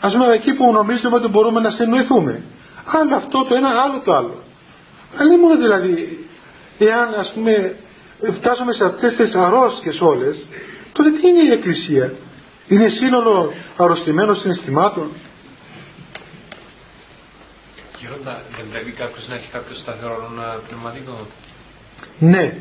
ας 0.00 0.12
πούμε, 0.12 0.26
εκεί 0.34 0.54
που 0.54 0.72
νομίζουμε 0.72 1.16
ότι 1.16 1.28
μπορούμε 1.28 1.60
να 1.60 1.70
συνοηθούμε. 1.70 2.42
Άλλο 2.84 3.14
αυτό 3.16 3.44
το 3.44 3.54
ένα, 3.54 3.68
άλλο 3.68 4.00
το 4.04 4.14
άλλο. 4.14 4.42
Αλλά 5.16 5.38
μόνο 5.38 5.56
δηλαδή, 5.56 6.26
εάν 6.78 7.14
ας 7.14 7.32
πούμε 7.34 7.76
φτάσουμε 8.32 8.72
σε 8.72 8.84
αυτές 8.84 9.14
τις 9.16 9.34
αρρώσκε 9.34 9.90
όλες, 10.00 10.46
τότε 10.92 11.10
τι 11.10 11.28
είναι 11.28 11.42
η 11.42 11.50
Εκκλησία; 11.50 12.12
Είναι 12.68 12.88
σύνολο 12.88 13.52
αρρωστημένων 13.76 14.36
συναισθημάτων; 14.36 15.10
Γέροντα, 18.00 18.42
δεν 18.56 18.64
πρέπει 18.72 18.90
κάποιος 18.90 19.28
να 19.28 19.34
έχει 19.34 19.50
κάποιο 19.50 19.74
σταθερό 19.76 20.30
πνευματικό; 20.68 21.26
Ναι, 22.18 22.54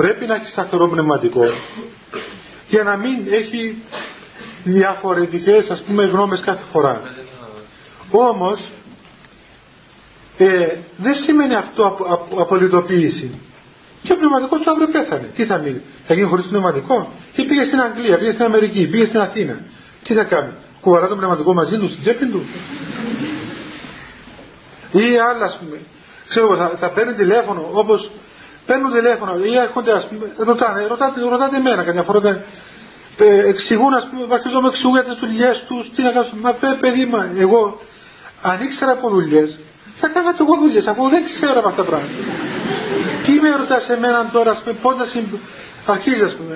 πρέπει 0.00 0.26
να 0.26 0.34
έχει 0.34 0.46
σταθερό 0.46 0.88
πνευματικό 0.88 1.44
για 2.68 2.82
να 2.82 2.96
μην 2.96 3.26
έχει 3.30 3.82
διαφορετικές 4.64 5.68
ας 5.70 5.82
πούμε 5.82 6.04
γνώμες 6.04 6.40
κάθε 6.40 6.62
φορά. 6.72 7.02
Όμως 8.10 8.70
ε, 10.38 10.66
δεν 10.96 11.14
σημαίνει 11.14 11.54
αυτό 11.54 11.84
απο, 11.86 12.40
απολυτοποίηση. 12.40 13.40
Και 14.02 14.12
ο 14.12 14.16
πνευματικός 14.16 14.60
του 14.60 14.70
αύριο 14.70 14.88
πέθανε. 14.88 15.30
Τι 15.34 15.44
θα 15.44 15.58
μείνει, 15.58 15.80
θα 16.06 16.14
γίνει 16.14 16.26
χωρίς 16.26 16.46
πνευματικό; 16.46 17.12
Ή 17.36 17.42
πήγε 17.44 17.64
στην 17.64 17.80
Αγγλία, 17.80 18.18
πήγε 18.18 18.32
στην 18.32 18.44
Αμερική, 18.44 18.86
πήγε 18.86 19.04
στην 19.04 19.20
Αθήνα. 19.20 19.60
Τι 20.04 20.14
θα 20.14 20.24
κάνει, 20.24 20.52
κουβαλά 20.80 21.08
το 21.08 21.16
πνευματικό 21.16 21.54
μαζί 21.54 21.76
του 21.78 21.88
στην 21.88 22.00
τσέπη 22.02 22.26
του; 22.26 22.46
Ή 24.92 25.18
άλλα, 25.30 25.44
ας 25.44 25.58
πούμε, 25.58 25.78
ξέρω 26.28 26.56
θα, 26.56 26.68
θα 26.68 26.90
παίρνει 26.90 27.12
τηλέφωνο 27.14 27.68
όπως 27.72 28.10
παίρνουν 28.68 28.90
τηλέφωνο 28.92 29.32
ή 29.50 29.56
έρχονται, 29.64 29.92
ας 29.92 30.04
πούμε, 30.08 30.24
ρωτάνε, 30.36 30.86
ρωτάτε, 30.86 31.20
ρωτάτε 31.34 31.56
εμένα 31.56 31.82
καμιά 31.82 32.02
φορά. 32.02 32.44
Ε, 33.18 33.48
εξηγούν, 33.52 33.94
ας 33.94 34.04
πούμε, 34.10 34.34
αρχίζουν 34.34 34.64
εξηγούν 34.64 34.94
για 34.98 35.04
τις 35.04 35.18
δουλειές 35.22 35.64
τους, 35.68 35.84
τι 35.94 36.02
να 36.02 36.10
κάνουν. 36.10 36.30
Μα 36.40 36.52
παιδί, 36.80 37.04
μα 37.06 37.20
εγώ 37.38 37.80
αν 38.42 38.60
ήξερα 38.60 38.92
από 38.92 39.08
δουλειές, 39.10 39.58
θα 40.00 40.08
κάνω 40.08 40.32
και 40.32 40.42
εγώ 40.46 40.54
δουλειές, 40.62 40.86
αφού 40.86 41.08
δεν 41.08 41.24
ξέρω 41.24 41.58
από 41.58 41.68
αυτά 41.68 41.82
τα 41.84 41.88
πράγματα. 41.88 42.12
Τι 43.24 43.32
με 43.42 43.50
ρωτάς 43.60 43.88
εμένα 43.88 44.28
τώρα, 44.32 44.50
ας 44.50 44.60
πούμε, 44.62 44.74
πώς 44.82 44.96
να 44.96 45.04
συμ... 45.04 45.24
αρχίζει 45.86 46.22
ας 46.22 46.34
πούμε. 46.36 46.54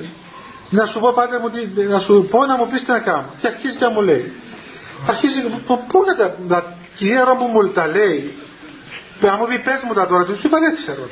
Να 0.70 0.86
σου 0.86 0.98
πω 1.00 1.12
πάτε 1.12 1.38
μου, 1.38 1.48
να 1.88 1.98
σου 1.98 2.26
πω 2.30 2.44
να 2.44 2.56
μου 2.56 2.66
πεις 2.66 2.80
τι 2.84 2.90
να 2.90 2.98
κάνω. 2.98 3.28
Και 3.40 3.46
αρχίζει 3.46 3.76
και 3.76 3.88
μου 3.94 4.00
λέει. 4.00 4.32
Αρχίζει, 5.08 5.40
πού 5.66 5.98
να 6.06 6.14
τα, 6.16 6.36
τα 6.48 6.74
κυρία 6.96 7.36
που 7.38 7.44
μου 7.52 7.68
τα 7.68 7.86
λέει. 7.86 8.41
Αν 9.28 9.36
μου 9.38 9.46
πει 9.46 9.58
πες 9.58 9.80
μου 9.86 9.92
τα 9.94 10.06
τώρα, 10.06 10.24
του 10.24 10.38
είπα 10.42 10.58
δεν 10.58 10.74
ξέρω. 10.74 11.02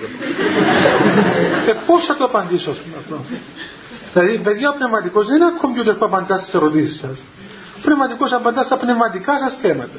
ε, 1.67 1.73
πώς 1.87 2.05
θα 2.07 2.15
το 2.15 2.25
απαντήσω, 2.25 2.71
ας 2.71 2.77
πούμε 2.79 2.97
αυτό. 2.99 3.17
Δηλαδή, 4.13 4.39
παιδιά, 4.39 4.71
ο 4.71 4.73
πνευματικός 4.75 5.27
δεν 5.27 5.37
είναι 5.37 5.45
ένα 5.45 5.57
κομπιούτερ 5.57 5.95
που 5.95 6.05
απαντάς 6.05 6.41
στις 6.41 6.55
ερωτήσεις 6.55 6.99
σας. 7.01 7.19
Ο 7.77 7.81
πνευματικός 7.83 8.33
απαντάς 8.33 8.65
στα 8.67 8.77
πνευματικά 8.77 9.33
σας 9.39 9.59
θέματα. 9.63 9.99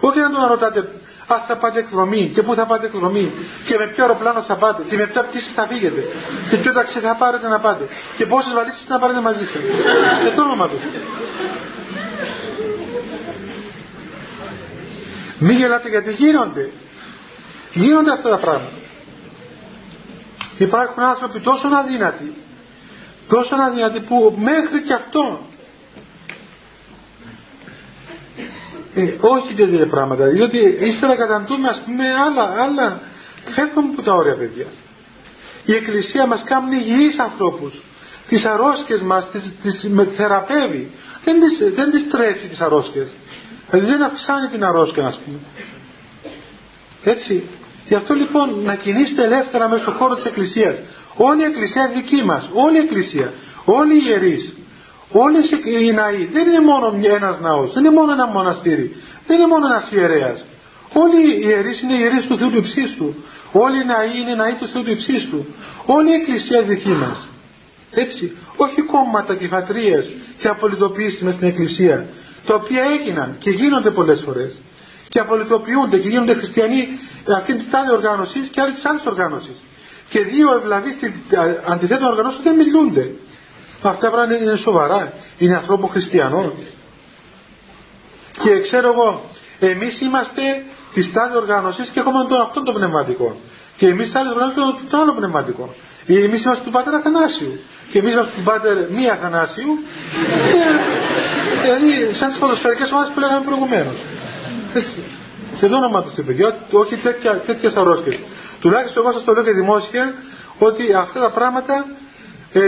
Όχι 0.00 0.18
να 0.18 0.30
τον 0.30 0.44
ρωτάτε 0.46 0.88
αν 1.26 1.40
θα 1.46 1.56
πάτε 1.56 1.78
εκδρομή 1.78 2.30
και 2.34 2.42
πού 2.42 2.54
θα 2.54 2.66
πάτε 2.66 2.86
εκδρομή 2.86 3.32
και 3.64 3.76
με 3.78 3.86
ποιο 3.86 4.04
αεροπλάνο 4.04 4.40
θα 4.42 4.56
πάτε 4.56 4.82
και 4.88 4.96
με 4.96 5.06
ποια 5.06 5.24
πτήση 5.24 5.50
θα 5.54 5.66
φύγετε 5.66 6.02
και 6.50 6.56
ποιο 6.56 6.72
ταξί 6.72 6.98
θα 6.98 7.14
πάρετε 7.16 7.48
να 7.48 7.58
πάτε 7.58 7.84
και 8.16 8.26
πόσες 8.26 8.52
βαλίτσες 8.52 8.84
θα 8.88 8.98
πάρετε 8.98 9.20
μαζί 9.20 9.44
σας. 9.44 9.62
Και 10.24 10.30
το 10.36 10.42
όνομα 10.42 10.68
του. 10.68 10.78
Μην 15.38 15.56
γελάτε 15.56 15.88
γιατί 15.88 16.12
γίνονται. 16.12 16.70
Γίνονται 17.74 18.12
αυτά 18.12 18.30
τα 18.30 18.38
πράγματα. 18.38 18.76
Υπάρχουν 20.58 21.02
άνθρωποι 21.02 21.40
τόσο 21.40 21.68
αδύνατοι, 21.68 22.34
τόσο 23.28 23.54
αδύνατοι 23.54 24.00
που 24.00 24.36
μέχρι 24.38 24.82
και 24.82 24.92
αυτό 24.92 25.40
Ε, 28.94 29.14
όχι 29.20 29.54
τέτοια 29.54 29.86
πράγματα. 29.86 30.26
Διότι 30.26 30.58
ύστερα 30.80 31.16
καταντούμε 31.16 31.68
ας 31.68 31.82
πούμε 31.84 32.04
άλλα, 32.12 32.54
άλλα 32.62 33.00
φεύγουμε 33.48 33.88
από 33.92 34.02
τα 34.02 34.14
όρια 34.14 34.34
παιδιά. 34.34 34.66
Η 35.64 35.74
Εκκλησία 35.74 36.26
μας 36.26 36.42
κάνει 36.44 36.76
υγιείς 36.76 37.18
ανθρώπους. 37.18 37.82
Τις 38.28 38.44
αρρώσκες 38.44 39.00
μας 39.02 39.30
τις, 39.30 39.52
τις 39.62 39.88
με 39.88 40.04
θεραπεύει. 40.04 40.90
Δεν 41.24 41.40
τις, 41.40 41.74
δεν 41.74 41.90
τις 41.90 42.08
τρέφει 42.10 42.46
τις 42.46 42.60
αρρώσκες. 42.60 43.08
Δηλαδή 43.70 43.90
δεν 43.90 44.02
αυξάνει 44.02 44.48
την 44.48 44.64
αρρώσκια 44.64 45.06
ας 45.06 45.18
πούμε. 45.24 45.38
Έτσι. 47.04 47.48
Γι' 47.88 47.94
αυτό 47.94 48.14
λοιπόν 48.14 48.62
να 48.64 48.74
κινείστε 48.74 49.24
ελεύθερα 49.24 49.68
μέσα 49.68 49.82
στον 49.82 49.94
χώρο 49.94 50.14
της 50.14 50.24
Εκκλησίας. 50.24 50.80
Όλη 51.16 51.40
η 51.42 51.44
Εκκλησία 51.44 51.90
δική 51.94 52.22
μας. 52.24 52.48
Όλη 52.52 52.76
η 52.76 52.80
Εκκλησία. 52.80 53.32
Όλοι 53.64 53.94
οι 53.94 54.02
ιερείς. 54.06 54.54
Όλες 55.12 55.50
οι 55.50 55.92
ναοί 55.92 56.28
δεν 56.32 56.48
είναι 56.48 56.60
μόνο 56.60 56.94
ένας 57.02 57.40
ναός, 57.40 57.72
δεν 57.72 57.84
είναι 57.84 57.94
μόνο 57.94 58.12
ένα 58.12 58.26
μοναστήρι, 58.26 58.96
δεν 59.26 59.38
είναι 59.38 59.46
μόνο 59.46 59.66
ένας 59.66 59.90
ιερέας. 59.90 60.44
Όλοι 60.92 61.20
οι 61.22 61.42
ιερείς 61.46 61.80
είναι 61.80 61.96
ιερείς 61.96 62.26
του 62.26 62.38
Θεού 62.38 62.50
του 62.50 62.56
υψίστου. 62.56 63.14
Όλοι 63.52 63.76
οι 63.80 63.84
ναοί 63.84 64.20
είναι 64.20 64.34
ναοί 64.34 64.54
του 64.54 64.68
Θεού 64.68 64.82
του 64.82 64.90
υψίστου. 64.90 65.46
Όλη 65.86 66.10
η 66.10 66.12
εκκλησία 66.12 66.62
δική 66.62 66.88
μας. 66.88 67.28
Έτσι, 67.90 68.36
όχι 68.56 68.82
κόμματα 68.82 69.34
και 69.34 69.46
φατρίες 69.46 70.12
και 70.38 70.48
απολυτοποιήσεις 70.48 71.22
μες 71.22 71.34
στην 71.34 71.48
εκκλησία, 71.48 72.08
τα 72.46 72.54
οποία 72.54 72.82
έγιναν 72.82 73.36
και 73.38 73.50
γίνονται 73.50 73.90
πολλές 73.90 74.22
φορές 74.24 74.60
και 75.12 75.20
απολυτοποιούνται 75.20 75.98
και 75.98 76.08
γίνονται 76.08 76.34
χριστιανοί 76.34 76.88
αυτήν 77.36 77.58
την 77.58 77.70
τάδε 77.70 77.92
οργάνωσης 77.92 78.48
και 78.48 78.60
άλλη 78.60 78.72
τη 78.72 78.80
άλλη 78.84 79.00
οργάνωση. 79.04 79.54
Και 80.08 80.20
δύο 80.20 80.54
ευλαβείς 80.56 80.96
αντιθέτων 81.66 82.06
οργανώσεων 82.08 82.42
δεν 82.42 82.56
μιλούνται. 82.56 83.10
Αυτά 83.82 84.10
πράγματα 84.10 84.36
είναι 84.36 84.56
σοβαρά. 84.56 85.12
Είναι 85.38 85.54
ανθρώπου 85.54 85.88
χριστιανό. 85.88 86.52
Και 88.42 88.60
ξέρω 88.60 88.92
εγώ, 88.92 89.24
εμείς 89.58 90.00
είμαστε 90.00 90.42
της 90.94 91.12
τάδε 91.12 91.36
οργάνωσης 91.36 91.88
και 91.88 92.00
έχουμε 92.00 92.26
τον 92.28 92.40
αυτόν 92.40 92.64
τον 92.64 92.74
πνευματικό. 92.74 93.36
Και 93.76 93.86
εμείς 93.86 94.14
άλλοι 94.14 94.28
οργάνωσης 94.28 94.56
το, 94.56 94.78
το 94.90 94.96
άλλο 94.96 95.12
πνευματικό. 95.12 95.74
Εμείς 96.06 96.44
είμαστε 96.44 96.64
του 96.64 96.70
πατέρα 96.70 96.96
Αθανάσιου. 96.96 97.60
Και 97.90 97.98
εμείς 97.98 98.12
είμαστε 98.12 98.32
του 98.36 98.42
πατέρα 98.42 98.86
μη 98.90 99.10
Αθανάσιου. 99.10 99.78
Και, 101.62 101.70
δηλαδή, 101.72 102.14
σαν 102.14 102.28
τις 102.28 102.38
ποδοσφαιρικές 102.38 102.90
ομάδες 102.90 103.12
που 103.12 103.20
λέγαμε 103.20 103.44
προηγουμένως. 103.44 103.96
Έτσι. 104.74 105.04
Και 105.60 105.68
το 105.68 105.76
όνομα 105.76 106.02
τους 106.02 106.24
παιδιά, 106.26 106.58
όχι 106.70 106.96
τέτοιες 107.46 107.74
αρρώστιες. 107.74 108.18
Τουλάχιστον 108.60 109.02
εγώ 109.02 109.12
σας 109.12 109.24
το 109.24 109.32
λέω 109.32 109.42
και 109.42 109.52
δημόσια 109.52 110.14
ότι 110.58 110.92
αυτά 110.92 111.20
τα 111.20 111.30
πράγματα 111.30 111.86
ε, 112.52 112.60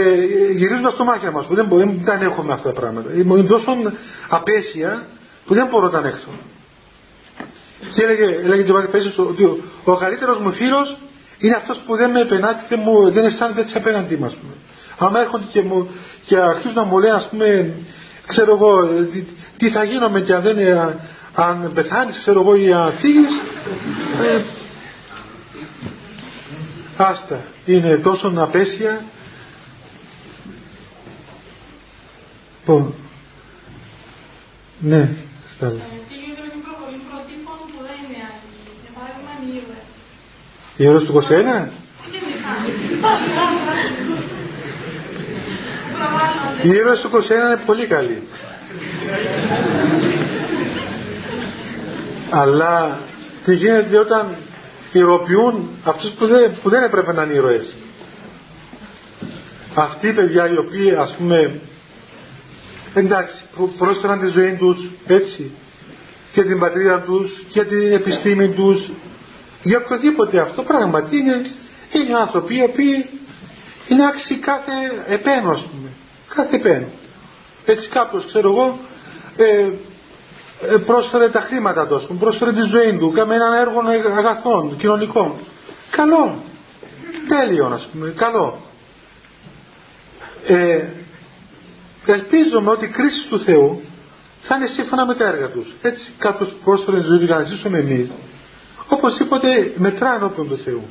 γυρίζουν 0.51 0.91
στο 0.91 1.03
μάχη 1.03 1.29
μας. 1.29 1.45
Που 1.45 1.55
δεν, 1.55 1.67
δεν 1.69 2.03
τα 2.05 2.13
έχουμε 2.21 2.53
αυτά 2.53 2.71
τα 2.71 2.79
πράγματα. 2.79 3.13
Είναι 3.13 3.43
τόσο 3.43 3.75
απέσια 4.29 5.07
που 5.45 5.53
δεν 5.53 5.67
μπορώ 5.67 5.85
να 5.85 5.91
τα 5.91 5.97
ανέξω. 5.97 6.29
Και 7.93 8.03
έλεγε, 8.03 8.23
έλεγε 8.43 8.63
και 8.63 8.71
ο 8.71 9.25
ότι 9.27 9.43
ο, 9.43 9.63
ο 9.83 9.95
καλύτερος 9.95 10.39
μου 10.39 10.51
φίλος 10.51 10.97
είναι 11.37 11.55
αυτός 11.55 11.81
που 11.85 11.95
δεν 11.95 12.11
με 12.11 12.19
επενάται, 12.19 12.65
δεν, 12.69 12.79
μου, 12.83 13.11
δεν 13.11 13.25
αισθάνεται 13.25 13.61
έτσι 13.61 13.77
απέναντί 13.77 14.15
μου. 14.15 14.33
Αν 14.97 15.15
έρχονται 15.15 15.45
και, 15.51 15.61
μου, 15.61 15.89
και 16.25 16.37
αρχίζουν 16.37 16.73
να 16.73 16.83
μου 16.83 16.99
λένε, 16.99 17.15
ας 17.15 17.27
πούμε, 17.29 17.73
ξέρω 18.27 18.53
εγώ, 18.55 18.85
τι, 18.85 19.25
τι 19.57 19.69
θα 19.69 19.83
γίνομαι 19.83 20.21
και 20.21 20.33
αν, 20.33 20.41
δεν, 20.41 20.57
αν 21.35 21.71
πεθάνεις, 21.73 22.17
ξέρω 22.17 22.39
εγώ, 22.39 22.55
ή 22.55 22.73
αν 22.73 22.91
φύγεις, 22.91 23.41
ε, 24.21 24.41
άστα, 26.97 27.43
είναι 27.65 27.97
τόσο 27.97 28.33
απέσια. 28.37 29.03
Λοιπόν, 32.59 32.93
ναι, 34.79 35.09
στάλα. 35.55 35.81
Η 40.77 40.83
ήρωες 40.83 41.03
του 41.03 41.13
21. 41.13 41.69
Οι 46.63 46.69
ήρωες 46.69 46.99
του 47.01 47.09
21 47.09 47.45
είναι 47.45 47.61
πολύ 47.65 47.87
καλοί. 47.87 48.23
Αλλά 52.29 52.99
τι 53.45 53.55
γίνεται 53.55 53.97
όταν 53.97 54.35
ηρωποιούν 54.91 55.69
αυτούς 55.83 56.11
που 56.11 56.27
δεν, 56.27 56.51
που 56.61 56.69
δεν 56.69 56.83
έπρεπε 56.83 57.13
να 57.13 57.23
είναι 57.23 57.33
ήρωες; 57.33 57.75
Αυτοί 59.73 60.07
οι 60.07 60.13
παιδιά 60.13 60.51
οι 60.51 60.57
οποίοι 60.57 60.91
ας 60.91 61.15
πούμε 61.17 61.59
εντάξει 62.93 63.43
πρόσφεραν 63.77 64.19
τη 64.19 64.27
ζωή 64.27 64.55
τους 64.55 64.89
έτσι 65.07 65.51
και 66.33 66.43
την 66.43 66.59
πατρίδα 66.59 66.99
τους 67.01 67.43
και 67.51 67.63
την 67.63 67.91
επιστήμη 67.91 68.49
τους 68.49 68.89
για 69.63 69.77
οποιοδήποτε 69.77 70.39
αυτό 70.39 70.63
πράγματι 70.63 71.17
είναι, 71.17 71.45
είναι 71.91 72.17
άνθρωποι 72.17 72.55
οι 72.57 72.61
οποίοι 72.63 73.09
είναι 73.87 74.07
άξιοι 74.07 74.35
κάθε 74.35 74.71
επένω 75.07 75.49
ας 75.49 75.61
πούμε 75.61 75.89
κάθε 76.35 76.55
επένω 76.55 76.87
έτσι 77.65 77.89
κάποιος 77.89 78.25
ξέρω 78.25 78.51
εγώ 78.51 78.79
ε, 79.37 79.43
ε, 79.43 79.71
πρόσφερε 80.85 81.29
τα 81.29 81.39
χρήματα 81.39 81.87
του, 81.87 82.17
πρόσφερε 82.19 82.51
τη 82.51 82.61
ζωή 82.61 82.97
του, 82.97 83.11
κάμε 83.11 83.35
έναν 83.35 83.53
έργο 83.53 83.79
αγαθών, 84.17 84.77
κοινωνικών. 84.77 85.33
Καλό. 85.91 86.43
Τέλειο, 87.27 87.65
ας 87.65 87.87
πούμε. 87.91 88.13
Καλό. 88.15 88.57
Ε, 90.47 90.83
ελπίζουμε 92.05 92.71
ότι 92.71 92.85
η 92.85 92.87
κρίση 92.87 93.27
του 93.27 93.39
Θεού 93.39 93.81
θα 94.41 94.55
είναι 94.55 94.67
σύμφωνα 94.67 95.05
με 95.05 95.13
τα 95.13 95.25
έργα 95.25 95.47
τους. 95.47 95.73
Έτσι 95.81 96.11
κάποιο 96.17 96.47
πρόσφερε 96.63 96.97
τη 96.97 97.05
ζωή 97.05 97.17
του 97.17 97.25
για 97.25 97.35
να 97.35 97.43
ζήσουμε 97.43 97.77
εμείς, 97.77 98.11
οπωσδήποτε 98.87 99.73
μετρά 99.75 100.15
ενώπιον 100.15 100.47
του 100.47 100.57
Θεού. 100.57 100.87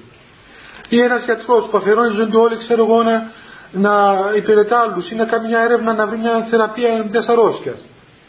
Ή 0.89 1.01
ένας 1.01 1.25
γιατρός 1.25 1.69
που 1.71 1.77
αφιερώνει 1.77 2.09
τη 2.09 2.15
ζωή 2.15 2.27
του 2.27 2.41
όλη, 2.41 2.57
ξέρω 2.57 2.85
εγώ, 2.85 3.03
να, 3.03 3.31
να 3.73 4.17
υπηρετά 4.37 4.79
άλλους 4.79 5.11
ή 5.11 5.15
να 5.15 5.25
κάνει 5.25 5.49
μια 5.49 5.61
έρευνα 5.61 5.93
να 5.93 6.07
βρει 6.07 6.19
μια 6.19 6.47
θεραπεία 6.51 7.07
μια 7.11 7.25
αρρώστιας. 7.27 7.79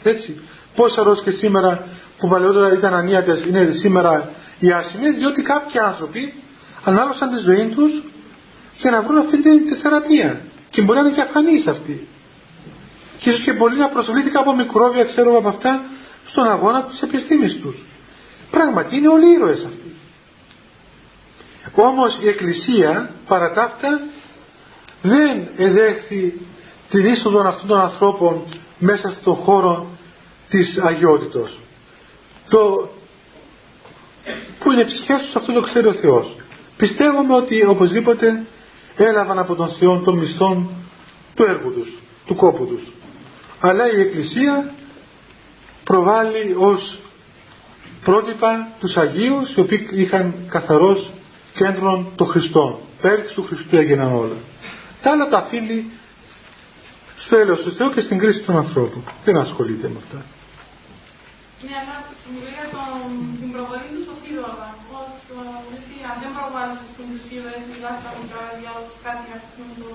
Έτσι. 0.04 0.42
Πόσα 0.76 1.02
αρρώστιε 1.02 1.32
σήμερα 1.32 1.88
που 2.18 2.28
παλαιότερα 2.28 2.74
ήταν 2.74 2.94
ανίατες 2.94 3.44
είναι 3.44 3.72
σήμερα 3.72 4.32
οι 4.60 4.72
άσημες 4.72 5.16
διότι 5.16 5.42
κάποιοι 5.42 5.80
άνθρωποι 5.80 6.34
ανάλωσαν 6.84 7.30
τη 7.30 7.38
ζωή 7.38 7.68
τους 7.76 8.04
για 8.78 8.92
να 8.92 9.02
βρουν 9.02 9.18
αυτή 9.18 9.42
τη 9.42 9.76
θεραπεία. 9.76 10.42
Και 10.70 10.82
μπορεί 10.82 11.00
να 11.00 11.08
είναι 11.08 11.16
και 11.16 11.22
αφανείς 11.22 11.68
αυτή. 11.68 12.08
Και 13.20 13.30
ίσως 13.30 13.44
και 13.44 13.54
πολλοί 13.54 13.78
να 13.78 13.90
προσβλήθηκαν 13.90 14.42
από 14.42 14.56
μικρόβια 14.56 15.04
ξέρω 15.06 15.38
από 15.38 15.48
αυτά 15.48 15.82
στον 16.28 16.48
αγώνα 16.48 16.84
της 16.84 17.02
επιστήμης 17.02 17.56
τους. 17.60 17.76
Πράγματι 18.52 18.96
είναι 18.96 19.08
όλοι 19.08 19.34
ήρωες 19.34 19.64
αυτοί. 19.66 19.96
Όμως 21.76 22.18
η 22.22 22.28
Εκκλησία 22.28 23.12
παρά 23.28 23.52
τα 23.52 23.64
αυτά 23.64 24.02
δεν 25.02 25.48
εδέχθη 25.58 26.40
την 26.90 27.06
είσοδο 27.06 27.40
αυτών 27.48 27.68
των 27.68 27.80
ανθρώπων 27.80 28.44
μέσα 28.78 29.12
στον 29.12 29.36
χώρο 29.36 29.88
της 30.56 30.78
αγιότητος. 30.78 31.60
Το 32.50 32.90
που 34.60 34.72
είναι 34.72 34.84
ψυχές 34.84 35.22
τους 35.22 35.36
αυτό 35.36 35.54
το 35.54 35.60
ξέρει 35.60 35.88
ο 35.88 35.94
Θεός. 35.94 36.36
Πιστεύουμε 36.78 37.36
ότι 37.36 37.66
οπωσδήποτε 37.66 38.46
έλαβαν 38.96 39.40
από 39.40 39.56
τον 39.56 39.70
Θεό 39.70 40.00
των 40.00 40.18
μισθών 40.18 40.70
του 41.36 41.44
έργου 41.44 41.74
τους, 41.74 41.90
του 42.26 42.36
κόπου 42.36 42.66
τους. 42.66 42.82
Αλλά 43.60 43.92
η 43.92 44.00
Εκκλησία 44.00 44.74
προβάλλει 45.84 46.56
ως 46.58 47.00
πρότυπα 48.04 48.68
τους 48.80 48.98
Αγίους 48.98 49.54
οι 49.56 49.60
οποίοι 49.60 49.88
είχαν 49.92 50.34
καθαρός 50.50 51.12
κέντρο 51.56 52.12
των 52.16 52.28
Χριστών. 52.28 52.78
Πέρξ 53.02 53.34
του 53.34 53.44
Χριστού 53.44 53.76
έγιναν 53.76 54.16
όλα. 54.16 54.38
Τα 55.02 55.12
άλλα 55.12 55.28
τα 55.28 55.38
αφήνει 55.38 55.92
στο 57.18 57.36
έλεος 57.36 57.60
του 57.62 57.72
Θεού 57.72 57.90
και 57.90 58.02
στην 58.02 58.18
κρίση 58.18 58.42
των 58.42 58.58
ανθρώπων. 58.58 59.04
Δεν 59.24 59.38
ασχολείται 59.38 59.88
με 59.88 59.98
αυτά. 59.98 60.26
Ναι, 61.66 61.76
αλλά 61.82 61.96
μιλάει 62.34 62.56
για 62.60 62.68
την 63.42 63.50
προβολή 63.54 63.88
του 63.94 64.02
στο 64.08 64.16
σύλλογα. 64.22 64.68
Ως 65.00 65.14
αν 66.10 66.16
δεν 66.22 66.32
προβάλλεις 66.38 66.80
στην 66.94 67.08
ουσία, 67.16 67.44
μιλά 67.72 67.92
στα 68.00 68.10
μικρά 68.20 68.42
παιδιά 68.48 68.72
ως 68.80 68.90
κάτι 69.06 69.28
αυτό 69.40 69.64
το... 69.80 69.88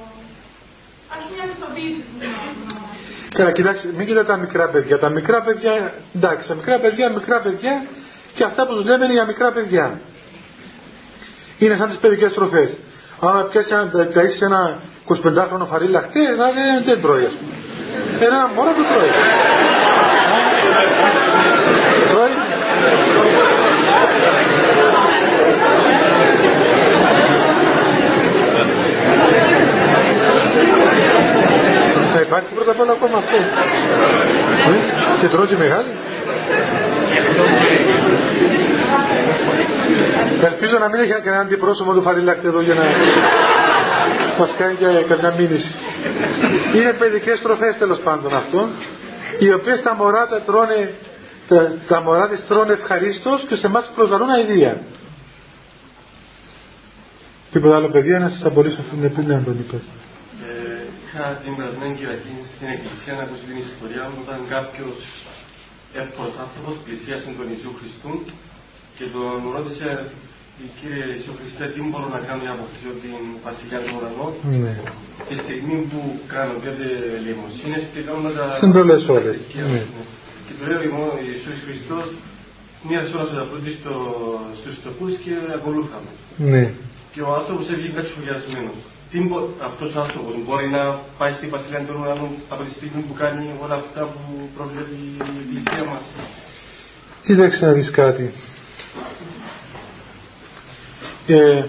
Αρχίζει 1.12 1.34
μια 1.38 1.46
μυθοποίηση 1.50 2.00
που 2.08 2.16
Καλά, 3.38 3.52
κοιτάξτε, 3.58 3.86
μην 3.96 4.06
κοιτάτε 4.08 4.30
τα 4.32 4.38
μικρά 4.44 4.66
παιδιά. 4.72 4.96
Τα 5.04 5.10
μικρά 5.18 5.38
παιδιά, 5.46 5.72
εντάξει, 6.16 6.44
τα 6.48 6.54
μικρά 6.60 6.76
παιδιά, 6.82 7.06
μικρά 7.18 7.38
παιδιά 7.44 7.74
και 8.36 8.44
αυτά 8.44 8.66
που 8.66 8.72
του 8.76 8.84
λέμε 8.88 9.04
είναι 9.04 9.16
για 9.18 9.26
μικρά 9.32 9.48
παιδιά. 9.56 10.00
Είναι 11.58 11.76
σαν 11.76 11.88
τις 11.88 11.98
παιδικές 12.02 12.32
τροφέ. 12.32 12.64
Αν 13.20 13.48
πιάσει 13.50 13.72
τα 14.14 14.22
είσαι 14.22 14.44
ένα 14.44 14.62
25χρονο 15.08 15.66
φαρίλα 15.70 16.00
χτες, 16.06 16.36
δεν, 16.36 16.84
δεν 16.84 17.02
τρώει, 17.02 17.24
ας 17.30 17.34
πούμε. 17.38 17.54
Ένα 18.26 18.38
μωρό 18.54 18.72
που 18.76 18.82
τρώει. 18.90 19.10
Τρώει. 22.80 23.30
Θα 32.14 32.20
υπάρχει 32.20 32.54
πρώτα 32.54 32.70
απ' 32.70 32.80
όλα 32.80 32.92
ακόμα 32.92 33.18
αυτό. 33.18 33.36
Ε, 33.36 35.20
και 35.20 35.28
τρώει 35.28 35.56
μεγάλη. 35.58 35.88
Ελπίζω 40.42 40.78
να 40.78 40.88
μην 40.88 41.00
έχει 41.00 41.10
κανένα 41.10 41.42
αντιπρόσωπο 41.42 41.92
του 41.92 42.02
φαριλάκτη 42.02 42.46
εδώ 42.46 42.60
για 42.60 42.74
να 42.74 42.84
μας 44.38 44.54
κάνει 44.58 44.74
και 44.74 44.86
καμιά 45.08 45.34
μήνυση. 45.38 45.74
Είναι 46.74 46.92
παιδικές 46.92 47.40
τροφές 47.42 47.76
τέλος 47.78 47.98
πάντων 47.98 48.34
αυτό, 48.34 48.68
οι 49.38 49.52
οποίες 49.52 49.80
τα 49.82 49.94
μωρά 49.94 50.26
τα 50.28 50.40
τρώνε, 50.40 50.92
τα, 51.50 51.60
τα 51.90 52.00
μωρά 52.04 52.26
τις 52.28 52.42
τρώνε 52.48 52.72
ευχαρίστως 52.80 53.38
και 53.48 53.56
σε 53.60 53.66
εμάς 53.70 53.92
προκαλούν 53.96 54.30
αηδία. 54.36 54.72
Τίποτα 57.52 57.74
άλλο 57.78 57.88
παιδιά 57.94 58.16
να 58.24 58.28
σας 58.34 58.44
απολύσω 58.50 58.80
αυτήν 58.84 58.96
την 58.98 59.06
επίλυνα 59.10 59.36
να 59.38 59.44
τον 59.48 59.56
είπε. 59.62 59.78
Είχα 61.04 61.24
την 61.44 61.52
περασμένη 61.58 61.94
Κυριακή 61.98 62.34
στην 62.52 62.68
εκκλησία 62.74 63.12
να 63.18 63.22
ακούσει 63.26 63.44
την 63.50 63.58
ιστορία 63.66 64.04
μου 64.10 64.18
όταν 64.24 64.38
κάποιος 64.54 64.96
εύπορος 66.02 66.34
άνθρωπος 66.44 66.74
πλησίασε 66.84 67.28
τον 67.38 67.46
Ιησού 67.52 67.70
Χριστού 67.78 68.12
και 68.96 69.06
τον 69.14 69.36
ρώτησε 69.54 69.88
κύριε 70.78 71.04
Ιησού 71.14 71.32
Χριστέ 71.38 71.64
τι 71.74 71.80
μπορώ 71.88 72.08
να 72.16 72.20
κάνω 72.26 72.40
για 72.44 72.52
να 72.52 72.56
αποκτήσω 72.58 72.92
την 73.04 73.20
βασιλιά 73.46 73.78
του 73.84 73.92
ουρανού 73.96 74.28
ναι. 74.64 74.72
τη 75.28 75.34
στιγμή 75.42 75.76
που 75.90 76.00
κάνω 76.34 76.54
πέντε 76.64 76.86
λιμοσύνες 77.24 77.82
και 77.92 78.00
κάνω 78.08 78.28
τα... 78.38 78.44
Συντρολές 78.62 79.02
όλες. 79.16 79.38
Ναι. 79.72 79.82
Και 80.50 80.56
του 80.58 80.66
λέει 80.70 80.86
ο 81.00 81.02
Ιησούς 81.26 81.58
Χριστός 81.66 82.06
μία 82.88 83.00
ώρα 83.16 83.24
θα 83.34 83.46
φρούτη 83.48 83.72
στο, 83.80 83.94
στους 84.60 84.74
τοπούς 84.84 85.12
και 85.24 85.32
ακολούθαμε. 85.58 86.10
Ναι. 86.52 86.64
Και 87.12 87.20
ο 87.28 87.30
άνθρωπος 87.38 87.64
έβγαινε 87.72 87.94
κάτι 87.98 88.10
φωλιασμένος. 88.14 88.78
αυτός 89.68 89.88
ο 89.96 90.00
άνθρωπος 90.04 90.34
μπορεί 90.44 90.68
να 90.68 90.82
πάει 91.18 91.32
στη 91.38 91.46
Βασιλεία 91.54 91.82
των 91.86 91.96
Ουρανών 92.00 92.32
από 92.48 92.62
τη 92.66 92.70
στιγμή 92.78 93.00
που 93.06 93.14
κάνει 93.22 93.44
όλα 93.64 93.76
αυτά 93.82 94.00
που 94.12 94.22
προβλέπει 94.56 94.94
η 95.02 95.40
Εκκλησία 95.42 95.84
μας. 95.90 96.04
Κοίταξε 97.26 97.66
να 97.66 97.72
δεις 97.72 97.90
κάτι. 97.90 98.32
Ε, 101.26 101.64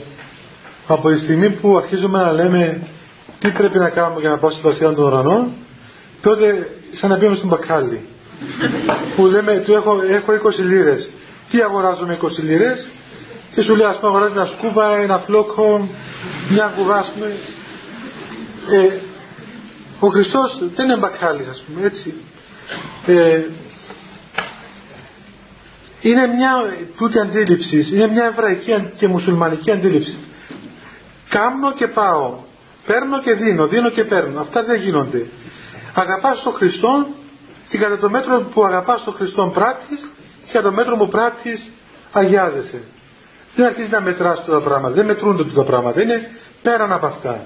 από 0.88 1.10
τη 1.12 1.18
στιγμή 1.18 1.49
που 1.49 1.78
αρχίζουμε 1.78 2.18
να 2.26 2.32
λέμε 2.32 2.88
τι 3.40 3.52
πρέπει 3.52 3.78
να 3.78 3.90
κάνουμε 3.90 4.20
για 4.22 4.30
να 4.30 4.38
πάω 4.38 4.52
στη 4.52 4.62
Βασιλεία 4.62 4.94
των 4.94 5.06
Ουρανών, 5.06 5.52
τότε 6.22 6.45
σαν 6.91 7.10
να 7.10 7.18
πήγαμε 7.18 7.36
στον 7.36 7.49
μπακάλι. 7.49 7.99
Που 9.15 9.26
λέμε, 9.26 9.57
του 9.57 9.73
έχω, 9.73 10.01
έχω 10.09 10.34
20 10.34 10.57
λίρες. 10.57 11.09
Τι 11.49 11.61
αγοράζω 11.61 12.05
με 12.05 12.18
20 12.22 12.27
λίρες, 12.43 12.88
και 13.51 13.61
σου 13.61 13.76
λέει 13.76 13.88
ας 13.88 13.95
πούμε 13.95 14.07
αγοράζει 14.09 14.34
μια 14.34 14.45
σκούπα, 14.45 14.95
ένα 14.95 15.18
φλόκο, 15.19 15.88
μια 16.49 16.73
κουβά 16.76 16.95
ας 16.95 17.11
πούμε. 17.11 17.35
Ε, 18.69 18.89
ο 19.99 20.07
Χριστός 20.07 20.59
δεν 20.76 20.85
είναι 20.89 20.97
μπακχάλης 20.97 21.47
ας 21.47 21.63
πούμε 21.68 21.85
έτσι. 21.85 22.13
Ε, 23.05 23.41
είναι 26.01 26.27
μια 26.27 26.51
τούτη 26.97 27.19
αντίληψη, 27.19 27.88
είναι 27.93 28.07
μια 28.07 28.26
εβραϊκή 28.26 28.91
και 28.97 29.07
μουσουλμανική 29.07 29.72
αντίληψη. 29.72 30.18
Κάμνω 31.30 31.73
και 31.73 31.88
πάω, 31.88 32.34
παίρνω 32.85 33.22
και 33.22 33.34
δίνω, 33.34 33.68
δίνω 33.68 33.89
και 33.89 34.03
παίρνω. 34.03 34.39
Αυτά 34.39 34.63
δεν 34.63 34.81
γίνονται. 34.81 35.26
Αγαπάς 35.93 36.43
τον 36.43 36.53
Χριστό 36.53 37.07
και 37.72 37.77
κατά 37.77 37.98
το 37.98 38.10
μέτρο 38.10 38.41
που 38.53 38.65
αγαπάς 38.65 39.03
τον 39.03 39.14
Χριστό 39.14 39.52
πράττεις 39.53 40.10
και 40.45 40.52
κατά 40.52 40.69
το 40.69 40.76
μέτρο 40.76 40.98
που 40.98 41.07
πράττεις 41.07 41.69
αγιάζεσαι. 42.11 42.81
Δεν 43.56 43.65
αρχίζεις 43.65 43.91
να 43.91 44.02
μετράς 44.02 44.39
αυτά 44.39 44.52
τα 44.52 44.61
πράγματα, 44.61 44.93
δεν 44.95 45.06
μετρούνται 45.06 45.41
αυτά 45.41 45.53
τα 45.53 45.64
πράγματα, 45.64 46.02
είναι 46.02 46.30
πέραν 46.61 46.91
από 46.91 47.06
αυτά. 47.06 47.45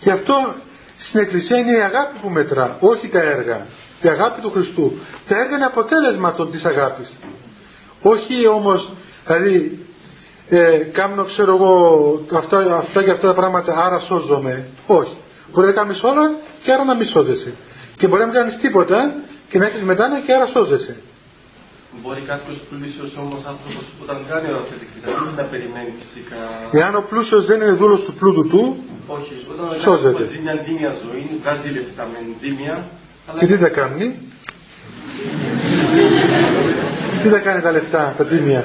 Γι' 0.00 0.10
αυτό 0.10 0.54
στην 0.98 1.20
Εκκλησία 1.20 1.58
είναι 1.58 1.76
η 1.76 1.80
αγάπη 1.80 2.18
που 2.22 2.28
μετρά, 2.28 2.76
όχι 2.80 3.08
τα 3.08 3.22
έργα. 3.22 3.66
Η 4.02 4.08
αγάπη 4.08 4.40
του 4.40 4.50
Χριστού. 4.50 4.98
Τα 5.28 5.36
έργα 5.36 5.56
είναι 5.56 5.64
αποτέλεσμα 5.64 6.34
των 6.34 6.50
της 6.50 6.64
αγάπης. 6.64 7.16
Όχι 8.02 8.46
όμως, 8.46 8.92
δηλαδή, 9.26 9.86
ε, 10.48 10.76
κάνω 10.76 11.24
ξέρω 11.24 11.54
εγώ 11.54 12.20
αυτά, 12.34 12.76
αυτά 12.76 13.02
και 13.02 13.10
αυτά 13.10 13.26
τα 13.26 13.34
πράγματα, 13.34 13.84
άρα 13.84 13.98
σώζομαι. 13.98 14.66
Όχι. 14.86 15.16
Μπορεί 15.52 15.66
να 15.66 15.72
κάνεις 15.72 16.02
όλα 16.02 16.34
και 16.62 16.72
άρα 16.72 16.84
να 16.84 16.94
μη 16.94 17.04
σώζεσαι. 17.04 17.54
Και 17.98 18.06
μπορεί 18.06 18.20
να 18.20 18.26
μην 18.26 18.34
κάνεις 18.34 18.56
τίποτα 18.56 19.14
και 19.48 19.58
να 19.58 19.66
έχεις 19.66 19.82
μετάνοια 19.82 20.20
και 20.20 20.32
άρα 20.32 20.46
σώζεσαι. 20.46 20.96
Μπορεί 22.02 22.20
κάποιος 22.32 22.56
πλούσιος 22.68 23.10
όμως 23.24 23.40
άνθρωπος 23.52 23.84
που 23.94 24.00
όταν 24.06 24.18
κάνει 24.30 24.46
όλα 24.48 24.60
αυτά 24.64 24.74
δεν 25.04 25.34
να 25.36 25.44
περιμένει 25.52 25.92
φυσικά. 26.00 26.40
Εάν 26.80 26.92
ο 26.94 27.02
πλούσιος 27.10 27.46
δεν 27.46 27.60
είναι 27.60 27.72
δούλος 27.80 28.00
του 28.04 28.12
πλούτου 28.18 28.46
του, 28.52 28.62
όχι, 29.06 29.34
όταν 29.52 29.66
σώζεται. 29.84 30.24
ζει 30.24 30.38
μια 30.44 30.56
τίμια 30.64 30.92
ζωή, 31.02 31.24
βγάζει 31.42 31.68
λεφτά 31.76 32.04
με 32.12 32.18
τίμια. 32.40 32.76
Και 33.38 33.46
τι 33.46 33.56
θα 33.56 33.68
κάνει, 33.68 34.06
τι 37.22 37.28
θα 37.28 37.38
κάνει 37.38 37.60
τα 37.60 37.70
λεφτά, 37.70 38.14
τα 38.16 38.24
τίμια. 38.26 38.64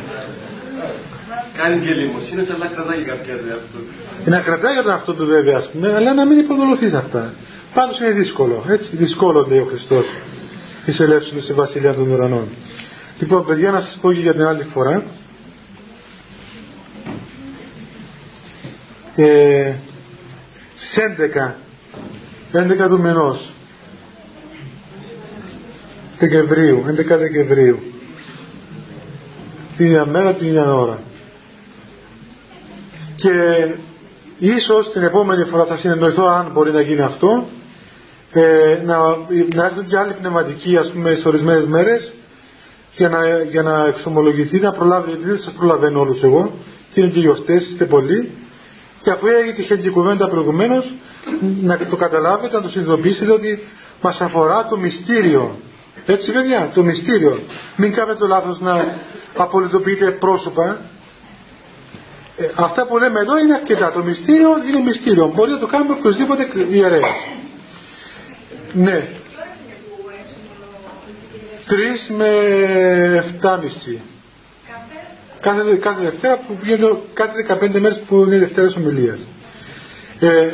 Κάνει 1.57 1.85
και 1.85 1.93
λιμοσύνες, 1.93 2.49
αλλά 2.49 2.67
κρατάει 2.67 3.01
κάποια 3.01 3.33
του 3.37 3.47
εαυτού 3.49 3.77
του. 3.85 4.29
Να 4.29 4.39
κρατάει 4.41 4.73
για 4.73 4.83
τον 4.83 4.91
αυτό 4.91 5.13
του 5.13 5.25
βέβαια, 5.25 5.57
ας 5.57 5.69
πούμε, 5.71 5.95
αλλά 5.95 6.13
να 6.13 6.25
μην 6.25 6.37
υποδολωθείς 6.37 6.93
αυτά. 6.93 7.33
Πάντως 7.73 7.99
είναι 7.99 8.11
δύσκολο, 8.11 8.65
έτσι, 8.67 8.95
δύσκολο 8.95 9.45
λέει 9.49 9.59
ο 9.59 9.65
Χριστός. 9.65 10.05
Εισελεύσουμε 10.85 11.41
στη 11.41 11.53
βασιλεία 11.53 11.93
των 11.93 12.11
ουρανών. 12.11 12.47
Λοιπόν, 13.19 13.45
παιδιά, 13.45 13.71
να 13.71 13.79
σας 13.79 13.97
πω 14.01 14.13
και 14.13 14.19
για 14.19 14.33
την 14.33 14.43
άλλη 14.45 14.63
φορά. 14.63 15.03
Ε, 19.15 19.73
στις 20.75 20.97
11, 20.97 21.55
11 22.51 22.87
του 22.87 22.99
μηνός, 22.99 23.51
Δεκεμβρίου, 26.19 26.83
11 26.87 27.17
Δεκεμβρίου, 27.17 27.79
την 29.77 29.85
ίδια 29.85 30.05
μέρα, 30.05 30.33
την 30.33 30.47
ίδια 30.47 30.73
ώρα. 30.73 30.99
Και 33.15 33.67
ίσως 34.39 34.91
την 34.91 35.03
επόμενη 35.03 35.43
φορά 35.43 35.65
θα 35.65 35.77
συνεννοηθώ 35.77 36.25
αν 36.25 36.51
μπορεί 36.51 36.71
να 36.71 36.81
γίνει 36.81 37.01
αυτό, 37.01 37.47
ε, 38.33 38.81
να, 38.85 38.97
να 39.55 39.65
έρθουν 39.65 39.87
και 39.87 39.97
άλλοι 39.97 40.13
πνευματικοί, 40.13 40.77
ας 40.77 40.91
πούμε, 40.91 41.15
σε 41.15 41.27
ορισμένες 41.27 41.65
μέρες, 41.65 42.13
για 42.95 43.09
να, 43.09 43.43
για 43.51 43.61
να 43.61 43.85
εξομολογηθεί, 43.85 44.59
να 44.59 44.71
προλάβει, 44.71 45.09
γιατί 45.09 45.25
δεν 45.25 45.39
σας 45.39 45.53
προλαβαίνω 45.53 45.99
όλους 45.99 46.23
εγώ, 46.23 46.51
και 46.93 47.01
είναι 47.01 47.09
και 47.09 47.19
γιορτές, 47.19 47.63
είστε 47.63 47.85
πολλοί, 47.85 48.31
και 49.01 49.09
αφού 49.09 49.27
έγινε 49.27 49.53
τυχαίνει 49.53 49.81
και 49.81 49.89
κουβέντα 49.89 50.27
προηγουμένως, 50.27 50.93
να 51.61 51.77
το 51.77 51.95
καταλάβετε, 51.95 52.55
να 52.55 52.61
το 52.61 52.69
συνειδητοποιήσετε 52.69 53.31
ότι 53.31 53.63
μας 54.01 54.21
αφορά 54.21 54.65
το 54.65 54.77
μυστήριο. 54.77 55.55
Έτσι 56.05 56.31
παιδιά, 56.31 56.71
το 56.73 56.83
μυστήριο. 56.83 57.39
Μην 57.75 57.93
κάνετε 57.93 58.17
το 58.19 58.27
λάθος 58.27 58.59
να 58.59 58.97
απολυτοποιείτε 59.37 60.11
πρόσωπα. 60.11 60.79
Ε, 62.37 62.45
αυτά 62.55 62.85
που 62.85 62.97
λέμε 62.97 63.19
εδώ 63.19 63.37
είναι 63.37 63.53
αρκετά. 63.53 63.91
Το 63.91 64.03
μυστήριο 64.03 64.49
είναι 64.69 64.79
μυστήριο. 64.79 65.31
Μπορεί 65.35 65.51
να 65.51 65.59
το 65.59 65.67
κάνουμε 65.67 65.93
οποιοδήποτε 65.93 66.47
ιερέας. 66.69 67.09
Ναι, 68.73 69.07
3 71.67 72.15
με 72.17 72.29
7,5. 73.41 73.99
Κάθε, 75.39 75.75
κάθε 75.75 76.01
Δευτέρα 76.03 76.37
που 76.37 76.53
πηγαίνω, 76.55 76.99
κάθε 77.13 77.31
15 77.61 77.79
μέρες 77.79 77.99
που 78.07 78.15
είναι 78.15 78.37
Δευτέρας 78.37 78.75
ομιλίας. 78.75 79.19
Ε, 80.19 80.49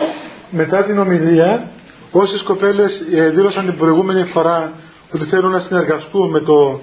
μετά 0.50 0.84
την 0.84 1.00
ομιλία, 1.00 1.70
όσες 2.12 2.42
κοπέλες 2.42 3.02
ε, 3.14 3.30
δήλωσαν 3.30 3.66
την 3.66 3.78
προηγούμενη 3.78 4.24
φορά 4.24 4.74
ότι 5.12 5.26
θέλουν 5.26 5.52
να 5.52 5.60
συνεργαστούν 5.60 6.30
με 6.30 6.40
το 6.40 6.82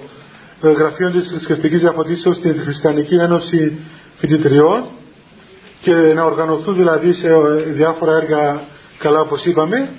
ε, 0.61 0.71
γραφείο 0.71 1.11
της 1.11 1.27
θρησκευτικής 1.29 1.79
διαφωτίσεως 1.79 2.35
στην 2.35 2.61
Χριστιανική 2.61 3.15
Ένωση 3.15 3.77
Φοιτητριών 4.15 4.83
και 5.81 5.93
να 5.93 6.23
οργανωθούν 6.23 6.75
δηλαδή 6.75 7.13
σε 7.13 7.27
ε, 7.27 7.55
διάφορα 7.55 8.15
έργα 8.15 8.61
καλά 8.97 9.19
όπως 9.19 9.45
είπαμε 9.45 9.89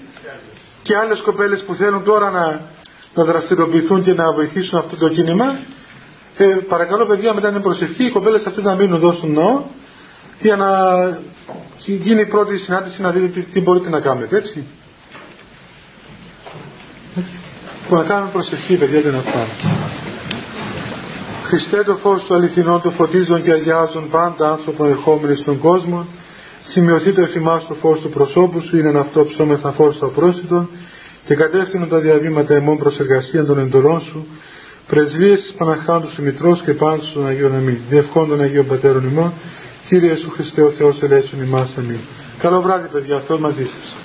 και 0.88 0.96
άλλες 0.96 1.20
κοπέλες 1.20 1.64
που 1.64 1.74
θέλουν 1.74 2.04
τώρα 2.04 2.30
να 2.30 2.60
να 3.14 3.24
δραστηριοποιηθούν 3.24 4.02
και 4.02 4.12
να 4.14 4.32
βοηθήσουν 4.32 4.78
αυτό 4.78 4.96
το 4.96 5.08
κίνημα. 5.08 5.58
Ε, 6.36 6.44
παρακαλώ 6.46 7.06
παιδιά 7.06 7.34
μετά 7.34 7.52
την 7.52 7.62
προσευχή 7.62 8.04
οι 8.04 8.10
κοπέλες 8.10 8.46
αυτές 8.46 8.64
να 8.64 8.74
μείνουν 8.74 8.94
εδώ 8.94 9.12
στον 9.12 9.32
ναό 9.32 9.62
για 10.40 10.56
να 10.56 10.70
γίνει 11.84 12.20
η 12.20 12.26
πρώτη 12.26 12.58
συνάντηση 12.58 13.02
να 13.02 13.10
δείτε 13.10 13.40
τι, 13.52 13.60
μπορείτε 13.60 13.88
να 13.88 14.00
κάνετε 14.00 14.36
έτσι. 14.36 14.64
Που 17.88 17.94
να 17.94 18.02
κάνουμε 18.02 18.30
προσευχή 18.30 18.76
παιδιά 18.76 19.00
δεν 19.00 19.14
αυτά. 19.14 19.46
Χριστέ 21.44 21.82
το 21.82 21.96
φως 21.96 22.22
του 22.22 22.34
αληθινό 22.34 22.78
του 22.78 22.90
φωτίζουν 22.90 23.42
και 23.42 23.52
αγιάζουν 23.52 24.10
πάντα 24.10 24.50
άνθρωπο 24.50 24.86
ερχόμενοι 24.86 25.36
στον 25.36 25.58
κόσμο 25.58 26.06
σημειωθεί 26.68 27.12
το 27.12 27.20
εφημάς 27.20 27.66
το 27.66 27.74
φως 27.74 28.00
του 28.00 28.08
προσώπου 28.08 28.60
σου 28.60 28.76
είναι 28.78 28.98
αυτό 28.98 29.24
ψώμεθα 29.24 29.72
φως 29.72 29.94
στο 29.94 30.06
πρόσιτο 30.06 30.68
και 31.24 31.34
κατεύθυνο 31.34 31.86
τα 31.86 31.98
διαβήματα 31.98 32.54
εμών 32.54 32.78
προς 32.78 32.98
εργασία 32.98 33.44
των 33.44 33.58
εντολών 33.58 34.00
σου, 34.00 34.26
πρεσβείες 34.86 35.42
της 35.42 35.52
Παναχάντου 35.52 36.10
σου 36.10 36.22
Μητρός 36.22 36.62
και 36.62 36.72
πάντως 36.72 37.12
των 37.12 37.26
Αγίων 37.26 37.54
Αμήν. 37.54 37.78
Διευχών 37.88 38.28
των 38.28 38.40
Αγίων 38.40 38.66
Πατέρων 38.66 39.08
ημών, 39.10 39.32
Κύριε 39.88 40.10
Ιησού 40.10 40.30
Χριστέ 40.30 40.62
ο 40.62 40.70
Θεός 40.70 41.02
ελέησον 41.02 41.42
ημάς 41.42 41.74
αμήν. 41.78 41.98
Καλό 42.38 42.62
βράδυ 42.62 42.88
παιδιά, 42.88 43.20
Θεός 43.20 43.40
μαζί 43.40 43.66
σας. 43.66 43.96